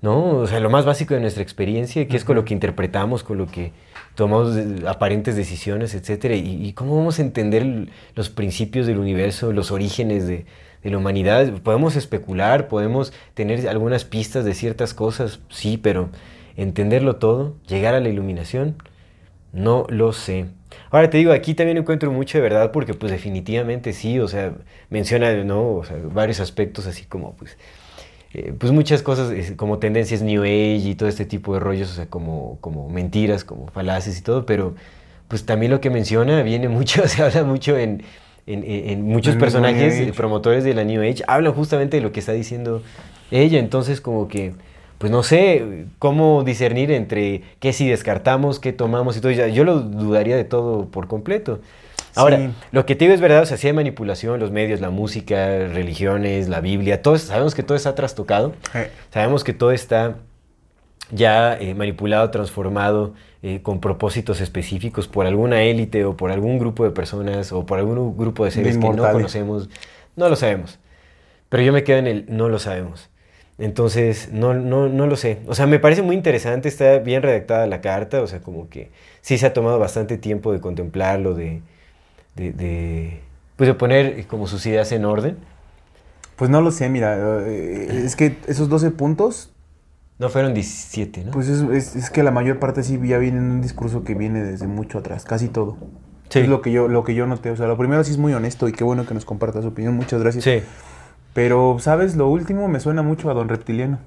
¿No? 0.02 0.40
O 0.40 0.48
sea, 0.48 0.60
lo 0.60 0.70
más 0.70 0.84
básico 0.84 1.14
de 1.14 1.22
nuestra 1.22 1.44
experiencia, 1.44 2.10
que 2.10 2.18
es 2.18 2.26
con 2.26 2.36
lo 2.36 2.44
que 2.44 2.54
interpretamos, 2.54 3.24
con 3.24 3.38
lo 3.38 3.48
que 3.48 3.72
tomamos 4.16 4.58
aparentes 4.86 5.38
decisiones, 5.38 5.96
etc. 5.96 6.36
Y, 6.44 6.68
y 6.68 6.74
cómo 6.74 6.98
vamos 6.98 7.20
a 7.20 7.22
entender 7.22 7.88
los 8.16 8.30
principios 8.30 8.86
del 8.86 8.98
universo, 8.98 9.54
los 9.54 9.72
orígenes 9.72 10.28
de, 10.28 10.46
de 10.84 10.90
la 10.90 10.98
humanidad. 10.98 11.50
Podemos 11.62 11.96
especular, 11.96 12.68
podemos 12.68 13.14
tener 13.34 13.70
algunas 13.70 14.04
pistas 14.04 14.44
de 14.44 14.56
ciertas 14.56 14.94
cosas, 14.94 15.40
sí, 15.48 15.78
pero 15.78 16.10
entenderlo 16.58 17.16
todo, 17.16 17.56
llegar 17.66 17.96
a 17.96 18.02
la 18.02 18.10
iluminación, 18.10 18.76
no 19.54 19.88
lo 19.88 20.12
sé. 20.12 20.48
Ahora 20.92 21.10
te 21.10 21.18
digo, 21.18 21.32
aquí 21.34 21.54
también 21.54 21.78
encuentro 21.78 22.12
mucho 22.12 22.38
de 22.38 22.42
verdad 22.44 22.72
porque 22.72 22.94
pues 22.94 23.12
definitivamente 23.12 23.94
sí, 23.94 24.20
o 24.20 24.28
sea, 24.28 24.54
menciona, 24.90 25.34
¿no? 25.44 25.74
O 25.76 25.84
sea, 25.84 25.98
varios 26.14 26.40
aspectos 26.40 26.88
así 26.88 27.04
como 27.06 27.34
pues, 27.36 27.58
eh, 28.34 28.54
pues 28.58 28.72
muchas 28.72 29.02
cosas 29.02 29.34
como 29.56 29.80
tendencias 29.80 30.22
New 30.22 30.44
Age 30.44 30.76
y 30.90 30.96
todo 30.96 31.10
este 31.10 31.26
tipo 31.26 31.54
de 31.54 31.60
rollos, 31.60 31.92
o 31.92 31.96
sea, 31.96 32.06
como, 32.08 32.58
como 32.62 32.90
mentiras, 32.90 33.44
como 33.44 33.68
falaces 33.68 34.18
y 34.20 34.22
todo, 34.22 34.46
pero 34.46 34.76
pues 35.28 35.46
también 35.46 35.72
lo 35.72 35.82
que 35.82 35.90
menciona 35.90 36.42
viene 36.44 36.70
mucho, 36.70 37.08
se 37.08 37.24
habla 37.24 37.44
mucho 37.44 37.78
en, 37.78 38.04
en, 38.48 38.64
en- 38.64 39.02
muchos 39.04 39.36
personajes 39.40 40.00
promotores 40.16 40.64
de 40.64 40.74
la 40.74 40.84
New 40.84 41.02
Age 41.02 41.24
hablan 41.28 41.54
justamente 41.54 41.98
de 41.98 42.04
lo 42.04 42.12
que 42.12 42.20
está 42.20 42.32
diciendo 42.34 42.84
ella. 43.32 43.60
Entonces, 43.60 44.02
como 44.02 44.28
que, 44.28 44.54
pues 44.98 45.12
no 45.12 45.24
sé 45.24 45.86
cómo 46.00 46.44
discernir 46.44 46.92
entre 46.92 47.42
qué 47.60 47.74
si 47.74 47.88
descartamos, 47.88 48.60
qué 48.60 48.74
tomamos 48.74 49.18
y 49.18 49.22
todo. 49.22 49.32
Yo 49.32 49.64
lo 49.64 49.80
dudaría 49.82 50.36
de 50.36 50.44
todo 50.46 50.88
por 50.88 51.08
completo. 51.08 51.60
Ahora, 52.16 52.38
Sí. 52.38 52.50
lo 52.72 52.86
que 52.86 52.96
te 52.96 53.06
digo 53.06 53.14
es 53.14 53.20
verdad, 53.20 53.44
o 53.44 53.46
sea, 53.46 53.58
sí 53.58 53.68
hay 53.68 53.74
manipulación, 53.74 54.40
los 54.40 54.52
medios, 54.52 54.80
la 54.80 54.90
música, 54.90 55.68
religiones, 55.68 56.48
la 56.48 56.62
Biblia, 56.62 57.02
todo, 57.02 57.18
sabemos 57.18 57.54
que 57.56 57.62
todo 57.64 57.76
está 57.76 57.94
trastocado, 57.94 58.54
sabemos 59.12 59.44
que 59.44 59.52
todo 59.52 59.72
está 59.72 60.16
ya 61.12 61.58
eh, 61.60 61.76
manipulado, 61.76 62.32
transformado 62.32 63.14
eh, 63.44 63.60
con 63.62 63.80
propósitos 63.82 64.40
específicos 64.42 65.08
por 65.08 65.26
alguna 65.26 65.64
élite 65.64 66.06
o 66.06 66.16
por 66.16 66.32
algún 66.32 66.58
grupo 66.58 66.84
de 66.86 66.92
personas 66.92 67.52
o 67.52 67.66
por 67.66 67.80
algún 67.80 68.18
grupo 68.18 68.46
de 68.46 68.52
seres 68.52 68.78
que 68.78 68.90
no 68.90 69.12
conocemos. 69.12 69.70
No 70.16 70.30
lo 70.30 70.36
sabemos. 70.38 70.80
Pero 71.50 71.64
yo 71.64 71.74
me 71.74 71.84
quedo 71.84 71.98
en 71.98 72.08
el 72.08 72.26
no 72.30 72.50
lo 72.50 72.60
sabemos. 72.60 73.10
Entonces, 73.58 74.30
no, 74.34 74.54
no, 74.54 74.90
no 74.90 75.08
lo 75.08 75.16
sé. 75.16 75.40
O 75.48 75.56
sea, 75.56 75.66
me 75.66 75.80
parece 75.80 76.02
muy 76.02 76.16
interesante, 76.16 76.68
está 76.68 76.98
bien 77.00 77.22
redactada 77.22 77.68
la 77.68 77.80
carta, 77.82 78.22
o 78.22 78.28
sea, 78.28 78.42
como 78.42 78.68
que 78.70 78.92
sí 79.22 79.38
se 79.38 79.46
ha 79.46 79.54
tomado 79.54 79.80
bastante 79.80 80.18
tiempo 80.18 80.52
de 80.52 80.60
contemplarlo, 80.60 81.34
de, 81.36 81.62
de, 82.36 82.52
de, 82.52 83.20
pues 83.56 83.68
de 83.70 83.74
poner 83.74 84.20
eh, 84.20 84.26
como 84.28 84.48
sus 84.48 84.66
ideas 84.66 84.92
en 84.92 85.06
orden. 85.06 85.38
Pues 86.36 86.52
no 86.52 86.60
lo 86.62 86.72
sé, 86.72 86.90
mira, 86.90 87.18
eh, 87.48 88.02
es 88.04 88.18
que 88.18 88.36
esos 88.48 88.68
12 88.68 88.92
puntos, 88.92 89.54
No 90.20 90.28
fueron 90.30 90.54
17, 90.54 91.24
¿no? 91.24 91.32
pues 91.32 91.48
es, 91.48 91.62
es- 91.72 91.96
es 91.96 92.10
que 92.10 92.24
la 92.24 92.32
mayor 92.32 92.60
parte 92.60 92.84
sí 92.84 93.00
ya 93.08 93.18
viene 93.20 93.38
en 93.38 93.46
un 93.52 93.62
discurso 93.62 94.04
que 94.04 94.16
viene 94.16 94.44
desde 94.44 94.68
mucho 94.68 94.98
atrás, 94.98 95.24
casi 95.24 95.48
todo. 95.48 95.78
Sí. 96.28 96.40
Es 96.40 96.50
lo 96.50 96.62
que 96.62 96.72
yo 96.74 96.88
lo 96.90 97.04
que 97.06 97.14
yo 97.16 97.26
noté, 97.26 97.52
o 97.52 97.56
sea, 97.56 97.68
lo 97.68 97.78
primero 97.78 98.04
sí 98.04 98.12
es 98.12 98.18
muy 98.18 98.34
honesto 98.34 98.68
y 98.68 98.74
qué 98.74 98.84
bueno 98.84 99.06
que 99.06 99.14
nos 99.14 99.24
comparta 99.24 99.62
su 99.62 99.70
opinión, 99.70 99.94
muchas 99.96 100.20
gracias. 100.22 100.44
sí. 100.44 100.62
Pero, 101.36 101.76
¿sabes? 101.80 102.16
Lo 102.16 102.30
último 102.30 102.70
me 102.70 102.80
suena 102.80 103.02
mucho 103.02 103.30
a 103.30 103.34
Don 103.34 103.50
Reptiliano. 103.50 104.00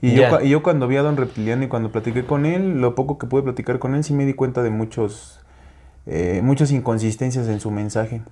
Y, 0.00 0.14
yo, 0.14 0.40
y 0.40 0.48
yo 0.50 0.62
cuando 0.62 0.86
vi 0.86 0.96
a 0.96 1.02
Don 1.02 1.16
Reptiliano 1.16 1.64
y 1.64 1.66
cuando 1.66 1.90
platiqué 1.90 2.24
con 2.24 2.46
él, 2.46 2.80
lo 2.80 2.94
poco 2.94 3.18
que 3.18 3.26
pude 3.26 3.42
platicar 3.42 3.80
con 3.80 3.96
él, 3.96 4.04
sí 4.04 4.14
me 4.14 4.24
di 4.24 4.32
cuenta 4.32 4.62
de 4.62 4.70
muchos, 4.70 5.40
eh, 6.06 6.40
muchas 6.44 6.70
inconsistencias 6.70 7.48
en 7.48 7.58
su 7.58 7.72
mensaje. 7.72 8.22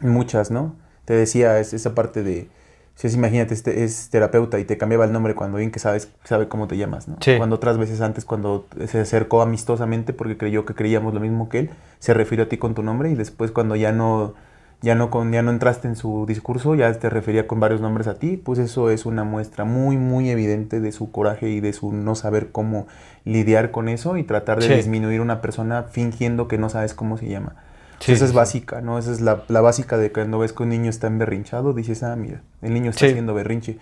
Muchas, 0.00 0.52
¿no? 0.52 0.76
Te 1.04 1.14
decía 1.14 1.58
es- 1.58 1.72
esa 1.74 1.96
parte 1.96 2.22
de, 2.22 2.48
si 2.94 3.08
es, 3.08 3.14
imagínate, 3.16 3.54
este 3.54 3.82
es 3.82 4.08
terapeuta 4.10 4.60
y 4.60 4.64
te 4.64 4.78
cambiaba 4.78 5.04
el 5.04 5.10
nombre 5.10 5.34
cuando 5.34 5.58
bien 5.58 5.72
que 5.72 5.80
sabes, 5.80 6.12
sabe 6.22 6.46
cómo 6.46 6.68
te 6.68 6.76
llamas, 6.76 7.08
¿no? 7.08 7.16
Sí. 7.18 7.34
Cuando 7.38 7.56
otras 7.56 7.76
veces 7.76 8.00
antes, 8.00 8.24
cuando 8.24 8.66
se 8.86 9.00
acercó 9.00 9.42
amistosamente 9.42 10.12
porque 10.12 10.36
creyó 10.36 10.64
que 10.64 10.74
creíamos 10.76 11.12
lo 11.12 11.18
mismo 11.18 11.48
que 11.48 11.58
él, 11.58 11.70
se 11.98 12.14
refirió 12.14 12.44
a 12.44 12.48
ti 12.48 12.56
con 12.56 12.76
tu 12.76 12.84
nombre 12.84 13.10
y 13.10 13.16
después 13.16 13.50
cuando 13.50 13.74
ya 13.74 13.90
no, 13.90 14.34
ya 14.80 14.94
no, 14.94 15.10
con, 15.10 15.32
ya 15.32 15.42
no 15.42 15.50
entraste 15.50 15.88
en 15.88 15.96
su 15.96 16.24
discurso, 16.26 16.74
ya 16.76 16.92
te 16.92 17.10
refería 17.10 17.46
con 17.48 17.58
varios 17.60 17.80
nombres 17.80 18.06
a 18.06 18.14
ti, 18.14 18.36
pues 18.36 18.58
eso 18.60 18.90
es 18.90 19.06
una 19.06 19.24
muestra 19.24 19.64
muy, 19.64 19.96
muy 19.96 20.30
evidente 20.30 20.80
de 20.80 20.92
su 20.92 21.10
coraje 21.10 21.48
y 21.50 21.60
de 21.60 21.72
su 21.72 21.92
no 21.92 22.14
saber 22.14 22.52
cómo 22.52 22.86
lidiar 23.24 23.70
con 23.72 23.88
eso 23.88 24.16
y 24.16 24.22
tratar 24.24 24.60
de 24.60 24.66
Sí. 24.68 24.74
disminuir 24.74 25.18
a 25.20 25.22
una 25.22 25.40
persona 25.40 25.84
fingiendo 25.84 26.46
que 26.48 26.58
no 26.58 26.68
sabes 26.68 26.94
cómo 26.94 27.18
se 27.18 27.28
llama. 27.28 27.56
Sí, 27.98 28.12
esa 28.12 28.24
es 28.26 28.32
básica, 28.32 28.80
¿no? 28.80 28.96
Esa 28.98 29.10
es 29.10 29.20
la, 29.20 29.42
la 29.48 29.60
básica 29.60 29.98
de 29.98 30.12
cuando 30.12 30.38
ves 30.38 30.52
que 30.52 30.62
un 30.62 30.68
niño 30.68 30.88
está 30.90 31.08
emberrinchado, 31.08 31.72
dices, 31.72 32.04
ah, 32.04 32.14
mira, 32.14 32.42
el 32.62 32.72
niño 32.72 32.90
está 32.90 33.00
Sí. 33.06 33.06
haciendo 33.10 33.34
berrinche. 33.34 33.78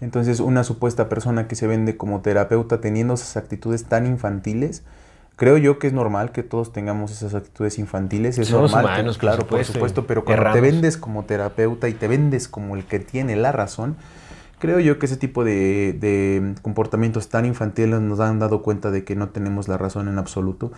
Entonces, 0.00 0.40
una 0.40 0.64
supuesta 0.64 1.08
persona 1.10 1.48
que 1.48 1.56
se 1.56 1.66
vende 1.66 1.96
como 1.98 2.20
terapeuta 2.22 2.80
teniendo 2.80 3.14
esas 3.14 3.36
actitudes 3.36 3.84
tan 3.84 4.06
infantiles, 4.06 4.84
creo 5.38 5.56
yo 5.56 5.78
que 5.78 5.86
es 5.86 5.94
normal 5.94 6.30
que 6.32 6.42
todos 6.42 6.72
tengamos 6.72 7.10
esas 7.10 7.34
actitudes 7.34 7.78
infantiles. 7.78 8.36
Es 8.38 8.48
Somos 8.48 8.72
normal, 8.72 8.84
que- 8.94 9.00
humanos, 9.00 9.16
por 9.16 9.20
claro, 9.20 9.36
supuesto, 9.42 9.72
por 9.72 9.74
supuesto, 9.80 10.06
pero 10.06 10.24
cuando 10.26 10.52
te 10.52 10.60
vendes 10.60 10.98
como 10.98 11.24
terapeuta 11.24 11.88
y 11.88 11.94
te 11.94 12.06
vendes 12.08 12.46
como 12.48 12.76
el 12.76 12.84
que 12.84 12.98
tiene 12.98 13.34
la 13.36 13.52
razón, 13.52 13.96
creo 14.58 14.78
yo 14.80 14.98
que 14.98 15.06
ese 15.06 15.16
tipo 15.16 15.44
de, 15.44 15.96
de 15.98 16.54
comportamientos 16.60 17.28
tan 17.30 17.46
infantiles 17.46 18.00
nos 18.00 18.20
han 18.20 18.38
dado 18.38 18.62
cuenta 18.62 18.90
de 18.90 19.04
que 19.04 19.16
no 19.16 19.30
tenemos 19.30 19.68
la 19.68 19.78
razón 19.78 20.08
en 20.08 20.18
absoluto. 20.18 20.70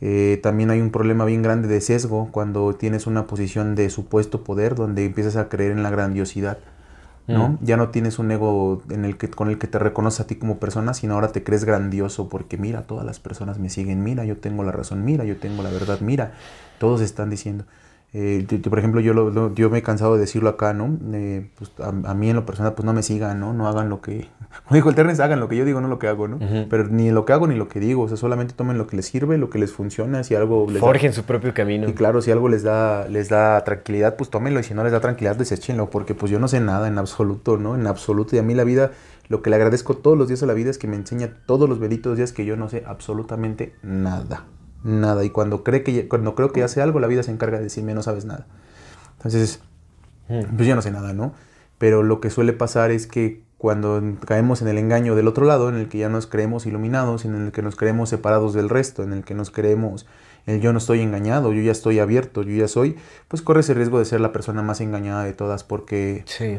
Eh, 0.00 0.40
también 0.42 0.70
hay 0.70 0.80
un 0.80 0.90
problema 0.90 1.24
bien 1.24 1.42
grande 1.42 1.68
de 1.68 1.80
sesgo 1.80 2.28
cuando 2.30 2.74
tienes 2.74 3.06
una 3.06 3.26
posición 3.26 3.74
de 3.74 3.90
supuesto 3.90 4.42
poder 4.44 4.74
donde 4.74 5.04
empiezas 5.04 5.36
a 5.36 5.48
creer 5.48 5.72
en 5.72 5.82
la 5.82 5.90
grandiosidad. 5.90 6.58
¿No? 7.26 7.50
Mm. 7.50 7.58
Ya 7.62 7.76
no 7.76 7.88
tienes 7.88 8.18
un 8.18 8.30
ego 8.30 8.82
en 8.90 9.04
el 9.04 9.16
que, 9.16 9.28
con 9.28 9.48
el 9.48 9.58
que 9.58 9.66
te 9.66 9.78
reconoce 9.78 10.22
a 10.22 10.26
ti 10.26 10.36
como 10.36 10.58
persona, 10.58 10.94
sino 10.94 11.14
ahora 11.14 11.28
te 11.28 11.42
crees 11.42 11.64
grandioso 11.64 12.28
porque 12.28 12.58
mira, 12.58 12.82
todas 12.82 13.04
las 13.04 13.18
personas 13.18 13.58
me 13.58 13.70
siguen, 13.70 14.02
mira, 14.02 14.24
yo 14.24 14.36
tengo 14.36 14.62
la 14.62 14.72
razón, 14.72 15.04
mira, 15.04 15.24
yo 15.24 15.36
tengo 15.36 15.62
la 15.62 15.70
verdad, 15.70 16.00
mira, 16.00 16.32
todos 16.78 17.00
están 17.00 17.30
diciendo. 17.30 17.64
Eh, 18.16 18.46
yo- 18.48 18.58
yo, 18.58 18.70
por 18.70 18.78
ejemplo, 18.78 19.00
yo, 19.00 19.12
lo- 19.12 19.52
yo 19.54 19.70
me 19.70 19.78
he 19.78 19.82
cansado 19.82 20.14
de 20.14 20.20
decirlo 20.20 20.48
acá, 20.48 20.72
¿no? 20.72 20.96
Eh, 21.12 21.50
pues, 21.58 21.72
a, 21.80 21.88
a 21.88 22.14
mí 22.14 22.30
en 22.30 22.36
lo 22.36 22.46
personal, 22.46 22.72
pues 22.74 22.86
no 22.86 22.92
me 22.92 23.02
sigan, 23.02 23.40
¿no? 23.40 23.52
No 23.52 23.66
hagan 23.66 23.88
lo 23.88 24.00
que... 24.00 24.28
Como 24.68 24.76
dijo 24.76 24.88
el 24.88 24.94
Terrence, 24.94 25.20
hagan 25.20 25.40
lo 25.40 25.48
que 25.48 25.56
yo 25.56 25.64
digo, 25.64 25.80
no 25.80 25.88
lo 25.88 25.98
que 25.98 26.06
hago, 26.06 26.28
¿no? 26.28 26.38
Pero 26.70 26.86
ni 26.86 27.10
lo 27.10 27.24
que 27.24 27.32
hago 27.32 27.48
ni 27.48 27.56
lo 27.56 27.66
que 27.66 27.80
digo, 27.80 28.02
o 28.02 28.08
sea, 28.08 28.16
solamente 28.16 28.54
tomen 28.54 28.78
lo 28.78 28.86
que 28.86 28.94
les 28.96 29.06
sirve, 29.06 29.36
lo 29.36 29.50
que 29.50 29.58
les 29.58 29.72
funciona, 29.72 30.22
si 30.22 30.36
algo 30.36 30.66
les 30.66 30.74
da- 30.74 30.80
Forjen 30.80 31.12
su 31.12 31.24
propio 31.24 31.52
camino. 31.52 31.88
y 31.88 31.92
claro, 31.92 32.22
si 32.22 32.30
algo 32.30 32.48
les 32.48 32.62
da, 32.62 33.08
les 33.08 33.28
da 33.28 33.64
tranquilidad, 33.64 34.14
pues 34.16 34.30
tómenlo. 34.30 34.60
Y 34.60 34.62
si 34.62 34.74
no 34.74 34.84
les 34.84 34.92
da 34.92 35.00
tranquilidad, 35.00 35.34
deséchenlo. 35.34 35.90
Porque 35.90 36.14
pues 36.14 36.30
yo 36.30 36.38
no 36.38 36.46
sé 36.46 36.60
nada 36.60 36.86
en 36.86 36.98
absoluto, 36.98 37.56
¿no? 37.58 37.74
En 37.74 37.88
absoluto. 37.88 38.36
Y 38.36 38.38
a 38.38 38.44
mí 38.44 38.54
la 38.54 38.62
vida, 38.62 38.92
lo 39.28 39.42
que 39.42 39.50
le 39.50 39.56
agradezco 39.56 39.94
todos 39.96 40.16
los 40.16 40.28
días 40.28 40.40
a 40.44 40.46
la 40.46 40.54
vida 40.54 40.70
es 40.70 40.78
que 40.78 40.86
me 40.86 40.94
enseña 40.94 41.30
todos 41.46 41.68
los 41.68 41.80
benditos 41.80 42.16
días 42.16 42.32
que 42.32 42.44
yo 42.44 42.56
no 42.56 42.68
sé 42.68 42.84
absolutamente 42.86 43.74
nada. 43.82 44.44
Nada. 44.84 45.24
Y 45.24 45.30
cuando, 45.30 45.64
cree 45.64 45.82
que, 45.82 46.06
cuando 46.06 46.36
creo 46.36 46.52
que 46.52 46.60
ya 46.60 46.68
sé 46.68 46.80
algo, 46.80 47.00
la 47.00 47.08
vida 47.08 47.22
se 47.22 47.32
encarga 47.32 47.58
de 47.58 47.64
decirme 47.64 47.94
no 47.94 48.02
sabes 48.02 48.24
nada. 48.24 48.46
Entonces, 49.16 49.60
pues 50.28 50.68
yo 50.68 50.76
no 50.76 50.82
sé 50.82 50.90
nada, 50.92 51.12
¿no? 51.12 51.32
Pero 51.78 52.02
lo 52.02 52.20
que 52.20 52.30
suele 52.30 52.52
pasar 52.52 52.90
es 52.90 53.06
que 53.06 53.42
cuando 53.58 54.00
caemos 54.26 54.62
en 54.62 54.68
el 54.68 54.78
engaño 54.78 55.16
del 55.16 55.26
otro 55.26 55.46
lado, 55.46 55.68
en 55.70 55.76
el 55.76 55.88
que 55.88 55.98
ya 55.98 56.08
nos 56.08 56.26
creemos 56.26 56.66
iluminados, 56.66 57.24
en 57.24 57.34
el 57.34 57.50
que 57.50 57.62
nos 57.62 57.76
creemos 57.76 58.10
separados 58.10 58.52
del 58.52 58.68
resto, 58.68 59.02
en 59.02 59.12
el 59.12 59.24
que 59.24 59.34
nos 59.34 59.50
creemos 59.50 60.06
el 60.46 60.60
yo 60.60 60.72
no 60.72 60.78
estoy 60.78 61.00
engañado, 61.00 61.52
yo 61.52 61.62
ya 61.62 61.72
estoy 61.72 61.98
abierto, 61.98 62.42
yo 62.42 62.54
ya 62.54 62.68
soy, 62.68 62.96
pues 63.28 63.40
corres 63.40 63.68
el 63.70 63.76
riesgo 63.76 63.98
de 63.98 64.04
ser 64.04 64.20
la 64.20 64.32
persona 64.32 64.62
más 64.62 64.80
engañada 64.80 65.24
de 65.24 65.32
todas 65.32 65.64
porque, 65.64 66.22
Sí. 66.26 66.58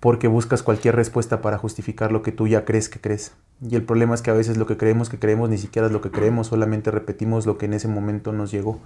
Porque 0.00 0.28
buscas 0.28 0.62
cualquier 0.62 0.94
respuesta 0.96 1.40
para 1.40 1.58
justificar 1.58 2.12
lo 2.12 2.22
que 2.22 2.32
tú 2.32 2.46
ya 2.46 2.64
crees 2.64 2.88
que 2.88 3.00
crees. 3.00 3.32
Y 3.68 3.74
el 3.74 3.82
problema 3.82 4.14
es 4.14 4.22
que 4.22 4.30
a 4.30 4.34
veces 4.34 4.56
lo 4.56 4.66
que 4.66 4.76
creemos 4.76 5.08
que 5.08 5.18
creemos 5.18 5.50
ni 5.50 5.58
siquiera 5.58 5.86
es 5.86 5.92
lo 5.92 6.00
que 6.00 6.10
creemos, 6.10 6.48
solamente 6.48 6.90
repetimos 6.90 7.46
lo 7.46 7.58
que 7.58 7.66
en 7.66 7.74
ese 7.74 7.88
momento 7.88 8.32
nos 8.32 8.50
llegó 8.50 8.78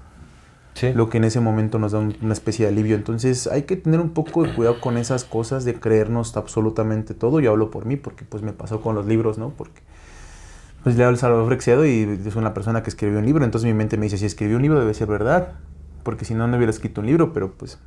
Sí. 0.75 0.91
lo 0.95 1.11
que 1.11 1.19
en 1.19 1.25
ese 1.25 1.39
momento 1.41 1.79
nos 1.79 1.93
da 1.93 1.99
un- 1.99 2.17
una 2.23 2.33
especie 2.33 2.65
de 2.65 2.73
alivio. 2.73 2.97
Entonces 2.97 3.47
hay 3.47 3.65
que 3.65 3.77
tener 3.77 4.01
un 4.01 4.11
poco 4.11 4.43
de 4.43 4.55
cuidado 4.55 4.81
con 4.81 4.97
esas 4.97 5.25
cosas 5.25 5.67
de 5.67 5.75
creernos 5.75 6.35
absolutamente 6.35 7.13
todo. 7.13 7.41
Yo 7.41 7.51
hablo 7.51 7.71
por 7.71 7.85
mí 7.85 7.97
porque 7.97 8.25
pues 8.25 8.43
me 8.43 8.55
pasó 8.55 8.81
con 8.81 8.95
los 8.95 9.05
libros, 9.05 9.37
¿no? 9.37 9.51
Porque 9.51 9.83
pues 10.83 10.97
leo 10.97 11.11
el 11.11 11.19
Salvador 11.19 11.47
Frexedo 11.47 11.85
y 11.85 12.19
es 12.27 12.37
una 12.37 12.55
persona 12.55 12.83
que 12.83 12.89
escribió 12.89 13.19
un 13.19 13.27
libro. 13.27 13.45
Entonces 13.45 13.67
mi 13.67 13.75
mente 13.75 13.99
me 13.99 14.05
dice, 14.07 14.17
si 14.17 14.25
escribió 14.25 14.57
un 14.57 14.63
libro 14.63 14.81
debe 14.81 14.95
ser 14.95 15.09
verdad. 15.09 15.53
Porque 16.05 16.25
si 16.25 16.33
no, 16.35 16.49
no 16.49 16.57
hubiera 16.57 16.71
escrito 16.71 17.03
un 17.03 17.07
libro, 17.07 17.33
pero 17.35 17.53
pues 17.53 17.79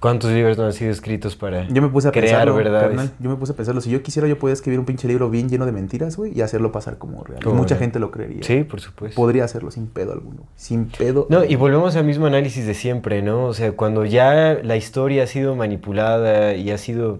¿Cuántos 0.00 0.30
libros 0.30 0.56
no 0.56 0.64
han 0.64 0.72
sido 0.72 0.92
escritos 0.92 1.34
para 1.34 1.66
yo 1.66 1.82
me 1.82 1.88
puse 1.88 2.06
a 2.06 2.12
crear 2.12 2.26
pensarlo, 2.26 2.54
verdades? 2.54 2.88
carnal, 2.88 3.10
yo 3.18 3.30
me 3.30 3.36
puse 3.36 3.52
a 3.52 3.56
pensarlo. 3.56 3.80
Si 3.80 3.90
yo 3.90 4.00
quisiera, 4.02 4.28
yo 4.28 4.38
podía 4.38 4.52
escribir 4.52 4.78
un 4.78 4.84
pinche 4.84 5.08
libro 5.08 5.28
bien 5.28 5.48
lleno 5.48 5.66
de 5.66 5.72
mentiras, 5.72 6.16
güey, 6.16 6.32
y 6.36 6.42
hacerlo 6.42 6.70
pasar 6.70 6.98
como 6.98 7.24
real. 7.24 7.42
Como 7.42 7.56
mucha 7.56 7.74
real. 7.74 7.80
gente 7.80 7.98
lo 7.98 8.12
creería. 8.12 8.44
Sí, 8.44 8.62
por 8.62 8.80
supuesto. 8.80 9.16
Podría 9.16 9.44
hacerlo 9.44 9.72
sin 9.72 9.88
pedo 9.88 10.12
alguno. 10.12 10.42
Sin 10.54 10.86
pedo. 10.86 11.26
No, 11.30 11.44
y 11.44 11.56
volvemos 11.56 11.96
al 11.96 12.04
mismo 12.04 12.26
análisis 12.26 12.64
de 12.64 12.74
siempre, 12.74 13.22
¿no? 13.22 13.46
O 13.46 13.54
sea, 13.54 13.72
cuando 13.72 14.04
ya 14.04 14.58
la 14.62 14.76
historia 14.76 15.24
ha 15.24 15.26
sido 15.26 15.56
manipulada 15.56 16.54
y 16.54 16.70
ha 16.70 16.78
sido 16.78 17.18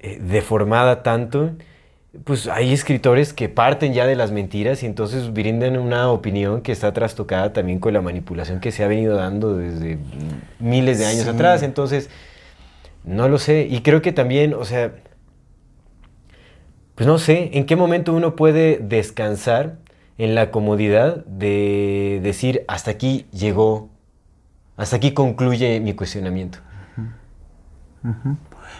eh, 0.00 0.18
deformada 0.20 1.04
tanto, 1.04 1.50
pues 2.24 2.48
hay 2.48 2.72
escritores 2.72 3.32
que 3.32 3.48
parten 3.48 3.92
ya 3.94 4.04
de 4.06 4.16
las 4.16 4.32
mentiras 4.32 4.82
y 4.82 4.86
entonces 4.86 5.32
brindan 5.32 5.78
una 5.78 6.10
opinión 6.10 6.60
que 6.60 6.72
está 6.72 6.92
trastocada 6.92 7.52
también 7.52 7.78
con 7.78 7.92
la 7.92 8.02
manipulación 8.02 8.58
que 8.60 8.72
se 8.72 8.82
ha 8.82 8.88
venido 8.88 9.16
dando 9.16 9.56
desde 9.56 9.98
miles 10.58 10.98
de 10.98 11.06
años 11.06 11.22
Sí. 11.24 11.28
atrás. 11.30 11.62
Entonces, 11.62 12.10
no 13.04 13.28
lo 13.28 13.38
sé. 13.38 13.66
Y 13.70 13.82
creo 13.82 14.02
que 14.02 14.10
también, 14.12 14.54
o 14.54 14.64
sea, 14.64 14.92
pues 16.96 17.06
no 17.06 17.18
sé, 17.18 17.50
¿en 17.56 17.64
qué 17.64 17.76
momento 17.76 18.12
uno 18.12 18.34
puede 18.34 18.78
descansar 18.82 19.76
en 20.18 20.34
la 20.34 20.50
comodidad 20.50 21.24
de 21.26 22.18
decir, 22.22 22.64
hasta 22.68 22.90
aquí 22.90 23.26
llegó, 23.32 23.88
hasta 24.76 24.96
aquí 24.96 25.12
concluye 25.12 25.78
mi 25.80 25.94
cuestionamiento? 25.94 26.58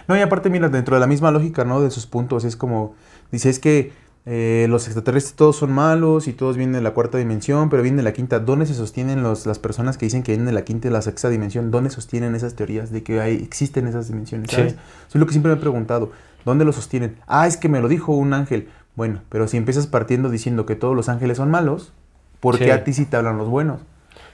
No, 0.08 0.16
y 0.16 0.20
aparte, 0.20 0.50
mira, 0.50 0.68
dentro 0.68 0.96
de 0.96 1.00
la 1.00 1.06
misma 1.06 1.30
lógica, 1.30 1.64
¿no? 1.64 1.80
De 1.80 1.90
sus 1.90 2.06
puntos, 2.06 2.44
es 2.44 2.56
como, 2.56 2.94
dice, 3.32 3.50
es 3.50 3.58
que 3.58 3.92
eh, 4.26 4.66
los 4.68 4.84
extraterrestres 4.86 5.34
todos 5.34 5.56
son 5.56 5.72
malos 5.72 6.28
y 6.28 6.32
todos 6.34 6.56
vienen 6.56 6.74
de 6.74 6.82
la 6.82 6.92
cuarta 6.92 7.16
dimensión, 7.18 7.70
pero 7.70 7.82
vienen 7.82 7.96
de 7.96 8.02
la 8.02 8.12
quinta. 8.12 8.38
¿Dónde 8.38 8.66
se 8.66 8.74
sostienen 8.74 9.22
los, 9.22 9.46
las 9.46 9.58
personas 9.58 9.96
que 9.96 10.06
dicen 10.06 10.22
que 10.22 10.32
vienen 10.32 10.46
de 10.46 10.52
la 10.52 10.62
quinta 10.64 10.88
y 10.88 10.90
la 10.90 11.02
sexta 11.02 11.30
dimensión? 11.30 11.70
¿Dónde 11.70 11.90
sostienen 11.90 12.34
esas 12.34 12.54
teorías 12.54 12.90
de 12.92 13.02
que 13.02 13.20
hay, 13.20 13.36
existen 13.36 13.86
esas 13.86 14.08
dimensiones? 14.08 14.50
Sí. 14.50 14.56
¿sabes? 14.56 14.72
Eso 14.74 14.80
es 15.08 15.16
lo 15.16 15.26
que 15.26 15.32
siempre 15.32 15.52
me 15.52 15.58
he 15.58 15.60
preguntado. 15.60 16.12
¿Dónde 16.44 16.64
lo 16.64 16.72
sostienen? 16.72 17.16
Ah, 17.26 17.46
es 17.46 17.56
que 17.56 17.68
me 17.68 17.80
lo 17.80 17.88
dijo 17.88 18.12
un 18.12 18.32
ángel. 18.34 18.68
Bueno, 18.94 19.20
pero 19.30 19.48
si 19.48 19.56
empiezas 19.56 19.86
partiendo 19.86 20.28
diciendo 20.28 20.66
que 20.66 20.76
todos 20.76 20.94
los 20.94 21.08
ángeles 21.08 21.38
son 21.38 21.50
malos, 21.50 21.92
¿por 22.40 22.58
qué 22.58 22.64
Sí. 22.64 22.70
a 22.70 22.84
ti 22.84 22.92
sí 22.92 23.06
te 23.06 23.16
hablan 23.16 23.38
los 23.38 23.48
buenos? 23.48 23.80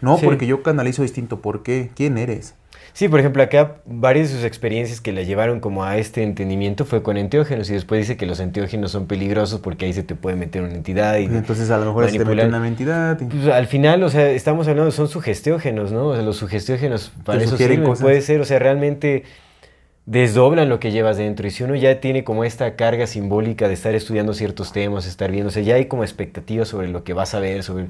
No, 0.01 0.18
Sí. 0.18 0.24
porque 0.24 0.47
yo 0.47 0.62
canalizo 0.62 1.03
distinto. 1.03 1.40
¿Por 1.40 1.62
qué? 1.62 1.90
¿Quién 1.94 2.18
eres? 2.18 2.55
Sí, 2.93 3.09
por 3.09 3.20
ejemplo, 3.20 3.43
acá 3.43 3.76
varias 3.84 4.30
de 4.30 4.37
sus 4.37 4.45
experiencias 4.45 5.01
que 5.03 5.12
le 5.12 5.26
llevaron 5.26 5.61
como 5.61 5.84
a 5.84 5.99
este 5.99 6.22
entendimiento 6.22 6.84
fue 6.87 7.03
con 7.03 7.16
enteógenos 7.18 7.68
y 7.68 7.74
después 7.74 8.01
dice 8.01 8.16
que 8.16 8.24
los 8.24 8.41
enteógenos 8.41 8.91
son 8.91 9.07
peligrosos 9.07 9.61
porque 9.61 9.84
ahí 9.84 9.93
se 9.93 10.03
te 10.03 10.14
puede 10.14 10.37
meter 10.37 10.62
una 10.62 10.74
entidad 10.74 11.18
y 11.18 11.26
Pues 11.26 11.37
entonces 11.39 11.70
a 11.70 11.76
lo 11.78 11.87
mejor 11.87 12.05
se 12.11 12.18
te 12.18 12.24
mete 12.24 12.47
una 12.49 12.66
entidad. 12.68 13.20
y- 13.20 13.24
Pues, 13.26 13.49
al 13.49 13.66
final, 13.66 14.03
o 14.03 14.09
sea, 14.09 14.30
estamos 14.30 14.66
hablando, 14.68 14.91
son 14.93 15.09
sugestiógenos, 15.09 15.93
¿no? 15.93 16.07
O 16.09 16.14
sea, 16.14 16.22
los 16.22 16.37
sugestiógenos 16.37 17.12
para 17.24 17.43
eso 17.43 17.57
sirven, 17.59 17.84
cosas. 17.84 18.03
puede 18.03 18.20
ser, 18.22 18.41
o 18.41 18.45
sea, 18.47 18.59
realmente 18.59 19.24
desdoblan 20.07 20.68
lo 20.68 20.78
que 20.78 20.93
llevas 20.93 21.16
dentro. 21.16 21.47
Y 21.47 21.51
si 21.51 21.64
uno 21.64 21.74
ya 21.74 22.01
tiene 22.01 22.22
como 22.22 22.45
esta 22.45 22.76
carga 22.76 23.07
simbólica 23.09 23.66
de 23.68 23.74
estar 23.74 23.95
estudiando 23.95 24.34
ciertos 24.34 24.72
temas, 24.72 25.05
estar 25.07 25.30
viendo, 25.32 25.49
o 25.49 25.51
sea, 25.51 25.62
ya 25.62 25.74
hay 25.74 25.87
como 25.87 26.05
expectativas 26.05 26.68
sobre 26.68 26.89
lo 26.89 27.03
que 27.03 27.12
vas 27.12 27.34
a 27.34 27.41
ver, 27.41 27.62
sobre, 27.64 27.87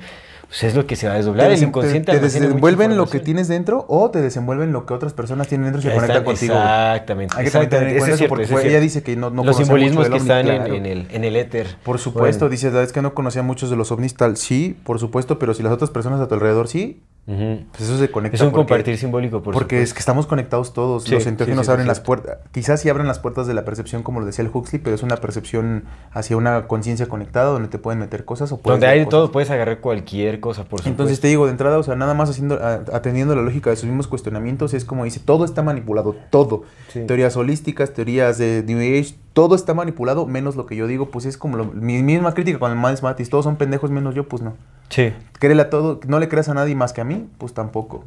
pues 0.49 0.65
es 0.65 0.75
lo 0.75 0.87
que 0.87 0.97
se 0.97 1.07
va 1.09 1.15
a 1.15 1.17
desdoblar. 1.17 1.49
te, 1.49 1.55
El 1.55 1.63
inconsciente 1.63 2.13
te- 2.13 2.21
desenvuelven 2.21 2.97
lo 2.97 3.07
que 3.09 3.21
tienes 3.21 3.49
dentro 3.49 3.85
o 3.89 4.11
te 4.11 4.21
desenvuelven 4.21 4.73
lo 4.73 4.87
que 4.87 4.95
otras 4.95 5.13
personas 5.13 5.49
tienen 5.49 5.73
dentro 5.73 5.81
y 5.81 5.85
se 5.85 5.95
conectan 5.95 6.25
contigo. 6.25 6.55
Exactamente. 6.55 7.35
Hay 7.37 7.43
que 7.43 7.47
exactamente. 7.49 7.97
es 7.97 8.05
eso 8.07 8.17
cierto, 8.17 8.29
porque 8.29 8.45
es 8.45 8.51
ella 8.51 8.61
cierto. 8.63 8.81
dice 8.83 9.03
que 9.03 9.17
no, 9.17 9.31
no 9.31 9.45
Los 9.45 9.57
simbolismos 9.57 10.05
mucho 10.09 10.11
que 10.13 10.17
están 10.19 10.49
en- 10.49 10.67
en, 10.75 10.87
el, 10.87 11.09
en 11.11 11.25
el 11.25 11.37
éter. 11.37 11.67
Por 11.83 11.99
supuesto, 11.99 12.45
Bueno. 12.47 12.51
dices, 12.53 12.73
"Ah, 12.75 12.83
es 12.83 12.93
que 12.93 13.03
no 13.03 13.15
conocía 13.15 13.43
muchos 13.43 13.71
de 13.71 13.77
los 13.77 13.91
ovnis 13.93 14.15
tal. 14.15 14.37
Sí, 14.37 14.77
por 14.85 14.99
supuesto, 14.99 15.39
pero 15.39 15.53
si 15.55 15.63
las 15.63 15.73
otras 15.73 15.91
personas 15.91 16.21
a 16.21 16.29
tu 16.29 16.35
alrededor 16.35 16.69
sí, 16.69 17.03
pues 17.27 17.81
eso 17.81 17.99
se 17.99 18.09
conecta. 18.09 18.37
Es 18.37 18.41
un 18.43 18.51
porque- 18.53 18.69
compartir 18.69 18.97
simbólico, 18.99 19.43
por 19.43 19.53
Porque 19.53 19.83
es 19.83 19.93
que 19.93 19.99
estamos 19.99 20.27
conectados 20.27 20.73
todos. 20.73 21.03
Sí, 21.03 21.11
los 21.11 21.25
sí, 21.25 21.29
enteógenos 21.29 21.67
sí, 21.67 21.73
abren 21.73 21.89
las 21.89 21.99
puertas. 21.99 22.39
Quizás 22.53 22.81
sí 22.81 22.89
abren 22.89 23.09
las 23.09 23.19
puertas 23.19 23.49
de 23.49 23.55
la 23.55 23.65
percepción, 23.65 24.05
como 24.05 24.21
lo 24.21 24.27
decía 24.27 24.45
el 24.45 24.51
Huxley, 24.55 24.81
pero 24.81 24.95
es 24.95 25.03
una 25.03 25.17
percepción 25.17 25.87
hacia 26.13 26.37
una 26.37 26.69
conciencia 26.69 27.07
conectada 27.09 27.47
donde 27.51 27.67
te 27.69 27.79
pueden 27.79 27.99
meter 27.99 28.25
cosas 28.25 28.53
o 28.53 28.59
puedes 28.59 28.75
Donde 28.81 28.87
hay 28.87 29.01
de 29.01 29.07
todo, 29.07 29.33
puedes 29.33 29.51
agarrar 29.51 29.81
cualquier 29.81 30.36
cosa, 30.41 30.63
por 30.65 30.81
supuesto. 30.81 30.89
Entonces 30.91 31.21
te 31.21 31.29
digo, 31.29 31.47
de 31.47 31.53
entrada, 31.53 31.79
o 31.79 31.83
sea, 31.83 31.97
nada 31.97 32.15
más 32.15 32.31
haciendo, 32.31 32.59
atendiendo 32.93 33.35
la 33.35 33.43
lógica 33.43 33.71
de 33.71 33.77
sus 33.77 33.87
mismos 33.87 34.07
cuestionamientos, 34.07 34.75
es 34.75 34.85
como 34.85 35.05
dice, 35.05 35.21
todo 35.21 35.45
está 35.45 35.63
manipulado, 35.63 36.17
todo. 36.31 36.63
Sí. 36.89 37.05
Teorías 37.07 37.37
holísticas, 37.37 37.93
teorías 37.93 38.39
de 38.39 38.63
New 38.67 38.79
Age, 38.79 39.15
todo 39.33 39.55
está 39.55 39.75
manipulado, 39.75 40.27
menos 40.27 40.57
lo 40.57 40.67
que 40.67 40.77
yo 40.77 40.87
digo, 40.87 41.11
pues 41.11 41.27
es 41.27 41.37
como 41.37 41.57
lo- 41.57 41.67
mi 41.67 42.03
misma 42.03 42.33
crítica 42.35 42.59
con 42.59 42.71
el 42.73 42.79
Miles 42.79 43.03
Matis, 43.03 43.29
todos 43.31 43.45
son 43.45 43.57
pendejos 43.57 43.91
menos 43.91 44.15
yo, 44.15 44.29
pues 44.29 44.43
no. 44.43 44.55
Sí. 44.89 45.13
Créele 45.39 45.63
a 45.63 45.71
todo, 45.71 46.01
no 46.07 46.19
le 46.19 46.29
creas 46.29 46.49
a 46.49 46.55
nadie 46.55 46.75
más 46.75 46.93
que 46.93 47.01
a 47.01 47.05
mí, 47.05 47.29
pues 47.39 47.53
tampoco. 47.53 48.05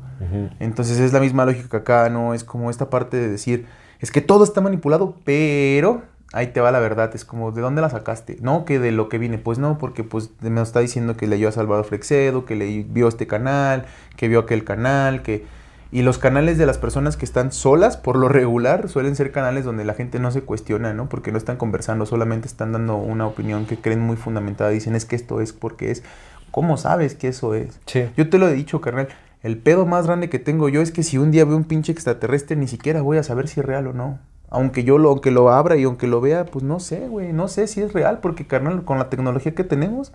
Entonces 0.60 1.00
es 1.00 1.14
la 1.14 1.20
misma 1.20 1.46
lógica 1.46 1.78
acá, 1.78 2.10
¿no? 2.10 2.34
Es 2.34 2.44
como 2.44 2.70
esta 2.70 2.90
parte 2.90 3.18
de 3.18 3.28
decir, 3.30 3.66
es 4.00 4.12
que 4.12 4.22
todo 4.22 4.44
está 4.44 4.62
manipulado, 4.62 5.16
pero 5.26 6.02
ahí 6.34 6.48
te 6.48 6.62
va 6.62 6.72
la 6.72 6.80
verdad, 6.80 7.12
es 7.14 7.26
como, 7.26 7.52
¿de 7.52 7.62
dónde 7.62 7.82
la 7.82 7.90
sacaste? 7.90 8.38
No, 8.42 8.66
que 8.66 8.80
de 8.80 8.92
lo 8.92 9.10
que 9.10 9.18
viene, 9.18 9.38
pues 9.38 9.58
no, 9.58 9.78
porque 9.78 10.04
pues 10.04 10.30
me 10.42 10.62
está 10.62 10.80
diciendo 10.80 11.18
que 11.18 11.28
leyó 11.28 11.50
a 11.50 11.52
Salvador 11.52 11.86
Frexedo, 11.86 12.46
que 12.46 12.56
le 12.56 12.84
vio 12.84 13.08
este 13.08 13.28
canal, 13.28 13.86
que 14.16 14.28
vio 14.28 14.40
aquel 14.40 14.64
canal, 14.64 15.22
que... 15.22 15.46
Y 15.92 16.04
los 16.04 16.20
canales 16.20 16.60
de 16.60 16.68
las 16.68 16.78
personas 16.78 17.18
que 17.18 17.26
están 17.26 17.52
solas, 17.52 17.98
por 17.98 18.16
lo 18.16 18.30
regular, 18.30 18.90
suelen 18.90 19.16
ser 19.16 19.32
canales 19.32 19.66
donde 19.66 19.86
la 19.86 19.96
gente 19.96 20.20
no 20.20 20.30
se 20.30 20.42
cuestiona, 20.42 20.94
¿no? 20.94 21.10
Porque 21.10 21.32
no 21.32 21.40
están 21.40 21.58
conversando, 21.58 22.06
solamente 22.06 22.48
están 22.48 22.74
dando 22.74 22.96
una 22.98 23.26
opinión 23.26 23.66
que 23.66 23.78
creen 23.78 24.00
muy 24.00 24.16
fundamentada. 24.16 24.70
Dicen, 24.70 24.94
es 24.94 25.06
que 25.06 25.16
esto 25.16 25.42
es 25.42 25.52
porque 25.52 25.90
es. 25.90 26.04
¿Cómo 26.52 26.78
sabes 26.78 27.16
que 27.16 27.30
eso 27.30 27.56
es? 27.56 27.80
Sí. 27.88 28.08
Yo 28.16 28.30
te 28.30 28.38
lo 28.38 28.48
he 28.48 28.54
dicho, 28.54 28.82
carnal. 28.82 29.08
El 29.42 29.58
pedo 29.58 29.88
más 29.88 30.06
grande 30.06 30.30
que 30.30 30.38
tengo 30.38 30.70
yo 30.70 30.82
es 30.82 30.92
que 30.92 31.02
si 31.02 31.18
un 31.18 31.32
día 31.32 31.44
veo 31.44 31.58
un 31.58 31.64
pinche 31.64 31.92
extraterrestre, 31.92 32.56
ni 32.56 32.68
siquiera 32.68 33.02
voy 33.02 33.18
a 33.18 33.24
saber 33.24 33.48
si 33.48 33.60
es 33.60 33.66
real 33.66 33.88
o 33.88 33.94
no. 33.94 34.20
Aunque 34.52 34.84
yo 34.84 34.98
lo, 34.98 35.10
aunque 35.10 35.32
lo 35.32 35.50
abra 35.52 35.78
y 35.78 35.84
aunque 35.84 36.08
lo 36.08 36.22
vea, 36.22 36.46
pues 36.46 36.64
no 36.64 36.80
sé, 36.80 37.08
güey. 37.08 37.34
No 37.34 37.48
sé 37.48 37.68
si 37.68 37.82
es 37.82 37.94
real, 37.94 38.20
porque, 38.20 38.48
carnal, 38.48 38.84
con 38.84 38.98
la 38.98 39.10
tecnología 39.10 39.54
que 39.54 39.64
tenemos, 39.64 40.12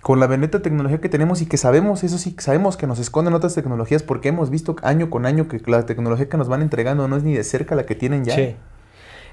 con 0.00 0.20
la 0.20 0.26
bendita 0.26 0.62
tecnología 0.62 0.98
que 0.98 1.08
tenemos 1.08 1.42
y 1.42 1.46
que 1.46 1.58
sabemos, 1.58 2.02
eso 2.04 2.16
sí, 2.16 2.34
sabemos 2.38 2.76
que 2.76 2.86
nos 2.86 2.98
esconden 2.98 3.34
otras 3.34 3.54
tecnologías 3.54 4.02
porque 4.02 4.28
hemos 4.28 4.48
visto 4.48 4.76
año 4.82 5.10
con 5.10 5.26
año 5.26 5.48
que 5.48 5.60
la 5.66 5.84
tecnología 5.84 6.28
que 6.28 6.36
nos 6.38 6.48
van 6.48 6.62
entregando 6.62 7.08
no 7.08 7.16
es 7.16 7.24
ni 7.24 7.34
de 7.34 7.44
cerca 7.44 7.74
la 7.74 7.84
que 7.84 7.94
tienen 7.94 8.24
ya. 8.24 8.34
Sí. 8.34 8.56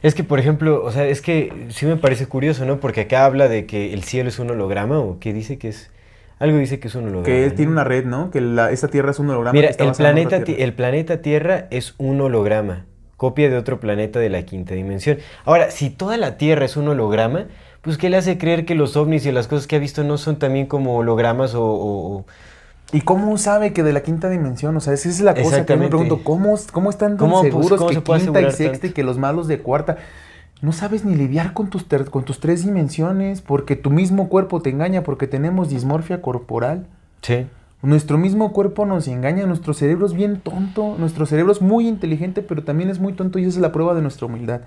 Es 0.01 0.14
que, 0.16 0.24
por 0.24 0.38
ejemplo, 0.39 0.84
o 0.84 0.91
sea, 0.91 1.06
es 1.06 1.22
que 1.22 1.68
sí 1.70 1.86
me 1.86 1.95
parece 1.95 2.28
curioso, 2.28 2.66
¿no? 2.66 2.80
Porque 2.80 3.01
acá 3.01 3.26
habla 3.26 3.47
de 3.47 3.66
que 3.66 3.93
el 3.93 4.03
cielo 4.03 4.30
es 4.30 4.38
un 4.39 4.51
holograma 4.51 4.99
o 4.99 5.20
que 5.20 5.34
dice 5.34 5.58
que 5.58 5.70
es... 5.70 5.91
Algo 6.38 6.58
dice 6.58 6.80
que 6.80 6.89
es 6.89 6.95
un 6.95 7.03
holograma. 7.06 7.26
Que 7.26 7.43
él 7.45 7.49
¿no? 7.51 7.56
tiene 7.56 7.72
una 7.72 7.84
red, 7.86 8.06
¿no? 8.06 8.30
Que 8.30 8.41
la- 8.41 8.70
esta 8.72 8.89
Tierra 8.89 9.12
es 9.12 9.20
un 9.20 9.30
holograma. 9.30 9.53
Mira, 9.53 9.70
el 9.70 9.91
planeta, 9.93 10.36
el 10.38 10.74
planeta 10.74 11.22
Tierra 11.22 11.68
es 11.72 11.95
un 11.97 12.20
holograma, 12.20 12.86
copia 13.26 13.49
de 13.49 13.57
otro 13.57 13.80
planeta 13.80 14.19
de 14.19 14.30
la 14.30 14.43
quinta 14.43 14.76
dimensión. 14.76 15.17
Ahora, 15.45 15.71
si 15.71 15.89
toda 15.89 16.15
la 16.15 16.38
Tierra 16.38 16.63
es 16.63 16.78
un 16.78 16.89
holograma, 16.89 17.45
pues 17.82 17.97
¿qué 17.97 18.11
le 18.11 18.17
hace 18.17 18.38
creer 18.38 18.67
que 18.67 18.76
los 18.76 18.95
ovnis 18.95 19.26
y 19.26 19.32
las 19.32 19.47
cosas 19.47 19.65
que 19.65 19.76
ha 19.76 19.80
visto 19.80 20.03
no 20.03 20.19
son 20.19 20.38
también 20.38 20.67
como 20.67 20.97
hologramas 20.97 21.53
o... 21.55 22.23
¿Y 22.93 23.01
cómo 23.01 23.36
sabe 23.39 23.73
que 23.73 23.82
de 23.82 23.93
la 23.93 24.03
quinta 24.03 24.30
dimensión? 24.30 24.78
O 24.78 24.80
sea, 24.80 24.93
esa 24.93 25.09
es 25.09 25.21
la 25.21 25.34
cosa 25.34 25.65
que 25.65 25.76
me 25.76 25.88
pregunto. 25.88 26.23
¿Cómo, 26.23 26.53
cómo 26.71 26.91
están 26.91 27.17
tan 27.17 27.17
¿Cómo, 27.17 27.41
pues, 27.41 27.51
seguros 27.51 27.80
cómo 27.80 27.89
que 27.89 27.95
se 27.95 28.01
puede 28.01 28.21
quinta 28.21 28.41
y 28.41 28.51
sexta 28.51 28.86
y 28.86 28.91
que 28.91 29.03
los 29.03 29.17
malos 29.17 29.47
de 29.47 29.57
cuarta? 29.57 29.97
No 30.61 30.71
sabes 30.71 31.03
ni 31.03 31.15
lidiar 31.15 31.53
con 31.53 31.71
tus, 31.71 31.84
con 32.11 32.26
tus 32.26 32.39
tres 32.39 32.63
dimensiones 32.63 33.41
porque 33.41 33.76
tu 33.76 33.89
mismo 33.89 34.30
cuerpo 34.30 34.61
te 34.61 34.69
engaña 34.69 35.01
porque 35.01 35.26
tenemos 35.26 35.69
dismorfia 35.69 36.21
corporal. 36.21 36.86
Sí. 37.23 37.47
Nuestro 37.86 38.18
mismo 38.18 38.52
cuerpo 38.52 38.86
nos 38.86 39.08
engaña, 39.08 39.46
nuestro 39.46 39.76
cerebro 39.76 40.08
es 40.08 40.14
bien 40.14 40.40
tonto, 40.40 40.96
nuestro 40.98 41.28
cerebro 41.28 41.52
es 41.52 41.62
muy 41.62 41.88
inteligente, 41.88 42.42
pero 42.42 42.64
también 42.64 42.90
es 42.90 43.00
muy 43.00 43.14
tonto 43.14 43.38
y 43.38 43.44
esa 43.44 43.52
es 43.52 43.58
la 43.58 43.72
prueba 43.72 43.94
de 43.94 44.02
nuestra 44.02 44.26
humildad. 44.26 44.62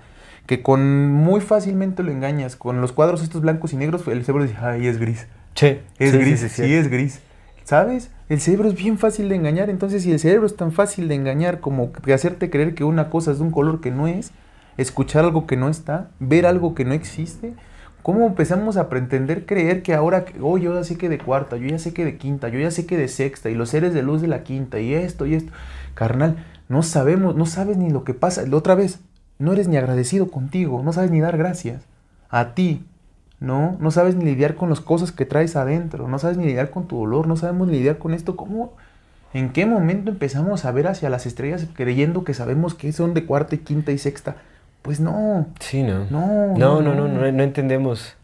Que 0.45 0.63
con 0.63 1.11
muy 1.11 1.41
fácilmente 1.41 2.01
lo 2.01 2.11
engañas. 2.11 2.55
Con 2.55 2.79
los 2.79 2.93
cuadros 2.93 3.21
estos 3.21 3.41
blancos 3.41 3.73
y 3.73 3.77
negros, 3.77 4.07
el 4.07 4.23
cerebro 4.23 4.43
dice, 4.43 4.57
ay, 4.61 4.87
es 4.87 4.97
gris. 4.97 5.27
Sí. 5.53 5.79
Es 5.99 6.11
sí, 6.11 6.17
gris, 6.17 6.39
sí, 6.39 6.49
sí, 6.49 6.55
sí, 6.55 6.63
sí. 6.63 6.73
es 6.73 6.87
gris. 6.87 7.19
¿Sabes? 7.65 8.09
El 8.29 8.39
cerebro 8.39 8.69
es 8.69 8.75
bien 8.75 8.97
fácil 8.97 9.27
de 9.27 9.35
engañar. 9.35 9.69
Entonces, 9.69 10.03
si 10.03 10.11
el 10.11 10.19
cerebro 10.19 10.47
es 10.47 10.55
tan 10.55 10.71
fácil 10.71 11.07
de 11.09 11.15
engañar 11.15 11.59
como 11.59 11.91
que 11.91 12.13
hacerte 12.13 12.49
creer 12.49 12.73
que 12.73 12.85
una 12.85 13.09
cosa 13.09 13.31
es 13.31 13.39
de 13.39 13.43
un 13.43 13.51
color 13.51 13.81
que 13.81 13.91
no 13.91 14.07
es, 14.07 14.31
escuchar 14.77 15.25
algo 15.25 15.45
que 15.45 15.57
no 15.57 15.67
está, 15.67 16.09
ver 16.19 16.45
algo 16.45 16.73
que 16.73 16.85
no 16.85 16.93
existe, 16.93 17.53
¿cómo 18.03 18.25
empezamos 18.27 18.77
a 18.77 18.89
pretender 18.89 19.45
creer 19.45 19.83
que 19.83 19.93
ahora, 19.93 20.25
oh, 20.41 20.57
yo 20.57 20.75
ya 20.75 20.83
sé 20.83 20.97
que 20.97 21.09
de 21.09 21.17
cuarta, 21.17 21.57
yo 21.57 21.67
ya 21.67 21.79
sé 21.79 21.93
que 21.93 22.05
de 22.05 22.17
quinta, 22.17 22.49
yo 22.49 22.59
ya 22.59 22.71
sé 22.71 22.85
que 22.85 22.97
de 22.97 23.07
sexta, 23.07 23.49
y 23.49 23.55
los 23.55 23.69
seres 23.69 23.93
de 23.93 24.03
luz 24.03 24.21
de 24.21 24.27
la 24.27 24.43
quinta, 24.43 24.79
y 24.79 24.93
esto, 24.93 25.25
y 25.25 25.35
esto? 25.35 25.51
Carnal, 25.93 26.45
no 26.67 26.83
sabemos, 26.83 27.35
no 27.35 27.45
sabes 27.45 27.77
ni 27.77 27.89
lo 27.89 28.03
que 28.03 28.13
pasa. 28.13 28.45
La 28.45 28.57
otra 28.57 28.75
vez, 28.75 28.99
no 29.37 29.53
eres 29.53 29.67
ni 29.67 29.77
agradecido 29.77 30.29
contigo, 30.29 30.81
no 30.83 30.93
sabes 30.93 31.11
ni 31.11 31.19
dar 31.19 31.37
gracias. 31.37 31.83
A 32.29 32.53
ti, 32.53 32.85
¿no? 33.39 33.77
No 33.79 33.91
sabes 33.91 34.15
ni 34.15 34.25
lidiar 34.25 34.55
con 34.55 34.69
las 34.69 34.81
cosas 34.81 35.11
que 35.11 35.25
traes 35.25 35.55
adentro, 35.55 36.07
no 36.07 36.19
sabes 36.19 36.37
ni 36.37 36.45
lidiar 36.45 36.69
con 36.71 36.87
tu 36.87 36.97
dolor, 36.97 37.27
no 37.27 37.37
sabemos 37.37 37.67
ni 37.67 37.77
lidiar 37.77 37.97
con 37.97 38.13
esto. 38.13 38.35
¿Cómo? 38.35 38.73
¿En 39.33 39.51
qué 39.51 39.65
momento 39.65 40.09
empezamos 40.09 40.65
a 40.65 40.71
ver 40.71 40.87
hacia 40.87 41.09
las 41.09 41.25
estrellas 41.25 41.67
creyendo 41.73 42.23
que 42.23 42.33
sabemos 42.33 42.73
que 42.73 42.91
son 42.91 43.13
de 43.13 43.25
cuarta 43.25 43.55
y 43.55 43.59
quinta 43.59 43.91
y 43.91 43.97
sexta? 43.97 44.37
Pues 44.81 44.99
no. 44.99 45.47
Sí, 45.59 45.83
no. 45.83 46.05
No, 46.09 46.57
No, 46.57 46.81
no, 46.81 46.93
no, 46.95 47.07
no, 47.07 47.43
entendemos. 47.43 48.15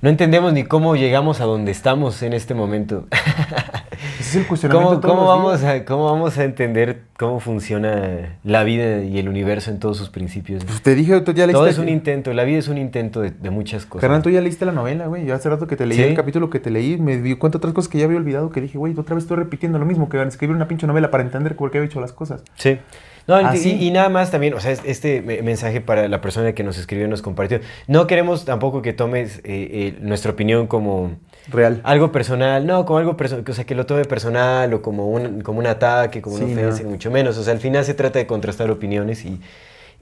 No 0.00 0.10
entendemos 0.10 0.52
ni 0.52 0.64
cómo 0.64 0.96
llegamos 0.96 1.40
a 1.40 1.44
donde 1.44 1.72
estamos 1.72 2.22
en 2.22 2.34
este 2.34 2.52
momento. 2.52 3.06
Ese 4.20 4.20
es 4.20 4.36
el 4.36 4.46
cuestionamiento 4.46 5.00
¿Cómo, 5.00 5.14
cómo 5.14 5.26
vamos 5.26 5.60
días. 5.62 5.80
a, 5.80 5.84
¿Cómo 5.86 6.04
vamos 6.04 6.36
a 6.36 6.44
entender 6.44 7.04
cómo 7.18 7.40
funciona 7.40 8.36
la 8.44 8.64
vida 8.64 9.02
y 9.02 9.18
el 9.18 9.30
universo 9.30 9.70
en 9.70 9.78
todos 9.78 9.96
sus 9.96 10.10
principios? 10.10 10.62
Pues 10.66 10.82
te 10.82 10.94
dije, 10.94 11.18
tú 11.22 11.32
ya 11.32 11.46
leíste. 11.46 11.58
Todo 11.58 11.68
es 11.68 11.78
un 11.78 11.88
intento, 11.88 12.34
la 12.34 12.44
vida 12.44 12.58
es 12.58 12.68
un 12.68 12.76
intento 12.76 13.22
de, 13.22 13.30
de 13.30 13.48
muchas 13.48 13.86
cosas. 13.86 14.02
Carnal, 14.02 14.20
tú 14.22 14.28
ya 14.28 14.42
leíste 14.42 14.66
la 14.66 14.72
novela, 14.72 15.06
güey. 15.06 15.24
Yo 15.24 15.34
hace 15.34 15.48
rato 15.48 15.66
que 15.66 15.76
te 15.76 15.86
leí 15.86 15.96
¿Sí? 15.96 16.04
el 16.04 16.14
capítulo 16.14 16.50
que 16.50 16.60
te 16.60 16.70
leí, 16.70 16.98
me 16.98 17.16
di 17.16 17.34
cuenta 17.36 17.56
otras 17.56 17.72
cosas 17.72 17.88
que 17.88 17.96
ya 17.96 18.04
había 18.04 18.18
olvidado, 18.18 18.50
que 18.50 18.60
dije, 18.60 18.76
güey, 18.76 18.92
otra 18.98 19.14
vez 19.14 19.24
estoy 19.24 19.38
repitiendo 19.38 19.78
lo 19.78 19.86
mismo, 19.86 20.10
que 20.10 20.18
van 20.18 20.26
a 20.26 20.28
escribir 20.28 20.54
una 20.54 20.68
pinche 20.68 20.86
novela 20.86 21.10
para 21.10 21.22
entender 21.22 21.56
por 21.56 21.70
qué 21.70 21.78
he 21.78 21.84
hecho 21.84 22.02
las 22.02 22.12
cosas. 22.12 22.42
Sí. 22.56 22.78
No, 23.26 23.40
y- 23.40 23.44
Así. 23.44 23.72
y, 23.80 23.88
y 23.88 23.90
nada 23.90 24.08
más 24.10 24.30
también, 24.30 24.54
o 24.54 24.60
sea, 24.60 24.70
es- 24.72 24.82
este 24.84 25.22
me- 25.22 25.40
mensaje 25.42 25.80
para 25.80 26.08
la 26.08 26.20
persona 26.20 26.52
que 26.52 26.62
nos 26.62 26.76
escribió 26.78 27.08
nos 27.08 27.22
compartió. 27.22 27.60
No 27.86 28.06
queremos 28.06 28.44
tampoco 28.44 28.82
que 28.82 28.92
tomes 28.92 29.38
eh, 29.38 29.42
eh, 29.44 29.98
nuestra 30.00 30.32
opinión 30.32 30.66
como 30.66 31.12
Real. 31.50 31.80
algo 31.84 32.12
personal, 32.12 32.66
no, 32.66 32.84
como 32.84 32.98
algo 32.98 33.16
personal, 33.16 33.44
o 33.48 33.52
sea, 33.54 33.64
que 33.64 33.74
lo 33.74 33.86
tome 33.86 34.04
personal 34.04 34.72
o 34.74 34.82
como 34.82 35.08
un, 35.08 35.40
como 35.40 35.58
un 35.58 35.66
ataque, 35.66 36.20
como 36.20 36.36
una 36.36 36.44
ofensa, 36.44 36.82
no. 36.82 36.90
mucho 36.90 37.10
menos. 37.10 37.38
O 37.38 37.42
sea, 37.42 37.54
al 37.54 37.60
final 37.60 37.84
se 37.84 37.94
trata 37.94 38.18
de 38.18 38.26
contrastar 38.26 38.70
opiniones 38.70 39.24
y 39.24 39.40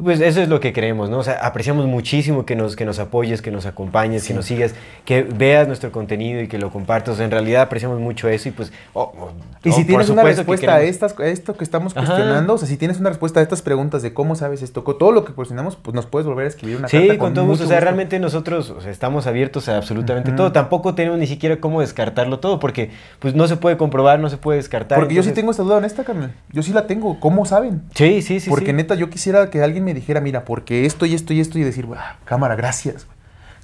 pues 0.03 0.21
eso 0.21 0.41
es 0.41 0.49
lo 0.49 0.61
que 0.61 0.73
creemos, 0.73 1.11
¿no? 1.11 1.19
O 1.19 1.23
sea, 1.25 1.35
apreciamos 1.47 1.87
muchísimo 1.87 2.47
que 2.47 2.57
nos, 2.57 2.77
que 2.77 2.85
nos 2.85 2.99
apoyes, 2.99 3.43
que 3.43 3.51
nos 3.51 3.67
acompañes, 3.67 4.27
que 4.27 4.35
nos 4.35 4.47
sigas, 4.47 4.75
que 5.05 5.23
veas 5.23 5.67
nuestro 5.67 5.93
contenido 5.93 6.41
y 6.41 6.49
que 6.49 6.59
lo 6.59 6.71
compartas. 6.71 7.15
O 7.15 7.17
sea, 7.17 7.25
en 7.25 7.31
realidad 7.31 7.63
apreciamos 7.63 8.01
mucho 8.01 8.29
eso 8.29 8.49
y 8.49 8.53
pues... 8.53 8.73
oh, 8.93 9.13
oh, 9.19 9.31
Y 9.65 9.73
si 9.73 9.85
tienes 9.85 10.09
una 10.09 10.23
respuesta 10.23 10.77
a, 10.77 10.83
estas, 10.83 11.19
a 11.19 11.27
esto 11.27 11.57
que 11.57 11.65
estamos 11.65 11.97
Ajá. 11.97 12.07
cuestionando, 12.07 12.55
o 12.55 12.59
sea, 12.59 12.69
si 12.69 12.77
tienes 12.77 13.01
una 13.01 13.11
respuesta 13.11 13.41
a 13.41 13.43
estas 13.43 13.63
preguntas 13.63 14.03
de 14.03 14.13
cómo 14.15 14.35
sabes 14.37 14.63
esto, 14.63 14.83
todo 14.83 15.13
lo 15.13 15.25
que 15.25 15.33
cuestionamos, 15.33 15.77
pues 15.77 15.95
nos 15.95 16.07
puedes 16.07 16.27
volver 16.27 16.47
a 16.47 16.49
escribir 16.49 16.77
una 16.77 16.89
Sí, 16.89 16.99
carta. 16.99 17.19
con, 17.19 17.35
todo 17.35 17.47
gusto. 17.47 17.65
O 17.65 17.69
sea, 17.69 17.81
realmente 17.81 18.19
nosotros 18.19 18.71
o 18.71 18.81
sea, 18.81 18.91
estamos 18.91 19.27
abiertos 19.27 19.69
a 19.69 19.77
absolutamente 19.77 20.33
todo. 20.33 20.53
Tampoco 20.53 20.95
tenemos 20.95 21.19
ni 21.19 21.27
siquiera 21.27 21.61
cómo 21.61 21.81
descartarlo 21.81 22.39
todo, 22.41 22.59
porque 22.59 22.91
pues 23.19 23.35
no 23.35 23.49
se 23.49 23.57
puede 23.57 23.77
comprobar, 23.77 24.21
no 24.21 24.29
se 24.29 24.37
puede 24.37 24.59
descartar. 24.59 24.99
Porque 24.99 25.15
yo 25.15 25.23
sí 25.23 25.33
tengo 25.33 25.51
esta 25.51 25.63
duda 25.63 25.77
honesta, 25.77 26.05
carnal. 26.05 26.33
Yo 26.51 26.63
sí 26.63 26.73
la 26.73 26.87
tengo. 26.87 27.19
¿Cómo 27.21 27.45
saben? 27.47 27.83
Sí, 27.95 28.23
sí, 28.23 28.41
sí. 28.41 28.51
porque 28.51 28.67
sí. 28.67 28.73
neta, 28.73 28.95
yo 28.95 29.11
quisiera 29.11 29.51
que 29.51 29.63
alguien 29.63 29.85
me 29.85 29.92
dijera, 29.95 30.21
mira, 30.21 30.45
porque 30.45 30.85
esto 30.87 31.07
y 31.07 31.15
esto 31.15 31.33
y 31.33 31.41
esto, 31.41 31.59
y 31.59 31.63
decir, 31.63 31.87
"Ah, 31.97 32.17
cámara, 32.25 32.55
gracias. 32.57 33.07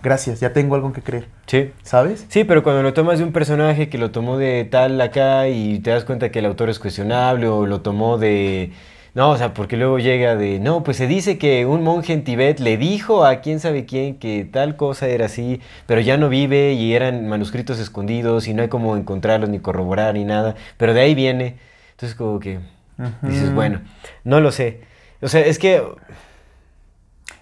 gracias, 0.01 0.39
ya 0.39 0.53
tengo 0.53 0.77
algo 0.77 0.87
en 0.87 0.93
que 0.95 1.03
creer. 1.03 1.27
Sí. 1.47 1.73
¿Sabes? 1.83 2.25
Sí, 2.29 2.45
pero 2.45 2.63
cuando 2.63 2.83
lo 2.85 2.93
tomas 2.95 3.19
de 3.19 3.25
un 3.25 3.33
personaje 3.33 3.89
que 3.89 3.99
lo 3.99 4.13
tomó 4.13 4.37
de 4.39 4.65
tal 4.65 5.01
acá 5.01 5.49
y 5.49 5.81
te 5.81 5.91
das 5.91 6.05
cuenta 6.05 6.31
que 6.31 6.39
el 6.39 6.45
autor 6.47 6.71
es 6.71 6.79
cuestionable 6.79 7.49
o 7.49 7.67
lo 7.67 7.81
tomó 7.81 8.17
de... 8.17 8.71
No, 9.15 9.31
o 9.31 9.37
sea, 9.37 9.55
porque 9.55 9.77
luego 9.77 9.99
llega 9.99 10.37
de... 10.37 10.61
No, 10.61 10.85
pues 10.85 10.99
se 10.99 11.09
dice 11.09 11.37
que 11.37 11.67
un 11.67 11.83
monje 11.83 12.13
en 12.13 12.23
Tibet 12.23 12.61
le 12.61 12.77
dijo 12.77 13.25
a 13.25 13.41
quién 13.41 13.59
sabe 13.59 13.87
quién 13.87 14.15
que 14.21 14.45
tal 14.45 14.77
cosa 14.77 15.09
era 15.09 15.27
así, 15.27 15.61
pero 15.87 16.01
ya 16.01 16.17
no 16.17 16.29
vive 16.29 16.75
y 16.75 16.95
eran 16.95 17.27
manuscritos 17.27 17.81
escondidos 17.81 18.47
y 18.47 18.55
no 18.55 18.63
hay 18.63 18.69
como 18.69 18.97
encontrarlos 18.97 19.51
ni 19.51 19.59
corroborar 19.59 20.15
ni 20.15 20.25
nada, 20.25 20.55
pero 20.77 20.95
de 20.95 21.01
ahí 21.01 21.17
viene. 21.17 21.57
Entonces 21.93 22.15
como 22.17 22.39
que 22.39 22.61
dices, 23.23 23.53
bueno, 23.53 23.81
no 24.23 24.41
lo 24.41 24.53
sé. 24.53 24.83
O 25.23 25.29
sea, 25.29 25.41
es 25.41 25.59
que 25.59 25.83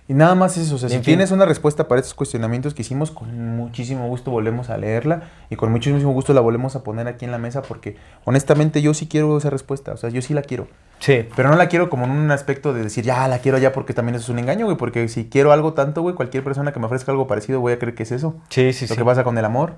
Y 0.08 0.14
nada 0.14 0.36
más 0.36 0.56
eso, 0.56 0.76
o 0.76 0.78
sea, 0.78 0.88
si 0.88 0.94
fin. 0.96 1.04
tienes 1.04 1.32
una 1.32 1.44
respuesta 1.46 1.88
para 1.88 2.00
estos 2.00 2.14
cuestionamientos 2.14 2.74
que 2.74 2.82
hicimos, 2.82 3.10
con 3.10 3.56
muchísimo 3.56 4.06
gusto 4.06 4.30
volvemos 4.30 4.70
a 4.70 4.76
leerla 4.76 5.24
y 5.50 5.56
con 5.56 5.72
muchísimo 5.72 6.12
gusto 6.12 6.32
la 6.32 6.40
volvemos 6.40 6.76
a 6.76 6.84
poner 6.84 7.08
aquí 7.08 7.24
en 7.24 7.32
la 7.32 7.38
mesa 7.38 7.62
porque 7.62 7.96
honestamente 8.24 8.80
yo 8.82 8.94
sí 8.94 9.08
quiero 9.08 9.36
esa 9.36 9.50
respuesta, 9.50 9.92
o 9.92 9.96
sea, 9.96 10.10
yo 10.10 10.22
sí 10.22 10.32
la 10.32 10.42
quiero. 10.42 10.68
sí. 11.00 11.26
Pero 11.34 11.48
no 11.50 11.56
la 11.56 11.68
quiero 11.68 11.90
como 11.90 12.04
en 12.04 12.12
un 12.12 12.30
aspecto 12.30 12.72
de 12.72 12.84
decir, 12.84 13.04
ya 13.04 13.26
la 13.26 13.40
quiero 13.40 13.58
ya 13.58 13.72
porque 13.72 13.94
también 13.94 14.14
eso 14.14 14.22
es 14.24 14.28
un 14.28 14.38
engaño, 14.38 14.66
güey, 14.66 14.76
porque 14.76 15.08
si 15.08 15.28
quiero 15.28 15.50
algo 15.50 15.72
tanto, 15.74 16.02
güey, 16.02 16.14
cualquier 16.14 16.44
persona 16.44 16.72
que 16.72 16.78
me 16.78 16.86
ofrezca 16.86 17.10
algo 17.10 17.26
parecido 17.26 17.58
voy 17.60 17.72
a 17.72 17.78
creer 17.80 17.96
que 17.96 18.04
es 18.04 18.12
eso. 18.12 18.36
Sí, 18.48 18.72
sí, 18.72 18.86
Lo 18.86 18.94
sí. 18.94 18.98
que 18.98 19.04
pasa 19.04 19.24
con 19.24 19.36
el 19.38 19.44
amor. 19.44 19.74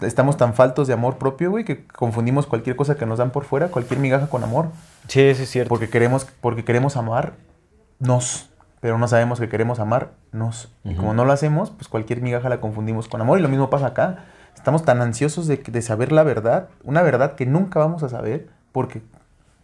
Estamos 0.00 0.36
tan 0.36 0.54
faltos 0.54 0.88
de 0.88 0.94
amor 0.94 1.18
propio, 1.18 1.50
güey, 1.50 1.64
que 1.64 1.86
confundimos 1.86 2.46
cualquier 2.46 2.76
cosa 2.76 2.96
que 2.96 3.06
nos 3.06 3.18
dan 3.18 3.30
por 3.30 3.44
fuera, 3.44 3.68
cualquier 3.68 4.00
migaja 4.00 4.28
con 4.28 4.42
amor. 4.42 4.68
Sí, 5.08 5.20
eso 5.20 5.42
es 5.42 5.50
cierto. 5.50 5.68
Porque 5.68 5.88
queremos, 5.88 6.26
porque 6.40 6.64
queremos 6.64 6.96
amarnos, 6.96 8.50
pero 8.80 8.98
no 8.98 9.08
sabemos 9.08 9.40
que 9.40 9.48
queremos 9.48 9.80
amarnos. 9.80 10.72
Y 10.84 10.94
como 10.94 11.14
no 11.14 11.24
lo 11.24 11.32
hacemos, 11.32 11.70
pues 11.70 11.88
cualquier 11.88 12.20
migaja 12.20 12.48
la 12.48 12.60
confundimos 12.60 13.08
con 13.08 13.20
amor. 13.20 13.38
Y 13.38 13.42
lo 13.42 13.48
mismo 13.48 13.70
pasa 13.70 13.86
acá. 13.88 14.24
Estamos 14.54 14.84
tan 14.84 15.02
ansiosos 15.02 15.46
de, 15.46 15.56
de 15.56 15.82
saber 15.82 16.12
la 16.12 16.22
verdad, 16.22 16.68
una 16.84 17.02
verdad 17.02 17.34
que 17.34 17.44
nunca 17.44 17.80
vamos 17.80 18.02
a 18.02 18.08
saber, 18.08 18.48
porque 18.72 19.02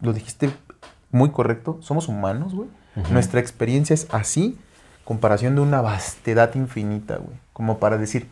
lo 0.01 0.13
dijiste 0.13 0.51
muy 1.11 1.29
correcto, 1.29 1.77
somos 1.81 2.07
humanos, 2.07 2.53
güey. 2.53 2.69
Nuestra 3.09 3.39
experiencia 3.39 3.93
es 3.93 4.07
así, 4.11 4.59
comparación 5.05 5.55
de 5.55 5.61
una 5.61 5.81
vastedad 5.81 6.53
infinita, 6.55 7.17
güey. 7.17 7.37
Como 7.53 7.79
para 7.79 7.97
decir, 7.97 8.27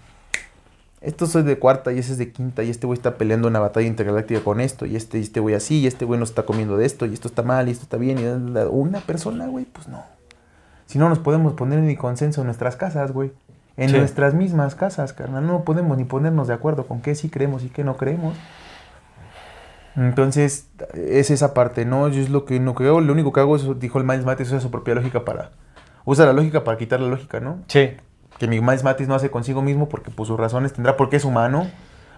esto 1.01 1.27
soy 1.27 1.43
de 1.43 1.57
cuarta 1.59 1.93
y 1.93 1.99
ese 1.99 2.11
es 2.13 2.17
de 2.17 2.31
quinta 2.31 2.63
y 2.63 2.69
este 2.69 2.85
güey 2.87 2.97
está 2.97 3.15
peleando 3.15 3.47
una 3.47 3.59
batalla 3.59 3.87
intergaláctica 3.87 4.41
con 4.41 4.59
esto 4.59 4.85
y 4.85 4.95
este 4.95 5.17
y 5.19 5.21
este 5.21 5.39
güey 5.39 5.55
así 5.55 5.79
y 5.79 5.87
este 5.87 6.05
güey 6.05 6.19
nos 6.19 6.29
está 6.29 6.43
comiendo 6.43 6.75
de 6.77 6.85
esto 6.85 7.05
y 7.05 7.13
esto 7.13 7.27
está 7.27 7.41
mal 7.43 7.67
y 7.67 7.71
esto 7.71 7.83
está 7.83 7.97
bien 7.97 8.19
y 8.19 8.59
una 8.69 8.99
persona, 8.99 9.47
güey, 9.47 9.65
pues 9.65 9.87
no. 9.87 10.03
Si 10.87 10.97
no 10.99 11.07
nos 11.07 11.19
podemos 11.19 11.53
poner 11.53 11.79
ni 11.79 11.95
consenso 11.95 12.41
en 12.41 12.47
nuestras 12.47 12.75
casas, 12.75 13.11
güey. 13.11 13.31
En 13.77 13.89
Sí. 13.91 13.97
nuestras 13.97 14.33
mismas 14.33 14.75
casas, 14.75 15.13
carnal. 15.13 15.45
No 15.47 15.63
podemos 15.63 15.97
ni 15.97 16.03
ponernos 16.03 16.47
de 16.49 16.53
acuerdo 16.53 16.85
con 16.87 16.99
qué 17.01 17.15
sí 17.15 17.29
creemos 17.29 17.63
y 17.63 17.69
qué 17.69 17.83
no 17.85 17.95
creemos. 17.95 18.35
Entonces, 19.95 20.67
es 20.93 21.31
esa 21.31 21.53
parte, 21.53 21.85
¿no? 21.85 22.07
Yo 22.09 22.21
es 22.21 22.29
lo 22.29 22.45
que, 22.45 22.59
que 22.75 22.87
hago, 22.87 23.01
lo 23.01 23.13
único 23.13 23.33
que 23.33 23.39
hago 23.39 23.55
es, 23.55 23.79
dijo 23.79 23.97
el 23.97 24.05
Miles 24.05 24.25
Matis, 24.25 24.47
usa 24.49 24.59
su 24.59 24.71
propia 24.71 24.95
lógica 24.95 25.25
para... 25.25 25.51
Usa 26.05 26.25
la 26.25 26.33
lógica 26.33 26.63
para 26.63 26.77
quitar 26.77 26.99
la 26.99 27.07
lógica, 27.09 27.39
¿no? 27.39 27.59
Sí. 27.67 27.91
Que 28.39 28.47
mi 28.47 28.61
Miles 28.61 28.83
Matis 28.83 29.07
no 29.07 29.13
hace 29.15 29.29
consigo 29.29 29.61
mismo 29.61 29.87
porque 29.89 30.09
por 30.11 30.25
sus 30.25 30.39
razones 30.39 30.73
tendrá, 30.73 30.97
porque 30.97 31.17
es 31.17 31.25
humano, 31.25 31.67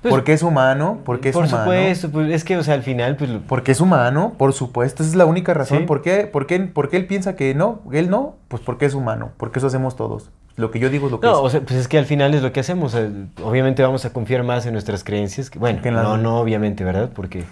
Pues, 0.02 0.14
porque 0.14 0.34
es 0.34 0.42
humano, 0.44 1.00
porque 1.04 1.30
es 1.30 1.36
Por 1.36 1.46
humano. 1.46 1.64
supuesto, 1.64 2.10
pues 2.12 2.32
es 2.34 2.44
que, 2.44 2.58
o 2.58 2.64
sea, 2.64 2.74
al 2.76 2.84
final, 2.84 3.18
pues... 3.18 3.30
lo- 3.30 3.42
Porque 3.42 3.72
es 3.74 3.82
humano, 3.82 4.34
por 4.38 4.54
supuesto, 4.54 5.04
esa 5.04 5.10
es 5.12 5.16
la 5.16 5.26
única 5.26 5.54
razón. 5.54 5.80
Sí. 5.80 5.84
¿Por, 5.86 6.02
qué, 6.02 6.26
por, 6.26 6.48
qué, 6.48 6.60
por 6.60 6.90
qué 6.90 6.98
él 6.98 7.06
piensa 7.08 7.36
que 7.36 7.54
no? 7.54 7.82
Él 7.92 8.10
no, 8.10 8.36
pues 8.48 8.64
porque 8.64 8.86
es 8.86 8.94
humano, 8.96 9.32
porque 9.38 9.60
eso 9.60 9.68
hacemos 9.68 9.96
todos. 9.96 10.30
Lo 10.58 10.70
que 10.72 10.80
yo 10.80 10.90
digo 10.90 11.06
es 11.06 11.12
lo 11.12 11.20
que 11.20 11.28
No, 11.28 11.34
es. 11.34 11.40
o 11.40 11.50
sea, 11.50 11.62
pues 11.62 11.80
es 11.80 11.88
que 11.88 11.98
al 11.98 12.06
final 12.06 12.34
es 12.34 12.42
lo 12.42 12.52
que 12.52 12.60
hacemos. 12.60 12.96
obviamente 13.44 13.82
vamos 13.84 14.04
a 14.06 14.12
confiar 14.12 14.44
más 14.44 14.66
en 14.66 14.74
nuestras 14.74 15.04
creencias. 15.04 15.50
Que, 15.50 15.60
bueno, 15.60 15.82
Que 15.82 15.90
en 15.90 15.96
la- 15.96 16.04
no, 16.04 16.18
no, 16.18 16.40
obviamente, 16.40 16.84
¿verdad? 16.84 17.10
Porque 17.16 17.44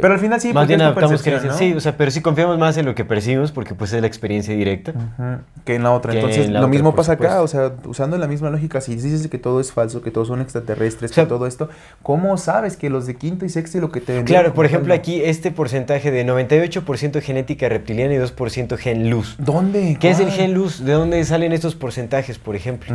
Pero 0.00 0.14
al 0.14 0.20
final 0.20 0.40
sí, 0.40 0.52
más 0.52 0.66
bien 0.68 0.80
adaptamos 0.80 1.22
percepción, 1.22 1.40
creencias. 1.40 1.54
¿no? 1.54 1.58
Sí, 1.58 1.76
o 1.76 1.80
sea, 1.80 1.96
pero 1.96 2.10
sí 2.10 2.20
confiamos 2.20 2.58
más 2.58 2.76
en 2.76 2.84
lo 2.86 2.94
que 2.94 3.04
percibimos 3.04 3.52
porque 3.52 3.74
pues 3.74 3.92
es 3.92 4.00
la 4.00 4.06
experiencia 4.06 4.54
directa. 4.54 4.92
Que 5.64 5.76
en 5.76 5.82
la 5.82 5.92
otra. 5.92 6.14
Entonces, 6.14 6.46
la 6.46 6.60
lo 6.60 6.66
otra, 6.66 6.70
mismo 6.70 6.94
pasa 6.94 7.12
acá, 7.12 7.42
o 7.42 7.48
sea, 7.48 7.72
usando 7.86 8.18
la 8.18 8.26
misma 8.26 8.50
lógica, 8.50 8.80
si 8.80 8.94
dices 8.94 9.26
que 9.28 9.38
todo 9.38 9.60
es 9.60 9.72
falso, 9.72 10.02
que 10.02 10.10
todos 10.10 10.28
son 10.28 10.40
extraterrestres, 10.40 11.10
O 11.12 11.14
sea, 11.14 11.24
que 11.24 11.28
todo 11.28 11.46
esto, 11.46 11.68
¿cómo 12.02 12.36
sabes 12.36 12.76
que 12.76 12.90
los 12.90 13.06
de 13.06 13.16
quinto 13.16 13.44
y 13.44 13.48
sexto 13.48 13.78
y 13.78 13.80
lo 13.80 13.90
que 13.90 14.00
te 14.00 14.22
Claro, 14.24 14.54
por 14.54 14.66
ejemplo, 14.66 14.94
aquí 14.94 15.22
este 15.22 15.50
porcentaje 15.50 16.10
de 16.10 16.26
98% 16.26 17.20
genética 17.22 17.68
reptiliana 17.68 18.14
y 18.14 18.18
2% 18.18 18.76
gen 18.76 19.10
luz. 19.10 19.36
¿Dónde? 19.38 19.96
¿Qué 20.00 20.10
es 20.10 20.20
el 20.20 20.30
gen 20.30 20.54
luz? 20.54 20.84
¿De 20.84 20.92
dónde 20.92 21.24
salen 21.24 21.52
estos 21.52 21.74
porcentajes, 21.74 22.38
por 22.38 22.56
ejemplo? 22.56 22.94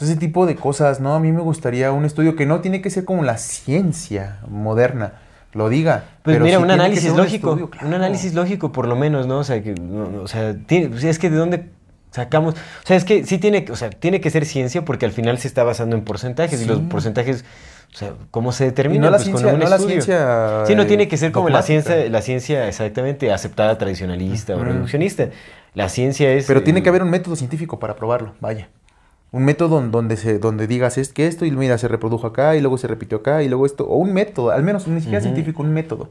Ese 0.00 0.16
tipo 0.16 0.46
de 0.46 0.54
cosas, 0.54 1.00
¿no? 1.00 1.14
A 1.14 1.20
mí 1.20 1.32
me 1.32 1.40
gustaría 1.40 1.90
un 1.90 2.04
estudio 2.04 2.36
que 2.36 2.46
no 2.46 2.60
tiene 2.60 2.80
que 2.80 2.88
ser 2.88 3.04
como 3.04 3.24
la 3.24 3.36
ciencia 3.36 4.38
moderna 4.48 5.14
lo 5.52 5.68
diga. 5.68 6.04
Pues 6.22 6.34
pero 6.34 6.44
mira, 6.44 6.58
sí 6.58 6.62
un 6.64 6.70
análisis 6.70 7.10
un 7.10 7.16
lógico. 7.16 7.58
Un 7.82 7.94
análisis 7.94 8.34
lógico, 8.34 8.70
por 8.72 8.86
lo 8.86 8.96
menos, 8.96 9.26
¿no? 9.26 9.38
O 9.38 9.44
sea, 9.44 9.62
que, 9.62 9.74
no, 9.74 10.08
no, 10.10 10.22
o 10.22 10.28
sea, 10.28 10.54
tiene- 10.54 10.88
pues, 10.88 11.04
es 11.04 11.18
que 11.18 11.30
de 11.30 11.36
dónde 11.36 11.64
sacamos. 12.10 12.54
O 12.54 12.86
sea, 12.86 12.96
es 12.96 13.04
que 13.04 13.24
sí 13.24 13.38
tiene, 13.38 13.64
que- 13.64 13.72
o 13.72 13.76
sea, 13.76 13.90
tiene 13.90 14.20
que 14.20 14.30
ser 14.30 14.44
ciencia 14.46 14.84
porque 14.84 15.06
al 15.06 15.12
final 15.12 15.38
se 15.38 15.48
está 15.48 15.64
basando 15.64 15.96
en 15.96 16.04
porcentajes 16.04 16.60
y 16.62 16.64
los 16.66 16.80
porcentajes. 16.80 17.44
O 17.92 17.96
sea, 17.96 18.12
¿cómo 18.30 18.52
se 18.52 18.64
determinan? 18.64 19.04
no 19.06 19.10
la 19.10 19.16
Pues 19.16 19.24
ciencia, 19.24 19.46
con 19.46 19.54
un 19.54 19.60
no 19.60 19.68
la 19.70 19.78
ciencia. 19.78 20.64
Sí, 20.66 20.74
no 20.74 20.86
tiene 20.86 21.08
que 21.08 21.16
ser 21.16 21.32
como 21.32 21.48
la 21.48 21.62
ciencia, 21.62 21.96
la 22.10 22.20
ciencia 22.20 22.68
exactamente 22.68 23.32
aceptada 23.32 23.78
tradicionalista 23.78 24.54
o 24.56 24.62
reduccionista. 24.64 25.28
La 25.74 25.88
ciencia 25.88 26.30
es. 26.32 26.46
Pero 26.46 26.62
tiene 26.62 26.82
que 26.82 26.88
haber 26.90 27.02
un 27.02 27.10
método 27.10 27.36
científico 27.36 27.78
para 27.78 27.96
probarlo, 27.96 28.34
vaya. 28.40 28.68
Un 29.30 29.44
método 29.44 29.82
donde, 29.82 30.16
se, 30.16 30.38
donde 30.38 30.66
digas 30.66 30.96
es 30.96 31.12
que 31.12 31.26
esto 31.26 31.44
y 31.44 31.50
mira, 31.50 31.76
se 31.76 31.86
reprodujo 31.86 32.26
acá 32.26 32.56
y 32.56 32.60
luego 32.60 32.78
se 32.78 32.86
repitió 32.86 33.18
acá 33.18 33.42
y 33.42 33.48
luego 33.48 33.66
esto. 33.66 33.86
O 33.86 33.96
un 33.96 34.14
método, 34.14 34.50
al 34.50 34.62
menos 34.62 34.88
ni 34.88 35.00
siquiera 35.00 35.20
científico, 35.20 35.62
un 35.62 35.72
método. 35.72 36.08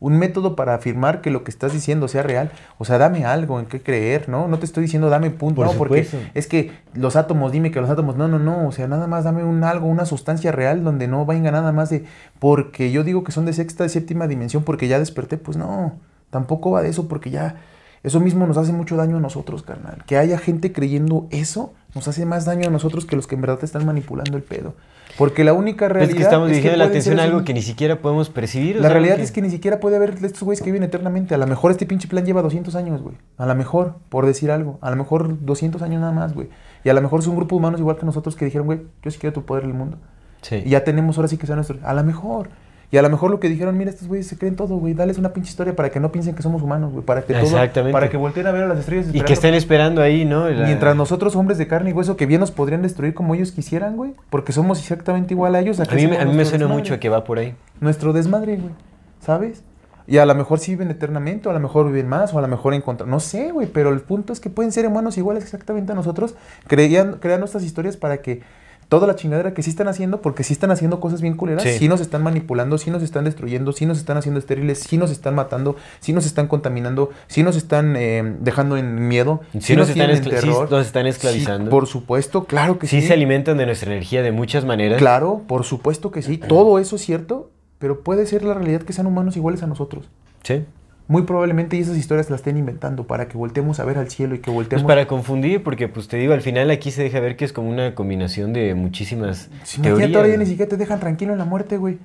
Un 0.00 0.16
método 0.16 0.54
para 0.54 0.74
afirmar 0.74 1.20
que 1.20 1.30
lo 1.30 1.42
que 1.42 1.50
estás 1.50 1.72
diciendo 1.72 2.06
sea 2.06 2.22
real. 2.22 2.52
O 2.78 2.84
sea, 2.84 2.98
dame 2.98 3.24
algo 3.24 3.58
en 3.58 3.66
qué 3.66 3.82
creer, 3.82 4.28
¿no? 4.28 4.46
No 4.46 4.58
te 4.58 4.64
estoy 4.64 4.84
diciendo 4.84 5.10
dame 5.10 5.30
punto. 5.30 5.56
Por 5.56 5.66
no, 5.66 5.72
porque 5.72 6.06
es 6.34 6.46
que 6.46 6.70
los 6.94 7.16
átomos, 7.16 7.50
dime 7.50 7.72
que 7.72 7.80
los 7.80 7.90
átomos. 7.90 8.16
No, 8.16 8.28
no, 8.28 8.38
no. 8.38 8.68
O 8.68 8.72
sea, 8.72 8.86
nada 8.86 9.08
más 9.08 9.24
dame 9.24 9.42
un 9.42 9.64
algo, 9.64 9.88
una 9.88 10.06
sustancia 10.06 10.52
real 10.52 10.84
donde 10.84 11.08
no 11.08 11.26
venga 11.26 11.50
nada 11.50 11.72
más 11.72 11.90
de. 11.90 12.04
Porque 12.38 12.92
yo 12.92 13.02
digo 13.02 13.24
que 13.24 13.32
son 13.32 13.44
de 13.44 13.52
sexta 13.52 13.84
y 13.84 13.88
séptima 13.88 14.28
dimensión 14.28 14.62
porque 14.62 14.86
ya 14.86 15.00
desperté. 15.00 15.36
Pues 15.36 15.56
no. 15.56 15.96
Tampoco 16.30 16.70
va 16.70 16.82
de 16.82 16.90
eso 16.90 17.08
porque 17.08 17.30
ya. 17.30 17.56
Eso 18.02 18.20
mismo 18.20 18.46
nos 18.46 18.56
hace 18.56 18.72
mucho 18.72 18.96
daño 18.96 19.16
a 19.16 19.20
nosotros, 19.20 19.62
carnal. 19.62 20.04
Que 20.06 20.16
haya 20.16 20.38
gente 20.38 20.72
creyendo 20.72 21.26
eso 21.30 21.74
nos 21.94 22.06
hace 22.06 22.26
más 22.26 22.44
daño 22.44 22.68
a 22.68 22.70
nosotros 22.70 23.06
que 23.06 23.16
los 23.16 23.26
que 23.26 23.34
en 23.34 23.40
verdad 23.40 23.58
te 23.58 23.66
están 23.66 23.86
manipulando 23.86 24.36
el 24.36 24.42
pedo. 24.42 24.74
Porque 25.16 25.42
la 25.42 25.52
única 25.52 25.86
pues 25.86 25.92
realidad. 25.92 26.10
es 26.10 26.16
que 26.16 26.22
estamos 26.22 26.46
es 26.48 26.52
dirigiendo 26.52 26.78
la 26.78 26.84
atención 26.84 27.18
a 27.18 27.24
algo 27.24 27.44
que 27.44 27.54
ni 27.54 27.62
siquiera 27.62 28.00
podemos 28.00 28.28
percibir. 28.28 28.76
o 28.76 28.80
la 28.80 28.88
sea, 28.88 28.92
realidad 28.92 29.18
es 29.18 29.32
que 29.32 29.42
ni 29.42 29.50
siquiera 29.50 29.80
puede 29.80 29.96
haber 29.96 30.10
estos 30.22 30.42
güeyes 30.42 30.62
que 30.62 30.70
viven 30.70 30.84
eternamente. 30.84 31.34
A 31.34 31.38
lo 31.38 31.46
mejor 31.46 31.72
este 31.72 31.86
pinche 31.86 32.06
plan 32.06 32.24
lleva 32.24 32.42
200 32.42 32.74
años, 32.76 33.02
güey. 33.02 33.16
A 33.36 33.46
lo 33.46 33.54
mejor, 33.54 33.96
por 34.10 34.26
decir 34.26 34.50
algo. 34.50 34.78
A 34.80 34.90
lo 34.90 34.96
mejor 34.96 35.44
200 35.44 35.82
años 35.82 36.00
nada 36.00 36.12
más, 36.12 36.34
güey. 36.34 36.48
Y 36.84 36.88
a 36.88 36.94
lo 36.94 37.00
mejor 37.00 37.20
es 37.20 37.26
un 37.26 37.36
grupo 37.36 37.56
de 37.56 37.58
humanos 37.58 37.80
igual 37.80 37.96
que 37.96 38.06
nosotros 38.06 38.36
que 38.36 38.44
dijeron, 38.44 38.66
güey, 38.66 38.82
yo 39.02 39.10
sí 39.10 39.18
quiero 39.18 39.32
tu 39.32 39.44
poder 39.44 39.64
en 39.64 39.70
el 39.70 39.76
mundo. 39.76 39.98
Sí. 40.42 40.62
Y 40.64 40.70
ya 40.70 40.84
tenemos 40.84 41.16
ahora 41.16 41.26
sí 41.28 41.36
que 41.36 41.46
sea 41.46 41.56
nuestro. 41.56 41.78
A 41.82 41.94
lo 41.94 42.04
mejor. 42.04 42.50
Y 42.90 42.96
a 42.96 43.02
lo 43.02 43.10
mejor 43.10 43.30
lo 43.30 43.38
que 43.38 43.50
dijeron, 43.50 43.76
mira, 43.76 43.90
estos 43.90 44.08
güeyes 44.08 44.26
se 44.26 44.38
creen 44.38 44.56
todo, 44.56 44.76
güey. 44.78 44.94
Dales 44.94 45.18
una 45.18 45.34
pinche 45.34 45.50
historia 45.50 45.76
para 45.76 45.90
que 45.90 46.00
no 46.00 46.10
piensen 46.10 46.34
que 46.34 46.42
somos 46.42 46.62
humanos, 46.62 46.90
güey. 46.92 47.04
Para 47.04 47.20
que 47.22 47.34
todo. 47.34 47.42
Exactamente. 47.42 47.92
Para 47.92 48.08
que 48.08 48.16
volteen 48.16 48.46
a 48.46 48.50
ver 48.50 48.62
a 48.62 48.66
las 48.66 48.78
estrellas. 48.78 49.08
Y 49.12 49.20
que 49.20 49.34
estén 49.34 49.52
esperando 49.52 50.00
ahí, 50.00 50.24
¿no? 50.24 50.48
La- 50.48 50.64
Mientras 50.64 50.96
nosotros, 50.96 51.36
hombres 51.36 51.58
de 51.58 51.66
carne 51.66 51.90
y 51.90 51.92
hueso, 51.92 52.16
que 52.16 52.24
bien 52.24 52.40
nos 52.40 52.50
podrían 52.50 52.80
destruir 52.80 53.12
como 53.12 53.34
ellos 53.34 53.52
quisieran, 53.52 53.96
güey. 53.96 54.14
Porque 54.30 54.52
somos 54.52 54.78
exactamente 54.80 55.34
igual 55.34 55.54
a 55.54 55.60
ellos. 55.60 55.78
A 55.80 55.84
mí, 55.84 56.04
a 56.04 56.08
mí 56.24 56.32
me 56.32 56.44
suena 56.46 56.64
desmadre 56.64 56.66
mucho 56.68 56.94
a 56.94 56.98
que 56.98 57.10
va 57.10 57.24
por 57.24 57.38
ahí. 57.38 57.54
nuestro 57.80 58.14
desmadre, 58.14 58.56
güey. 58.56 58.72
¿Sabes? 59.20 59.62
Y 60.06 60.16
a 60.16 60.24
lo 60.24 60.34
mejor 60.34 60.58
sí 60.58 60.70
viven 60.70 60.90
eternamente, 60.90 61.48
o 61.48 61.50
a 61.50 61.54
lo 61.54 61.60
mejor 61.60 61.86
viven 61.88 62.08
más, 62.08 62.32
o 62.32 62.38
a 62.38 62.40
lo 62.40 62.48
mejor 62.48 62.72
encontrar. 62.72 63.06
No 63.06 63.20
sé, 63.20 63.52
güey, 63.52 63.66
pero 63.66 63.90
el 63.92 64.00
punto 64.00 64.32
es 64.32 64.40
que 64.40 64.48
pueden 64.48 64.72
ser 64.72 64.86
humanos 64.86 65.18
iguales 65.18 65.44
exactamente 65.44 65.92
a 65.92 65.94
nosotros, 65.94 66.34
creían, 66.66 67.18
crean 67.20 67.40
nuestras 67.40 67.62
historias 67.62 67.98
para 67.98 68.22
que 68.22 68.40
toda 68.88 69.06
la 69.06 69.16
chingadera 69.16 69.52
que 69.52 69.62
sí 69.62 69.68
están 69.70 69.86
haciendo, 69.88 70.22
porque 70.22 70.42
sí 70.44 70.52
están 70.54 70.70
haciendo 70.70 70.98
cosas 71.00 71.20
bien 71.20 71.34
culeras, 71.34 71.62
Sí. 71.62 71.70
sí, 71.78 71.88
nos 71.88 72.00
están 72.00 72.22
manipulando, 72.22 72.78
sí 72.78 72.90
nos 72.90 73.02
están 73.02 73.24
destruyendo, 73.24 73.72
sí 73.72 73.84
nos 73.84 73.98
están 73.98 74.16
haciendo 74.16 74.38
estériles, 74.40 74.78
sí 74.80 74.96
nos 74.96 75.10
están 75.10 75.34
matando, 75.34 75.76
sí 76.00 76.12
nos 76.14 76.24
están 76.24 76.46
contaminando, 76.48 77.10
sí 77.26 77.42
nos 77.42 77.56
están 77.56 77.96
eh, 77.96 78.36
dejando 78.40 78.76
en 78.78 79.06
miedo, 79.08 79.40
Sí 79.60 79.76
nos 79.76 79.90
están 79.90 80.06
tienen 80.08 80.24
escla- 80.24 80.40
sí 80.40 80.46
nos 80.70 80.86
están 80.86 81.06
esclavizando. 81.06 81.70
Por 81.70 81.86
supuesto, 81.86 82.44
claro 82.44 82.78
que 82.78 82.86
Sí, 82.86 83.00
sí. 83.02 83.08
se 83.08 83.12
alimentan 83.12 83.58
de 83.58 83.66
nuestra 83.66 83.90
energía 83.92 84.22
de 84.22 84.32
muchas 84.32 84.64
maneras. 84.64 84.98
Claro, 84.98 85.42
por 85.46 85.64
supuesto 85.64 86.10
que 86.10 86.22
sí. 86.22 86.38
Todo 86.38 86.78
eso 86.78 86.96
es 86.96 87.02
cierto, 87.02 87.50
pero 87.78 88.00
puede 88.00 88.24
ser 88.26 88.42
la 88.42 88.54
realidad 88.54 88.82
que 88.82 88.92
sean 88.94 89.06
humanos 89.06 89.36
iguales 89.36 89.62
a 89.62 89.66
nosotros. 89.66 90.08
Sí. 90.42 90.64
Muy 91.08 91.22
probablemente 91.22 91.76
y 91.76 91.80
esas 91.80 91.96
historias 91.96 92.28
las 92.30 92.40
estén 92.40 92.56
inventando 92.58 93.06
para 93.06 93.28
que 93.28 93.36
volteemos 93.38 93.80
a 93.80 93.84
ver 93.84 93.96
al 93.98 94.10
cielo 94.10 94.34
y 94.34 94.38
que 94.38 94.44
Pues 94.44 94.54
volteemos. 94.54 94.86
para 94.86 95.06
confundir, 95.08 95.62
porque 95.62 95.88
pues 95.88 96.06
te 96.06 96.18
digo, 96.18 96.34
al 96.34 96.42
final 96.42 96.70
aquí 96.70 96.90
se 96.90 97.02
deja 97.02 97.18
ver 97.18 97.36
que 97.36 97.46
es 97.46 97.52
como 97.54 97.70
una 97.70 97.94
combinación 97.94 98.52
de 98.52 98.74
muchísimas 98.74 99.48
Si 99.64 99.80
teorías. 99.80 100.10
ya 100.12 100.36
ni 100.36 100.44
siquiera 100.46 100.68
te 100.68 100.76
dejan 100.76 101.00
tranquilo 101.00 101.32
en 101.32 101.38
la 101.38 101.46
muerte, 101.46 101.78
güey. 101.78 101.98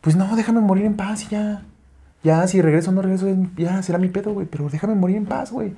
Pues 0.00 0.16
no, 0.16 0.34
déjame 0.34 0.60
morir 0.60 0.84
en 0.84 0.94
paz 0.96 1.24
y 1.24 1.28
ya. 1.28 1.62
Ya, 2.24 2.44
si 2.48 2.60
regreso 2.60 2.90
o 2.90 2.92
no 2.92 3.02
regreso, 3.02 3.26
ya 3.56 3.80
será 3.82 3.98
mi 3.98 4.08
pedo, 4.08 4.32
güey. 4.32 4.46
Pero 4.46 4.68
déjame 4.68 4.94
morir 4.96 5.16
en 5.16 5.26
paz, 5.26 5.52
güey. 5.52 5.72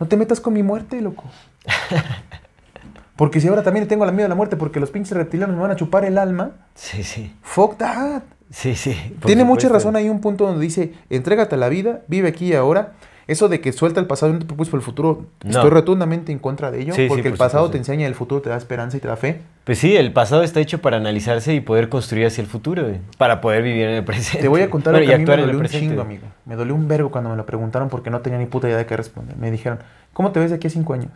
No 0.00 0.06
te 0.06 0.16
metas 0.16 0.40
con 0.40 0.54
mi 0.54 0.62
muerte, 0.62 1.00
loco. 1.02 1.24
Porque 3.16 3.40
si 3.40 3.48
ahora 3.48 3.62
también 3.62 3.88
tengo 3.88 4.04
la 4.04 4.12
miedo 4.12 4.26
a 4.26 4.28
la 4.28 4.34
muerte 4.34 4.56
porque 4.56 4.78
los 4.78 4.90
pinches 4.90 5.16
reptilianos 5.16 5.56
me 5.56 5.62
van 5.62 5.70
a 5.70 5.76
chupar 5.76 6.04
el 6.04 6.18
alma, 6.18 6.50
Sí, 6.74 7.02
sí. 7.02 7.34
fuck 7.42 7.78
that. 7.78 8.22
Sí, 8.50 8.74
sí. 8.76 8.96
Tiene 9.24 9.44
mucha 9.44 9.68
razón 9.68 9.96
ahí 9.96 10.08
un 10.08 10.20
punto 10.20 10.46
donde 10.46 10.60
dice, 10.62 10.92
entrégate 11.10 11.54
a 11.56 11.58
la 11.58 11.68
vida, 11.68 12.00
vive 12.08 12.28
aquí 12.28 12.46
y 12.48 12.54
ahora. 12.54 12.92
Eso 13.28 13.48
de 13.48 13.60
que 13.60 13.72
suelta 13.72 13.98
el 13.98 14.06
pasado 14.06 14.30
y 14.30 14.34
no 14.34 14.38
te 14.38 14.44
preocupes 14.44 14.68
por 14.68 14.78
el 14.78 14.84
futuro, 14.84 15.26
No. 15.42 15.50
estoy 15.50 15.68
rotundamente 15.70 16.30
en 16.30 16.38
contra 16.38 16.70
de 16.70 16.82
ello, 16.82 16.94
Sí, 16.94 17.02
sí, 17.02 17.08
porque 17.08 17.26
el 17.26 17.34
pasado 17.34 17.64
supuesto. 17.64 17.72
te 17.72 17.78
enseña, 17.78 18.06
el 18.06 18.14
futuro 18.14 18.40
te 18.40 18.50
da 18.50 18.56
esperanza 18.56 18.96
y 18.96 19.00
te 19.00 19.08
da 19.08 19.16
fe. 19.16 19.40
Pues 19.64 19.78
sí, 19.80 19.96
el 19.96 20.12
pasado 20.12 20.44
está 20.44 20.60
hecho 20.60 20.80
para 20.80 20.98
analizarse 20.98 21.52
y 21.52 21.58
poder 21.60 21.88
construir 21.88 22.26
hacia 22.26 22.40
el 22.42 22.46
futuro, 22.46 22.84
güey, 22.84 23.00
para 23.18 23.40
poder 23.40 23.64
vivir 23.64 23.82
en 23.88 23.94
el 23.96 24.04
presente. 24.04 24.42
Te 24.42 24.46
voy 24.48 24.60
a 24.60 24.70
contar 24.70 24.92
Bueno, 24.92 25.06
lo 25.06 25.08
que 25.08 25.14
a 25.16 25.18
mí 25.18 25.24
me 25.24 25.36
dolió 25.38 25.58
un 25.58 25.66
chingo, 25.66 26.02
amigo. 26.02 26.22
Me 26.44 26.54
dolió 26.54 26.72
un 26.76 26.86
vergo 26.86 27.10
cuando 27.10 27.28
me 27.30 27.36
lo 27.36 27.44
preguntaron 27.44 27.88
porque 27.88 28.10
no 28.10 28.20
tenía 28.20 28.38
ni 28.38 28.46
puta 28.46 28.68
idea 28.68 28.76
de 28.78 28.86
qué 28.86 28.96
responder. 28.96 29.36
Me 29.38 29.50
dijeron, 29.50 29.80
¿cómo 30.12 30.30
te 30.30 30.38
ves 30.38 30.50
de 30.50 30.56
aquí 30.56 30.68
a 30.68 30.70
cinco 30.70 30.94
años? 30.94 31.10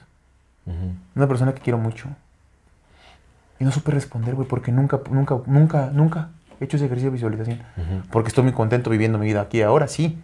Una 1.14 1.28
persona 1.28 1.54
que 1.54 1.60
quiero 1.60 1.78
mucho. 1.78 2.08
Y 3.60 3.64
no 3.64 3.70
supe 3.70 3.92
responder, 3.92 4.34
güey, 4.34 4.48
porque 4.48 4.72
nunca, 4.72 4.98
nunca, 5.12 5.36
nunca, 5.46 5.90
nunca 5.92 6.28
he 6.60 6.64
hecho 6.64 6.76
ese 6.76 6.86
ejercicio 6.86 7.10
de 7.10 7.14
visualización. 7.14 7.62
Porque 8.10 8.28
estoy 8.28 8.44
muy 8.44 8.52
contento 8.52 8.90
viviendo 8.90 9.18
mi 9.18 9.26
vida 9.26 9.40
aquí 9.42 9.62
ahora, 9.62 9.88
sí. 9.88 10.18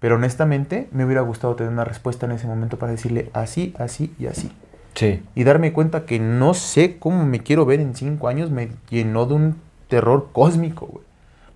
Pero 0.00 0.16
honestamente, 0.16 0.88
me 0.92 1.04
hubiera 1.04 1.20
gustado 1.22 1.54
tener 1.54 1.72
una 1.72 1.84
respuesta 1.84 2.26
en 2.26 2.32
ese 2.32 2.46
momento 2.46 2.78
para 2.78 2.92
decirle 2.92 3.30
así, 3.34 3.74
así 3.78 4.14
y 4.18 4.26
así. 4.26 4.50
Sí. 4.94 5.22
Y 5.34 5.44
darme 5.44 5.72
cuenta 5.72 6.04
que 6.04 6.18
no 6.18 6.54
sé 6.54 6.98
cómo 6.98 7.24
me 7.24 7.40
quiero 7.40 7.64
ver 7.64 7.80
en 7.80 7.94
cinco 7.94 8.28
años 8.28 8.50
me 8.50 8.70
llenó 8.90 9.26
de 9.26 9.34
un 9.34 9.56
terror 9.88 10.28
cósmico, 10.32 10.86
güey. 10.86 11.04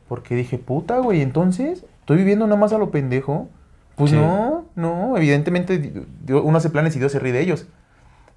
Porque 0.09 0.35
dije, 0.37 0.59
puta, 0.59 0.99
güey, 1.01 1.21
entonces, 1.21 1.85
¿estoy 2.01 2.17
viviendo 2.19 2.47
nada 2.47 2.59
más 2.59 2.73
a 2.73 2.79
lo 2.79 2.91
pendejo? 2.91 3.49
Pues 3.97 4.11
Sí. 4.13 4.17
no, 4.17 4.65
no, 4.77 5.17
evidentemente 5.17 6.05
uno 6.29 6.57
hace 6.59 6.71
planes 6.71 6.95
y 6.97 6.99
Dios 6.99 7.11
se 7.13 7.19
ríe 7.19 7.33
de 7.33 7.41
ellos. 7.41 7.67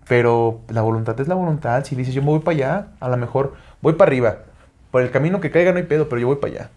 Pero 0.08 0.62
la 0.70 0.82
voluntad 0.82 1.20
es 1.20 1.28
la 1.28 1.36
voluntad. 1.36 1.84
Si 1.84 1.96
dices, 1.96 2.14
yo 2.16 2.22
me 2.24 2.30
voy 2.30 2.40
para 2.40 2.56
allá, 2.56 2.88
a 3.00 3.10
lo 3.10 3.18
mejor 3.18 3.54
voy 3.82 3.94
para 3.94 4.10
arriba. 4.10 4.38
Por 4.92 5.02
el 5.02 5.12
camino 5.12 5.40
que 5.40 5.52
caiga 5.52 5.72
no 5.72 5.78
hay 5.78 5.84
pedo, 5.84 6.10
pero 6.10 6.20
yo 6.22 6.28
voy 6.28 6.38
para 6.38 6.54
allá. 6.54 6.70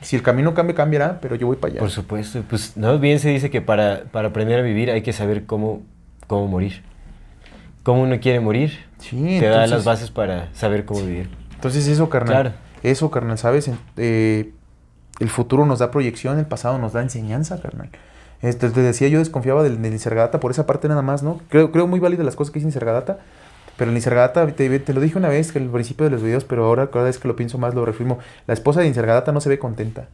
Si 0.00 0.16
el 0.16 0.22
camino 0.22 0.52
cambia, 0.52 0.74
cambiará, 0.74 1.18
pero 1.20 1.34
yo 1.34 1.46
voy 1.46 1.56
para 1.56 1.72
allá. 1.72 1.80
Por 1.80 1.90
supuesto. 1.90 2.42
Pues 2.48 2.76
no, 2.76 2.98
bien 2.98 3.18
se 3.20 3.30
dice 3.30 3.50
que 3.50 3.62
para, 3.62 4.04
para 4.10 4.28
aprender 4.28 4.58
a 4.58 4.62
vivir 4.62 4.90
hay 4.90 5.02
que 5.02 5.12
saber 5.12 5.46
cómo, 5.46 5.82
cómo 6.26 6.46
morir. 6.46 6.82
Cómo 7.82 8.02
uno 8.02 8.18
quiere 8.20 8.40
morir. 8.40 8.78
Sí, 8.98 9.38
te 9.40 9.46
da 9.46 9.58
las 9.58 9.64
entonces- 9.66 9.84
bases 9.86 10.10
para 10.10 10.52
saber 10.54 10.84
cómo 10.84 11.00
vivir. 11.00 11.30
Entonces 11.54 11.86
eso, 11.86 12.10
carnal. 12.10 12.34
Claro. 12.34 12.52
Eso, 12.82 13.10
carnal, 13.10 13.38
¿sabes? 13.38 13.70
Eh, 13.96 14.52
el 15.20 15.28
futuro 15.30 15.64
nos 15.64 15.78
da 15.78 15.90
proyección, 15.90 16.38
el 16.38 16.46
pasado 16.46 16.76
nos 16.78 16.92
da 16.92 17.00
enseñanza, 17.00 17.60
carnal. 17.60 17.88
Este, 18.42 18.68
te 18.68 18.82
decía, 18.82 19.08
yo 19.08 19.20
desconfiaba 19.20 19.62
del, 19.62 19.80
del 19.80 19.98
por 20.40 20.50
esa 20.50 20.66
parte 20.66 20.86
nada 20.86 21.00
más, 21.00 21.22
¿no? 21.22 21.40
Creo, 21.48 21.72
creo 21.72 21.86
muy 21.86 21.98
válidas 21.98 22.26
las 22.26 22.36
cosas 22.36 22.52
que 22.52 22.58
dice 22.58 22.66
Nisargadatta, 22.66 23.20
pero 23.76 23.90
el 23.90 23.94
Nisargadatta, 23.94 24.46
te, 24.48 24.78
te 24.78 24.94
lo 24.94 25.00
dije 25.00 25.18
una 25.18 25.28
vez 25.28 25.52
que 25.52 25.58
al 25.58 25.68
principio 25.68 26.04
de 26.04 26.10
los 26.10 26.22
videos, 26.22 26.44
pero 26.44 26.64
ahora 26.64 26.90
cada 26.90 27.06
vez 27.06 27.18
que 27.18 27.28
lo 27.28 27.36
pienso 27.36 27.58
más 27.58 27.74
lo 27.74 27.84
reafirmo. 27.84 28.18
La 28.46 28.54
esposa 28.54 28.80
de 28.80 28.88
Nisargadatta 28.88 29.32
no 29.32 29.40
se 29.40 29.48
ve 29.48 29.58
contenta. 29.58 30.08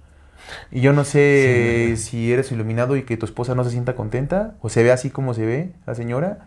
Y 0.70 0.80
yo 0.80 0.92
no 0.92 1.04
sé 1.04 1.94
si 1.96 2.32
eres 2.32 2.50
iluminado 2.52 2.96
y 2.96 3.02
que 3.02 3.16
tu 3.16 3.26
esposa 3.26 3.54
no 3.54 3.64
se 3.64 3.70
sienta 3.70 3.94
contenta, 3.94 4.54
o 4.60 4.68
se 4.68 4.82
ve 4.82 4.92
así 4.92 5.10
como 5.10 5.34
se 5.34 5.46
ve 5.46 5.70
la 5.86 5.94
señora. 5.94 6.38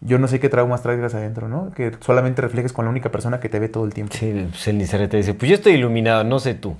Yo 0.00 0.18
no 0.18 0.28
sé 0.28 0.40
qué 0.40 0.48
traumas 0.48 0.82
traigas 0.82 1.14
adentro, 1.14 1.48
¿no? 1.48 1.72
Que 1.72 1.92
solamente 2.00 2.42
reflejes 2.42 2.72
con 2.72 2.84
la 2.84 2.90
única 2.90 3.10
persona 3.10 3.40
que 3.40 3.48
te 3.48 3.58
ve 3.58 3.68
todo 3.68 3.84
el 3.84 3.94
tiempo. 3.94 4.14
Sí, 4.14 4.46
pues 4.50 4.68
el 4.68 5.08
te 5.08 5.16
dice, 5.16 5.34
pues 5.34 5.48
yo 5.48 5.54
estoy 5.54 5.74
iluminado, 5.74 6.22
no 6.24 6.38
sé 6.38 6.54
tú. 6.54 6.76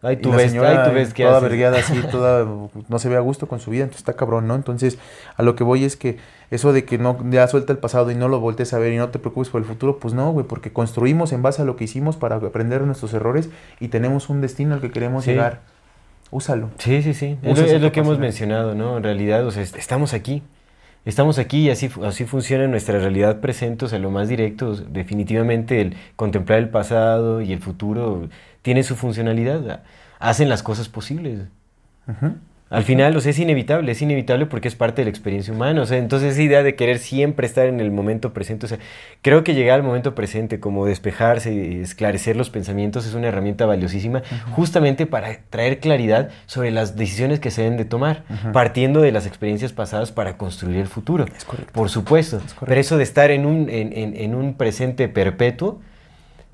Ahí 0.00 0.16
tú 0.16 0.30
ves, 0.30 0.50
señora 0.52 0.84
ahí 0.84 0.88
tú 0.88 0.94
ves 0.94 1.12
qué 1.12 1.24
toda 1.24 1.40
vergueada 1.40 1.78
así, 1.78 2.00
toda 2.10 2.46
no 2.88 2.98
se 3.00 3.08
ve 3.08 3.16
a 3.16 3.20
gusto 3.20 3.48
con 3.48 3.58
su 3.58 3.70
vida, 3.72 3.82
entonces 3.82 4.00
está 4.02 4.12
cabrón, 4.14 4.46
¿no? 4.46 4.54
Entonces, 4.54 4.96
a 5.36 5.42
lo 5.42 5.56
que 5.56 5.64
voy 5.64 5.82
es 5.84 5.96
que 5.96 6.18
eso 6.52 6.72
de 6.72 6.84
que 6.84 6.98
no 6.98 7.18
ya 7.30 7.46
suelta 7.48 7.72
el 7.72 7.78
pasado 7.78 8.10
y 8.10 8.14
no 8.14 8.28
lo 8.28 8.38
voltees 8.40 8.72
a 8.74 8.78
ver 8.78 8.92
y 8.92 8.96
no 8.96 9.08
te 9.08 9.18
preocupes 9.18 9.48
por 9.50 9.60
el 9.60 9.66
futuro, 9.66 9.98
pues 9.98 10.14
no, 10.14 10.30
güey, 10.32 10.46
porque 10.46 10.72
construimos 10.72 11.32
en 11.32 11.42
base 11.42 11.62
a 11.62 11.64
lo 11.64 11.74
que 11.76 11.84
hicimos 11.84 12.16
para 12.16 12.36
aprender 12.36 12.82
nuestros 12.82 13.12
errores 13.12 13.50
y 13.80 13.88
tenemos 13.88 14.28
un 14.28 14.40
destino 14.40 14.74
al 14.74 14.80
que 14.80 14.90
queremos 14.92 15.24
Sí. 15.24 15.32
llegar. 15.32 15.60
Úsalo. 16.30 16.68
Sí, 16.78 17.02
sí, 17.02 17.14
sí. 17.14 17.38
Es 17.42 17.58
lo, 17.58 17.64
esa 17.64 17.76
es 17.76 17.82
lo 17.82 17.90
que 17.90 18.00
hemos 18.00 18.18
mencionado, 18.18 18.74
¿no? 18.74 18.98
En 18.98 19.02
realidad, 19.02 19.46
o 19.46 19.50
sea, 19.50 19.62
est- 19.62 19.76
estamos 19.76 20.12
aquí. 20.14 20.42
Estamos 21.04 21.38
aquí 21.38 21.66
y 21.68 21.70
así, 21.70 21.88
así 22.04 22.24
funciona 22.26 22.66
nuestra 22.66 22.98
realidad 22.98 23.40
presente, 23.40 23.86
o 23.86 23.88
sea, 23.88 23.98
lo 23.98 24.10
más 24.10 24.28
directo, 24.28 24.76
definitivamente 24.76 25.80
el 25.80 25.96
contemplar 26.16 26.58
el 26.58 26.68
pasado 26.68 27.40
y 27.40 27.52
el 27.52 27.60
futuro 27.60 28.28
tiene 28.68 28.82
su 28.82 28.96
funcionalidad, 28.96 29.80
hacen 30.18 30.50
las 30.50 30.62
cosas 30.62 30.90
posibles. 30.90 31.38
Al 32.70 32.82
final, 32.84 33.16
o 33.16 33.20
sea, 33.22 33.30
es 33.30 33.38
inevitable, 33.38 33.90
es 33.92 34.02
inevitable 34.02 34.44
porque 34.44 34.68
es 34.68 34.74
parte 34.74 35.00
de 35.00 35.06
la 35.06 35.08
experiencia 35.10 35.54
humana, 35.54 35.80
o 35.80 35.86
sea, 35.86 35.96
entonces 35.96 36.34
esa 36.34 36.42
idea 36.42 36.62
de 36.62 36.74
querer 36.74 36.98
siempre 36.98 37.46
estar 37.46 37.64
en 37.66 37.80
el 37.80 37.90
momento 37.90 38.34
presente, 38.34 38.66
o 38.66 38.68
sea, 38.68 38.76
creo 39.22 39.42
que 39.42 39.54
llegar 39.54 39.76
al 39.76 39.82
momento 39.86 40.14
presente, 40.14 40.60
como 40.60 40.84
despejarse 40.84 41.50
y 41.54 41.80
esclarecer 41.80 42.36
los 42.36 42.50
pensamientos 42.50 43.06
es 43.06 43.14
una 43.14 43.28
herramienta 43.28 43.64
valiosísima 43.64 44.22
justamente 44.50 45.06
para 45.06 45.30
traer 45.48 45.80
claridad 45.80 46.28
sobre 46.44 46.70
las 46.70 46.94
decisiones 46.94 47.40
que 47.40 47.50
se 47.50 47.62
deben 47.62 47.78
de 47.78 47.86
tomar, 47.86 48.24
partiendo 48.52 49.00
de 49.00 49.12
las 49.12 49.24
experiencias 49.24 49.72
pasadas 49.72 50.12
para 50.12 50.36
construir 50.36 50.76
el 50.76 50.88
futuro. 50.88 51.24
Es 51.34 51.46
correcto. 51.46 51.72
Por 51.72 51.88
supuesto, 51.88 52.36
correcto. 52.36 52.66
pero 52.66 52.80
eso 52.82 52.98
de 52.98 53.04
estar 53.04 53.30
en 53.30 53.46
un, 53.46 53.70
en, 53.70 53.94
en- 53.96 54.14
en 54.14 54.34
un 54.34 54.52
presente 54.52 55.08
perpetuo 55.08 55.80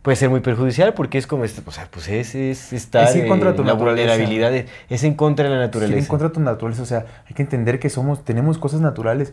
puede 0.04 0.16
ser 0.16 0.28
muy 0.28 0.40
perjudicial 0.40 0.92
porque 0.94 1.16
es 1.18 1.26
como, 1.26 1.44
este- 1.44 1.62
o 1.64 1.70
sea, 1.72 1.88
pues 1.90 2.08
es, 2.08 2.34
es 2.34 2.72
estar 2.74 3.08
Es 3.08 3.16
ir 3.16 3.26
contra 3.26 3.56
tu 3.56 3.64
la 3.64 3.72
naturaleza. 3.72 4.12
vulnerabilidad, 4.12 4.54
es, 4.54 4.66
es 4.90 5.02
en 5.02 5.14
contra 5.14 5.46
de 5.48 5.50
la 5.54 5.58
naturaleza. 5.60 5.98
en 5.98 6.04
contra 6.04 6.28
de 6.28 6.34
tu 6.34 6.40
naturaleza, 6.40 6.82
o 6.82 6.86
sea, 6.86 7.06
hay 7.26 7.34
que 7.34 7.40
entender 7.42 7.80
que 7.80 7.88
somos, 7.88 8.22
tenemos 8.24 8.58
cosas 8.58 8.80
naturales. 8.82 9.32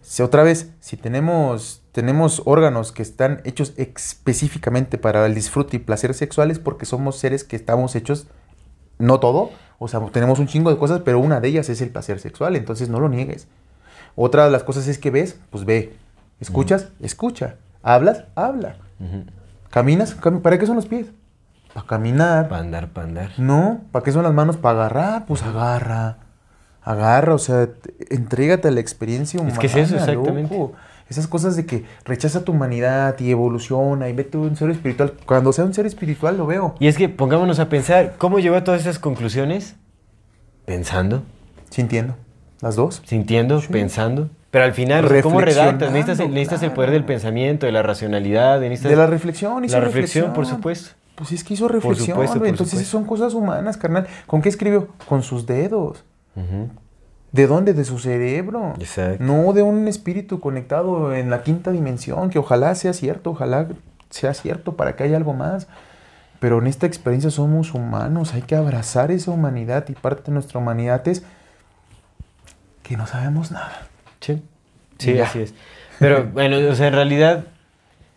Si 0.00 0.22
otra 0.22 0.44
vez, 0.44 0.70
si 0.80 0.96
tenemos, 0.96 1.82
tenemos 1.92 2.42
órganos 2.44 2.92
que 2.92 3.02
están 3.02 3.40
hechos 3.44 3.72
específicamente 3.76 4.96
para 4.96 5.26
el 5.26 5.34
disfrute 5.34 5.76
y 5.76 5.80
placer 5.80 6.14
sexuales, 6.14 6.58
porque 6.60 6.86
somos 6.86 7.18
seres 7.18 7.42
que 7.44 7.56
estamos 7.56 7.94
hechos, 7.96 8.28
no 8.98 9.18
todo, 9.20 9.50
o 9.80 9.88
sea, 9.88 10.00
tenemos 10.12 10.38
un 10.38 10.46
chingo 10.46 10.70
de 10.70 10.76
cosas, 10.76 11.00
pero 11.04 11.18
una 11.18 11.40
de 11.40 11.48
ellas 11.48 11.68
es 11.68 11.80
el 11.80 11.90
placer 11.90 12.20
sexual, 12.20 12.54
entonces 12.56 12.88
no 12.88 13.00
lo 13.00 13.08
niegues. 13.08 13.48
Otra 14.14 14.44
de 14.44 14.50
las 14.52 14.62
cosas 14.62 14.86
es 14.86 14.98
que 14.98 15.10
ves, 15.10 15.36
pues 15.50 15.64
ve. 15.64 15.94
Escuchas, 16.40 16.88
escucha. 17.00 17.56
Hablas, 17.82 18.24
habla. 18.36 18.76
Caminas, 19.72 20.20
cami- 20.20 20.40
¿para 20.42 20.58
qué 20.58 20.66
son 20.66 20.76
los 20.76 20.86
pies? 20.86 21.06
Para 21.72 21.86
caminar. 21.86 22.48
Para 22.48 22.60
andar, 22.60 22.88
para 22.90 23.08
andar. 23.08 23.30
No, 23.38 23.80
¿para 23.90 24.04
qué 24.04 24.12
son 24.12 24.22
las 24.22 24.32
manos? 24.34 24.56
Para 24.58 24.80
agarrar, 24.80 25.26
pues 25.26 25.42
agarra. 25.42 26.18
Agarra, 26.82 27.34
o 27.34 27.38
sea, 27.38 27.68
entrégate 28.10 28.68
a 28.68 28.70
la 28.70 28.80
experiencia 28.80 29.40
humana. 29.40 29.54
Es 29.54 29.58
que 29.58 29.66
es 29.68 29.76
eso, 29.76 29.96
exactamente. 29.96 30.54
loco. 30.54 30.72
Esas 31.08 31.26
cosas 31.26 31.56
de 31.56 31.64
que 31.66 31.84
rechaza 32.04 32.44
tu 32.44 32.52
humanidad 32.52 33.18
y 33.18 33.30
evoluciona 33.30 34.08
y 34.08 34.12
vete 34.12 34.36
un 34.38 34.56
ser 34.56 34.70
espiritual. 34.70 35.14
Cuando 35.26 35.52
sea 35.52 35.64
un 35.64 35.74
ser 35.74 35.86
espiritual 35.86 36.36
lo 36.36 36.46
veo. 36.46 36.74
Y 36.78 36.86
es 36.86 36.96
que 36.96 37.08
pongámonos 37.08 37.58
a 37.58 37.68
pensar, 37.68 38.14
¿cómo 38.18 38.38
llegó 38.40 38.56
a 38.56 38.64
todas 38.64 38.80
esas 38.82 38.98
conclusiones? 38.98 39.74
Pensando, 40.64 41.22
Sintiendo. 41.70 42.14
Las 42.60 42.76
dos. 42.76 43.02
sintiendo, 43.06 43.60
pensando. 43.70 44.28
Pero 44.52 44.64
al 44.66 44.72
final, 44.74 45.08
¿cómo 45.22 45.40
redactas? 45.40 45.90
Necesitas, 45.90 46.20
el- 46.20 46.32
necesitas 46.34 46.62
el 46.62 46.70
poder 46.72 46.90
del 46.90 47.00
claro. 47.00 47.14
pensamiento, 47.14 47.66
de 47.66 47.72
la 47.72 47.82
racionalidad, 47.82 48.60
necesitas 48.60 48.90
De 48.90 48.96
la 48.96 49.06
reflexión. 49.08 49.64
hizo 49.64 49.78
la 49.78 49.84
reflexión, 49.84 50.32
por 50.34 50.46
supuesto. 50.46 50.90
Pues 51.16 51.32
es 51.32 51.42
que 51.42 51.54
hizo 51.54 51.68
reflexión, 51.68 52.08
supuesto, 52.16 52.38
por 52.38 52.46
Entonces 52.46 52.70
supuesto. 52.80 52.90
son 52.98 53.04
cosas 53.06 53.34
humanas, 53.34 53.76
carnal. 53.76 54.06
¿Con 54.26 54.40
qué 54.42 54.48
escribió? 54.50 54.88
Con 55.08 55.22
sus 55.22 55.46
dedos. 55.46 56.04
¿De 57.32 57.46
dónde? 57.46 57.72
De 57.72 57.84
su 57.84 57.98
cerebro. 57.98 58.74
Exacto. 58.78 59.24
No 59.24 59.52
de 59.54 59.62
un 59.62 59.88
espíritu 59.88 60.38
conectado 60.38 61.14
en 61.14 61.30
la 61.30 61.42
quinta 61.42 61.70
dimensión, 61.72 62.28
que 62.28 62.38
ojalá 62.38 62.74
sea 62.74 62.92
cierto, 62.92 63.30
ojalá 63.30 63.68
sea 64.10 64.34
cierto 64.34 64.76
para 64.76 64.96
que 64.96 65.04
haya 65.04 65.16
algo 65.16 65.32
más. 65.32 65.66
Pero 66.40 66.58
en 66.58 66.66
esta 66.66 66.86
experiencia 66.86 67.30
somos 67.30 67.72
humanos, 67.72 68.34
hay 68.34 68.42
que 68.42 68.54
abrazar 68.56 69.10
esa 69.12 69.30
humanidad 69.30 69.86
y 69.88 69.92
parte 69.94 70.24
de 70.26 70.32
nuestra 70.32 70.58
humanidad 70.60 71.08
es 71.08 71.22
que 72.82 72.96
no 72.98 73.06
sabemos 73.06 73.50
nada. 73.50 73.86
Sí, 74.22 75.18
así 75.18 75.40
es. 75.40 75.54
Pero 75.98 76.24
bueno, 76.32 76.56
o 76.70 76.74
sea, 76.74 76.88
en 76.88 76.94
realidad 76.94 77.44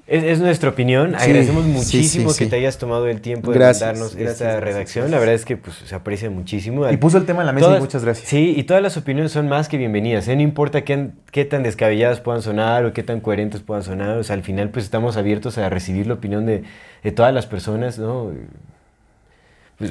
es, 0.08 0.24
es 0.24 0.40
nuestra 0.40 0.70
opinión. 0.70 1.16
Agradecemos 1.16 1.66
sí, 1.66 1.72
muchísimo 1.72 2.30
sí, 2.30 2.44
que 2.44 2.50
te 2.50 2.58
hayas 2.58 2.78
tomado 2.78 3.08
el 3.08 3.22
tiempo 3.22 3.52
de 3.52 3.58
Gracias, 3.58 3.82
mandarnos 3.82 4.16
gracias, 4.16 4.34
esta 4.34 4.46
gracias, 4.46 4.64
redacción. 4.64 5.12
La 5.12 5.18
verdad 5.18 5.36
es 5.36 5.46
que 5.46 5.58
pues, 5.58 5.78
se 5.78 5.96
aprecia 5.96 6.30
muchísimo. 6.30 6.90
Y 6.90 6.98
puso 6.98 7.18
el 7.18 7.26
tema 7.26 7.42
en 7.42 7.48
la 7.48 7.54
mesa 7.54 7.78
y 7.78 7.80
muchas 7.80 8.04
gracias. 8.04 8.28
Sí, 8.28 8.54
y 8.56 8.64
todas 8.64 8.84
las 8.84 8.98
opiniones 8.98 9.32
son 9.32 9.50
más 9.50 9.68
que 9.68 9.78
bienvenidas. 9.78 10.28
¿eh? 10.28 10.36
No 10.36 10.44
importa 10.44 10.84
qué, 10.84 11.10
qué 11.32 11.46
tan 11.46 11.64
descabelladas 11.64 12.20
puedan 12.20 12.44
sonar 12.44 12.86
o 12.86 12.94
qué 12.94 13.02
tan 13.02 13.20
coherentes 13.20 13.62
puedan 13.62 13.84
sonar. 13.84 14.18
O 14.18 14.24
sea, 14.24 14.36
al 14.36 14.44
final 14.44 14.70
pues 14.70 14.86
estamos 14.86 15.18
abiertos 15.18 15.58
a 15.58 15.70
recibir 15.70 16.06
la 16.06 16.14
opinión 16.14 16.46
de, 16.46 16.64
de 17.04 17.12
todas 17.12 17.34
las 17.34 17.48
personas, 17.48 17.98
¿no? 17.98 18.32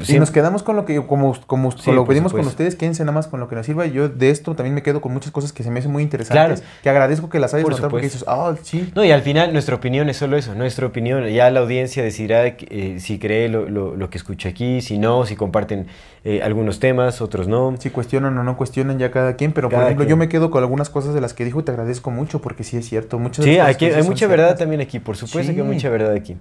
Sí, 0.05 0.19
nos 0.19 0.31
quedamos 0.31 0.63
con 0.63 0.77
lo 0.77 0.87
que, 0.87 1.05
como, 1.07 1.37
como 1.47 1.71
Sí, 1.73 1.93
lo 1.93 2.07
pedimos 2.07 2.33
con 2.33 2.41
ustedes, 2.47 2.75
quédense 2.75 3.03
nada 3.05 3.13
más 3.13 3.27
con 3.27 3.39
lo 3.39 3.49
que 3.49 3.55
nos 3.55 3.67
sirva. 3.67 3.85
Yo 3.85 4.09
de 4.09 4.31
esto 4.31 4.55
también 4.55 4.75
me 4.75 4.83
quedo 4.83 5.03
con 5.03 5.13
muchas 5.13 5.31
cosas 5.31 5.53
que 5.53 5.63
se 5.63 5.71
me 5.71 5.81
hacen 5.81 5.93
muy 5.93 6.03
interesantes. 6.03 6.61
Claro. 6.61 6.73
Que 6.83 6.89
agradezco 6.89 7.29
que 7.29 7.39
las 7.39 7.53
hayas 7.53 7.65
Por 7.65 7.73
notado 7.73 7.91
porque 7.91 8.09
supuesto. 8.09 8.25
dices, 8.35 8.57
ah, 8.57 8.57
sí. 8.63 8.91
No, 8.95 9.05
y 9.05 9.11
al 9.13 9.21
final 9.21 9.53
nuestra 9.53 9.75
opinión 9.75 10.09
es 10.09 10.17
solo 10.17 10.39
eso, 10.39 10.55
nuestra 10.55 10.87
opinión. 10.87 11.27
Ya 11.29 11.51
la 11.51 11.61
audiencia 11.61 12.03
decidirá 12.03 12.47
eh, 12.47 12.97
si 12.99 13.19
cree 13.19 13.51
lo, 13.51 13.69
lo- 13.69 13.95
lo 13.95 14.09
que 14.09 14.17
escucha 14.17 14.49
aquí, 14.49 14.81
si 14.81 14.97
no, 14.97 15.27
si 15.27 15.37
comparten 15.37 15.87
eh, 16.25 16.41
algunos 16.43 16.81
temas, 16.81 17.21
otros 17.21 17.47
no. 17.47 17.75
Si 17.79 17.91
cuestionan 17.91 18.39
o 18.39 18.43
no 18.43 18.57
cuestionan 18.57 18.99
ya 18.99 19.11
cada 19.11 19.37
quien, 19.37 19.53
pero 19.53 19.69
por 19.69 19.83
ejemplo, 19.83 20.07
quien. 20.07 20.09
yo 20.11 20.17
me 20.17 20.31
quedo 20.31 20.51
con 20.51 20.63
algunas 20.63 20.89
cosas 20.89 21.13
de 21.13 21.21
las 21.21 21.35
que 21.35 21.45
dijo 21.45 21.61
y 21.61 21.63
te 21.63 21.73
agradezco 21.73 22.11
mucho 22.11 22.41
porque 22.41 22.65
sí 22.65 22.79
es 22.79 22.89
cierto. 22.89 23.19
Muchas 23.19 23.45
Sí, 23.45 23.59
aquí, 23.59 23.85
hay 23.85 24.03
mucha 24.03 24.27
verdad 24.29 24.47
ciertas. 24.47 24.61
también 24.61 24.81
aquí, 24.81 24.99
por 24.99 25.19
supuesto 25.19 25.53
que 25.55 25.61
hay 25.61 25.67
mucha 25.67 25.91
verdad 25.91 26.15
aquí. 26.15 26.39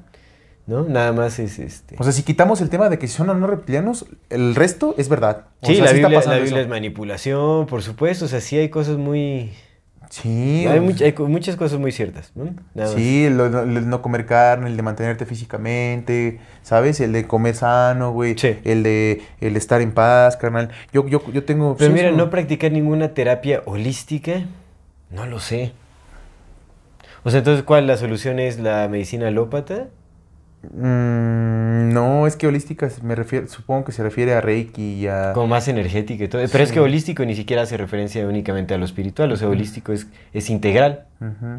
¿No? 0.65 0.83
Nada 0.85 1.11
más 1.11 1.39
es 1.39 1.59
este. 1.59 1.97
O 1.99 2.03
sea, 2.03 2.13
si 2.13 2.23
quitamos 2.23 2.61
el 2.61 2.69
tema 2.69 2.87
de 2.89 2.97
que 2.97 3.07
si 3.07 3.15
son 3.17 3.29
o 3.29 3.33
no 3.33 3.47
reptilianos, 3.47 4.05
el 4.29 4.55
resto 4.55 4.95
es 4.97 5.09
verdad. 5.09 5.47
O 5.61 5.67
sí, 5.67 5.75
sea, 5.75 5.83
la, 5.85 5.89
sí 5.91 5.97
Biblia, 5.99 6.19
la 6.25 6.35
Biblia 6.35 6.45
eso. 6.45 6.57
es 6.59 6.67
manipulación, 6.69 7.65
por 7.65 7.81
supuesto. 7.83 8.25
O 8.25 8.27
sea, 8.29 8.39
sí 8.39 8.57
hay 8.57 8.69
cosas 8.69 8.97
muy. 8.97 9.51
Sí, 10.09 10.65
hay, 10.67 10.77
o- 10.79 10.83
much- 10.83 11.01
hay 11.01 11.13
muchas 11.27 11.55
cosas 11.55 11.79
muy 11.79 11.91
ciertas, 11.91 12.31
¿no? 12.35 12.45
Nada 12.75 12.89
más. 12.89 12.91
Sí, 12.91 13.25
el, 13.25 13.89
no 13.89 14.01
comer 14.01 14.25
carne, 14.25 14.67
el 14.69 14.77
de 14.77 14.83
mantenerte 14.83 15.25
físicamente, 15.25 16.39
¿sabes? 16.61 16.99
El 17.01 17.11
de 17.13 17.25
comer 17.27 17.55
sano, 17.55 18.11
güey. 18.13 18.37
Sí. 18.37 18.57
El 18.63 18.83
de 18.83 19.23
el 19.41 19.57
estar 19.57 19.81
en 19.81 19.91
paz, 19.91 20.37
carnal. 20.37 20.69
Yo, 20.93 21.07
yo, 21.07 21.21
yo 21.31 21.43
tengo... 21.43 21.75
Pero 21.77 21.89
sí, 21.89 21.93
mira, 21.95 22.11
no 22.11 22.29
practicar 22.29 22.71
ninguna 22.71 23.13
terapia 23.15 23.63
holística, 23.65 24.45
no 25.09 25.25
lo 25.25 25.39
sé. 25.39 25.73
O 27.23 27.31
sea, 27.31 27.39
entonces, 27.39 27.63
¿cuál? 27.63 27.87
¿La 27.87 27.97
solución 27.97 28.39
es 28.39 28.59
la 28.59 28.87
medicina 28.87 29.27
alópata? 29.29 29.87
Mm, 30.71 31.93
no, 31.93 32.25
es 32.25 32.35
que 32.37 32.47
holística 32.47 32.89
me 33.01 33.15
refiero, 33.15 33.47
supongo 33.47 33.83
que 33.83 33.91
se 33.91 34.01
refiere 34.01 34.33
a 34.33 34.41
Reiki 34.41 34.93
y 35.01 35.07
a... 35.07 35.33
Como 35.33 35.47
más 35.47 35.67
energética 35.67 36.23
y 36.23 36.27
todo. 36.27 36.41
Pero 36.49 36.63
es 36.63 36.71
que 36.71 36.79
holístico 36.79 37.25
ni 37.25 37.35
siquiera 37.35 37.63
hace 37.63 37.75
referencia 37.77 38.25
únicamente 38.25 38.73
a 38.73 38.77
lo 38.77 38.85
espiritual. 38.85 39.31
O 39.31 39.35
sea, 39.35 39.49
holístico 39.49 39.91
es, 39.91 40.07
es 40.33 40.49
integral. 40.49 41.05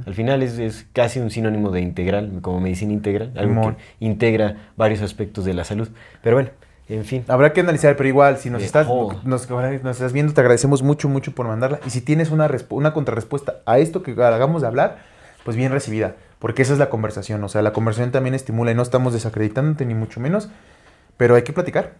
Al 0.07 0.15
final 0.15 0.43
es, 0.43 0.59
es 0.59 0.87
casi 0.93 1.21
un 1.21 1.31
sinónimo 1.31 1.71
de 1.71 1.81
integral, 1.81 2.31
como 2.43 2.61
medicina 2.61 2.93
integral. 2.93 3.33
Algo 3.37 3.71
que 3.71 3.77
integra 4.05 4.57
varios 4.77 5.01
aspectos 5.01 5.45
de 5.45 5.55
la 5.55 5.65
salud. 5.65 5.89
Pero 6.23 6.37
bueno, 6.37 6.51
en 6.89 7.05
fin. 7.05 7.25
Habrá 7.29 7.53
que 7.53 7.61
analizar, 7.61 7.97
pero 7.97 8.09
igual, 8.09 8.37
si 8.39 8.51
nos 8.51 8.63
Eh, 8.63 8.67
estás, 8.67 8.87
oh. 8.91 9.15
nos, 9.25 9.49
nos 9.49 9.97
estás 9.97 10.13
viendo, 10.13 10.35
te 10.35 10.41
agradecemos 10.41 10.83
mucho, 10.83 11.09
mucho 11.09 11.33
por 11.33 11.47
mandarla. 11.47 11.81
Y 11.87 11.91
si 11.91 12.01
tienes 12.03 12.31
una, 12.31 12.51
una 12.71 12.93
contrarrespuesta 12.93 13.57
a 13.65 13.79
esto 13.79 14.03
que 14.03 14.13
hagamos 14.13 14.63
de 14.63 14.69
hablar, 14.69 14.99
pues 15.45 15.57
bien 15.57 15.73
recibida. 15.73 16.15
Porque 16.45 16.61
esa 16.61 16.75
es 16.75 16.79
la 16.79 16.91
conversación. 16.91 17.43
O 17.43 17.49
sea, 17.49 17.63
la 17.63 17.73
conversación 17.73 18.13
también 18.13 18.35
estimula 18.35 18.71
y 18.71 18.75
no 18.75 18.83
estamos 18.83 19.15
desacreditándote 19.15 19.87
ni 19.87 19.95
mucho 19.95 20.21
menos. 20.21 20.51
Pero 21.17 21.37
hay 21.37 21.43
que 21.43 21.55
platicar. 21.55 21.95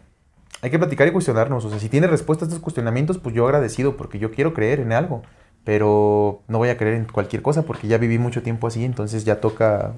Hay 0.61 0.69
que 0.69 0.79
platicar 0.79 1.09
y 1.09 1.13
cuestionarnos. 1.13 1.65
O 1.65 1.71
sea, 1.71 1.79
si 1.79 1.89
tienes 1.89 2.11
respuesta 2.11 2.45
a 2.45 2.49
estos 2.49 2.61
cuestionamientos, 2.61 3.17
pues 3.17 3.35
yo 3.35 3.47
agradecido 3.47 3.97
porque 3.97 4.19
yo 4.19 4.33
quiero 4.33 4.53
creer 4.53 4.81
en 4.81 4.93
algo. 4.93 5.23
Pero 5.65 6.43
no 6.47 6.59
voy 6.59 6.69
a 6.69 6.77
creer 6.77 6.97
en 6.97 7.07
cualquier 7.07 7.41
cosa 7.41 7.63
porque 7.63 7.89
ya 7.89 7.97
viví 7.97 8.19
mucho 8.19 8.43
tiempo 8.43 8.67
así. 8.67 8.85
Entonces 8.85 9.25
ya 9.25 9.41
toca 9.41 9.95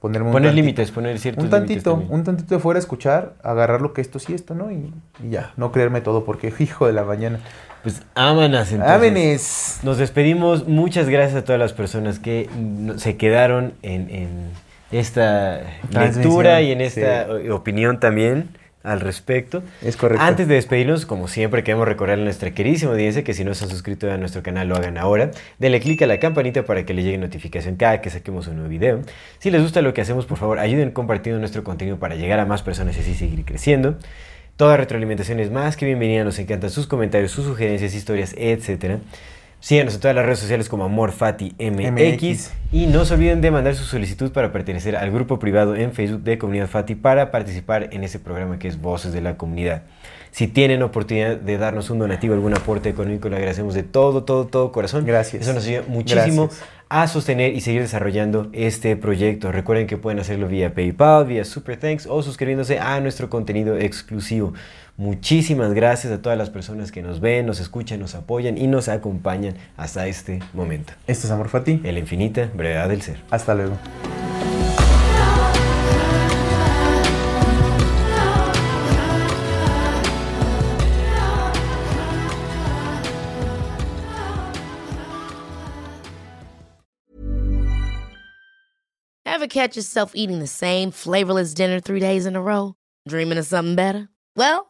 ponerme 0.00 0.28
un 0.28 0.32
Poner 0.32 0.54
límites, 0.54 0.90
poner 0.90 1.18
ciertos 1.18 1.44
un 1.44 1.50
tantito, 1.50 1.94
un 2.08 2.24
tantito 2.24 2.54
de 2.54 2.60
fuera 2.60 2.78
escuchar, 2.80 3.34
agarrar 3.42 3.80
lo 3.82 3.92
que 3.92 4.00
esto 4.00 4.18
sí, 4.18 4.34
esto 4.34 4.54
no, 4.54 4.70
y, 4.70 4.92
y 5.22 5.30
ya, 5.30 5.52
no 5.56 5.70
creerme 5.72 6.00
todo, 6.00 6.24
porque 6.24 6.52
hijo 6.58 6.86
de 6.86 6.92
la 6.92 7.04
mañana. 7.04 7.38
Pues 7.82 8.02
ámanas 8.14 8.72
entonces. 8.72 8.94
¡Ámenes! 8.96 9.80
Nos 9.82 9.96
despedimos. 9.98 10.68
Muchas 10.68 11.08
gracias 11.08 11.42
a 11.42 11.44
todas 11.44 11.58
las 11.58 11.72
personas 11.72 12.18
que 12.18 12.48
se 12.96 13.16
quedaron 13.16 13.72
en, 13.82 14.10
en 14.10 14.28
esta 14.92 15.60
lectura 15.90 16.60
y 16.60 16.72
en 16.72 16.80
esta 16.82 17.26
o- 17.30 17.54
opinión 17.54 17.98
también 18.00 18.50
al 18.82 19.00
respecto. 19.00 19.62
Es 19.82 19.96
correcto. 19.96 20.24
Antes 20.24 20.48
de 20.48 20.54
despedirnos, 20.54 21.06
como 21.06 21.28
siempre, 21.28 21.62
queremos 21.62 21.86
recordarle 21.86 22.22
a 22.22 22.24
nuestra 22.24 22.52
queridísima 22.52 22.92
audiencia 22.92 23.24
que 23.24 23.34
si 23.34 23.44
no 23.44 23.54
se 23.54 23.64
han 23.64 23.70
suscrito 23.70 24.10
a 24.10 24.16
nuestro 24.16 24.42
canal, 24.42 24.68
lo 24.68 24.76
hagan 24.76 24.96
ahora. 24.96 25.30
Denle 25.58 25.80
click 25.80 26.02
a 26.02 26.06
la 26.06 26.18
campanita 26.18 26.64
para 26.64 26.84
que 26.84 26.94
le 26.94 27.02
llegue 27.02 27.18
notificación 27.18 27.76
cada 27.76 28.00
que 28.00 28.10
saquemos 28.10 28.46
un 28.46 28.56
nuevo 28.56 28.70
video. 28.70 29.02
Si 29.38 29.50
les 29.50 29.62
gusta 29.62 29.82
lo 29.82 29.92
que 29.92 30.00
hacemos, 30.00 30.26
por 30.26 30.38
favor, 30.38 30.58
ayuden 30.58 30.90
compartiendo 30.92 31.38
nuestro 31.38 31.62
contenido 31.64 31.98
para 31.98 32.14
llegar 32.14 32.40
a 32.40 32.46
más 32.46 32.62
personas 32.62 32.96
y 32.96 33.00
así 33.00 33.14
seguir 33.14 33.44
creciendo. 33.44 33.96
Toda 34.56 34.76
retroalimentación 34.76 35.40
es 35.40 35.50
más 35.50 35.76
que 35.76 35.86
bienvenida. 35.86 36.22
Nos 36.24 36.38
encantan 36.38 36.70
sus 36.70 36.86
comentarios, 36.86 37.30
sus 37.30 37.46
sugerencias, 37.46 37.94
historias, 37.94 38.34
etc. 38.36 38.98
Síganos 39.60 39.94
en 39.94 40.00
todas 40.00 40.16
las 40.16 40.24
redes 40.24 40.38
sociales 40.38 40.68
como 40.70 40.84
AmorFatiMX. 40.84 41.92
MX. 41.92 42.50
Y 42.72 42.86
no 42.86 43.04
se 43.04 43.14
olviden 43.14 43.42
de 43.42 43.50
mandar 43.50 43.74
su 43.74 43.84
solicitud 43.84 44.32
para 44.32 44.52
pertenecer 44.52 44.96
al 44.96 45.10
grupo 45.10 45.38
privado 45.38 45.76
en 45.76 45.92
Facebook 45.92 46.22
de 46.22 46.38
Comunidad 46.38 46.66
Fati 46.66 46.94
para 46.94 47.30
participar 47.30 47.90
en 47.92 48.02
ese 48.02 48.18
programa 48.18 48.58
que 48.58 48.68
es 48.68 48.80
Voces 48.80 49.12
de 49.12 49.20
la 49.20 49.36
Comunidad. 49.36 49.82
Si 50.30 50.46
tienen 50.46 50.82
oportunidad 50.82 51.36
de 51.36 51.58
darnos 51.58 51.90
un 51.90 51.98
donativo, 51.98 52.34
algún 52.34 52.54
aporte 52.54 52.88
económico, 52.88 53.28
le 53.28 53.36
agradecemos 53.36 53.74
de 53.74 53.82
todo, 53.82 54.24
todo, 54.24 54.46
todo 54.46 54.72
corazón. 54.72 55.04
Gracias. 55.04 55.42
Eso 55.42 55.52
nos 55.52 55.66
ayuda 55.66 55.82
muchísimo 55.88 56.46
Gracias. 56.46 56.68
a 56.88 57.06
sostener 57.08 57.52
y 57.54 57.60
seguir 57.60 57.82
desarrollando 57.82 58.48
este 58.52 58.96
proyecto. 58.96 59.52
Recuerden 59.52 59.86
que 59.86 59.96
pueden 59.98 60.20
hacerlo 60.20 60.48
vía 60.48 60.72
PayPal, 60.72 61.26
vía 61.26 61.44
Super 61.44 61.76
Thanks 61.78 62.06
o 62.06 62.22
suscribiéndose 62.22 62.78
a 62.78 63.00
nuestro 63.00 63.28
contenido 63.28 63.76
exclusivo. 63.76 64.54
Muchísimas 65.00 65.72
gracias 65.72 66.12
a 66.12 66.20
todas 66.20 66.36
las 66.36 66.50
personas 66.50 66.92
que 66.92 67.00
nos 67.00 67.20
ven, 67.20 67.46
nos 67.46 67.58
escuchan, 67.58 68.00
nos 68.00 68.14
apoyan 68.14 68.58
y 68.58 68.66
nos 68.66 68.86
acompañan 68.90 69.54
hasta 69.78 70.06
este 70.06 70.40
momento. 70.52 70.92
Esto 71.06 71.26
es 71.26 71.30
Amor 71.30 71.48
Fati. 71.48 71.80
En 71.84 71.94
la 71.94 72.00
infinita 72.00 72.50
brevedad 72.52 72.90
del 72.90 73.00
ser. 73.00 73.16
Hasta 73.30 73.54
luego. 73.54 73.78
Ever 89.24 89.48
catch 89.48 89.76
yourself 89.76 90.12
eating 90.14 90.40
the 90.40 90.46
same 90.46 90.90
flavorless 90.90 91.54
dinner 91.54 91.80
three 91.80 92.00
days 92.00 92.26
in 92.26 92.36
a 92.36 92.42
row? 92.42 92.74
Dreaming 93.08 93.38
of 93.38 93.46
something 93.46 93.74
better? 93.74 94.10
Well, 94.36 94.69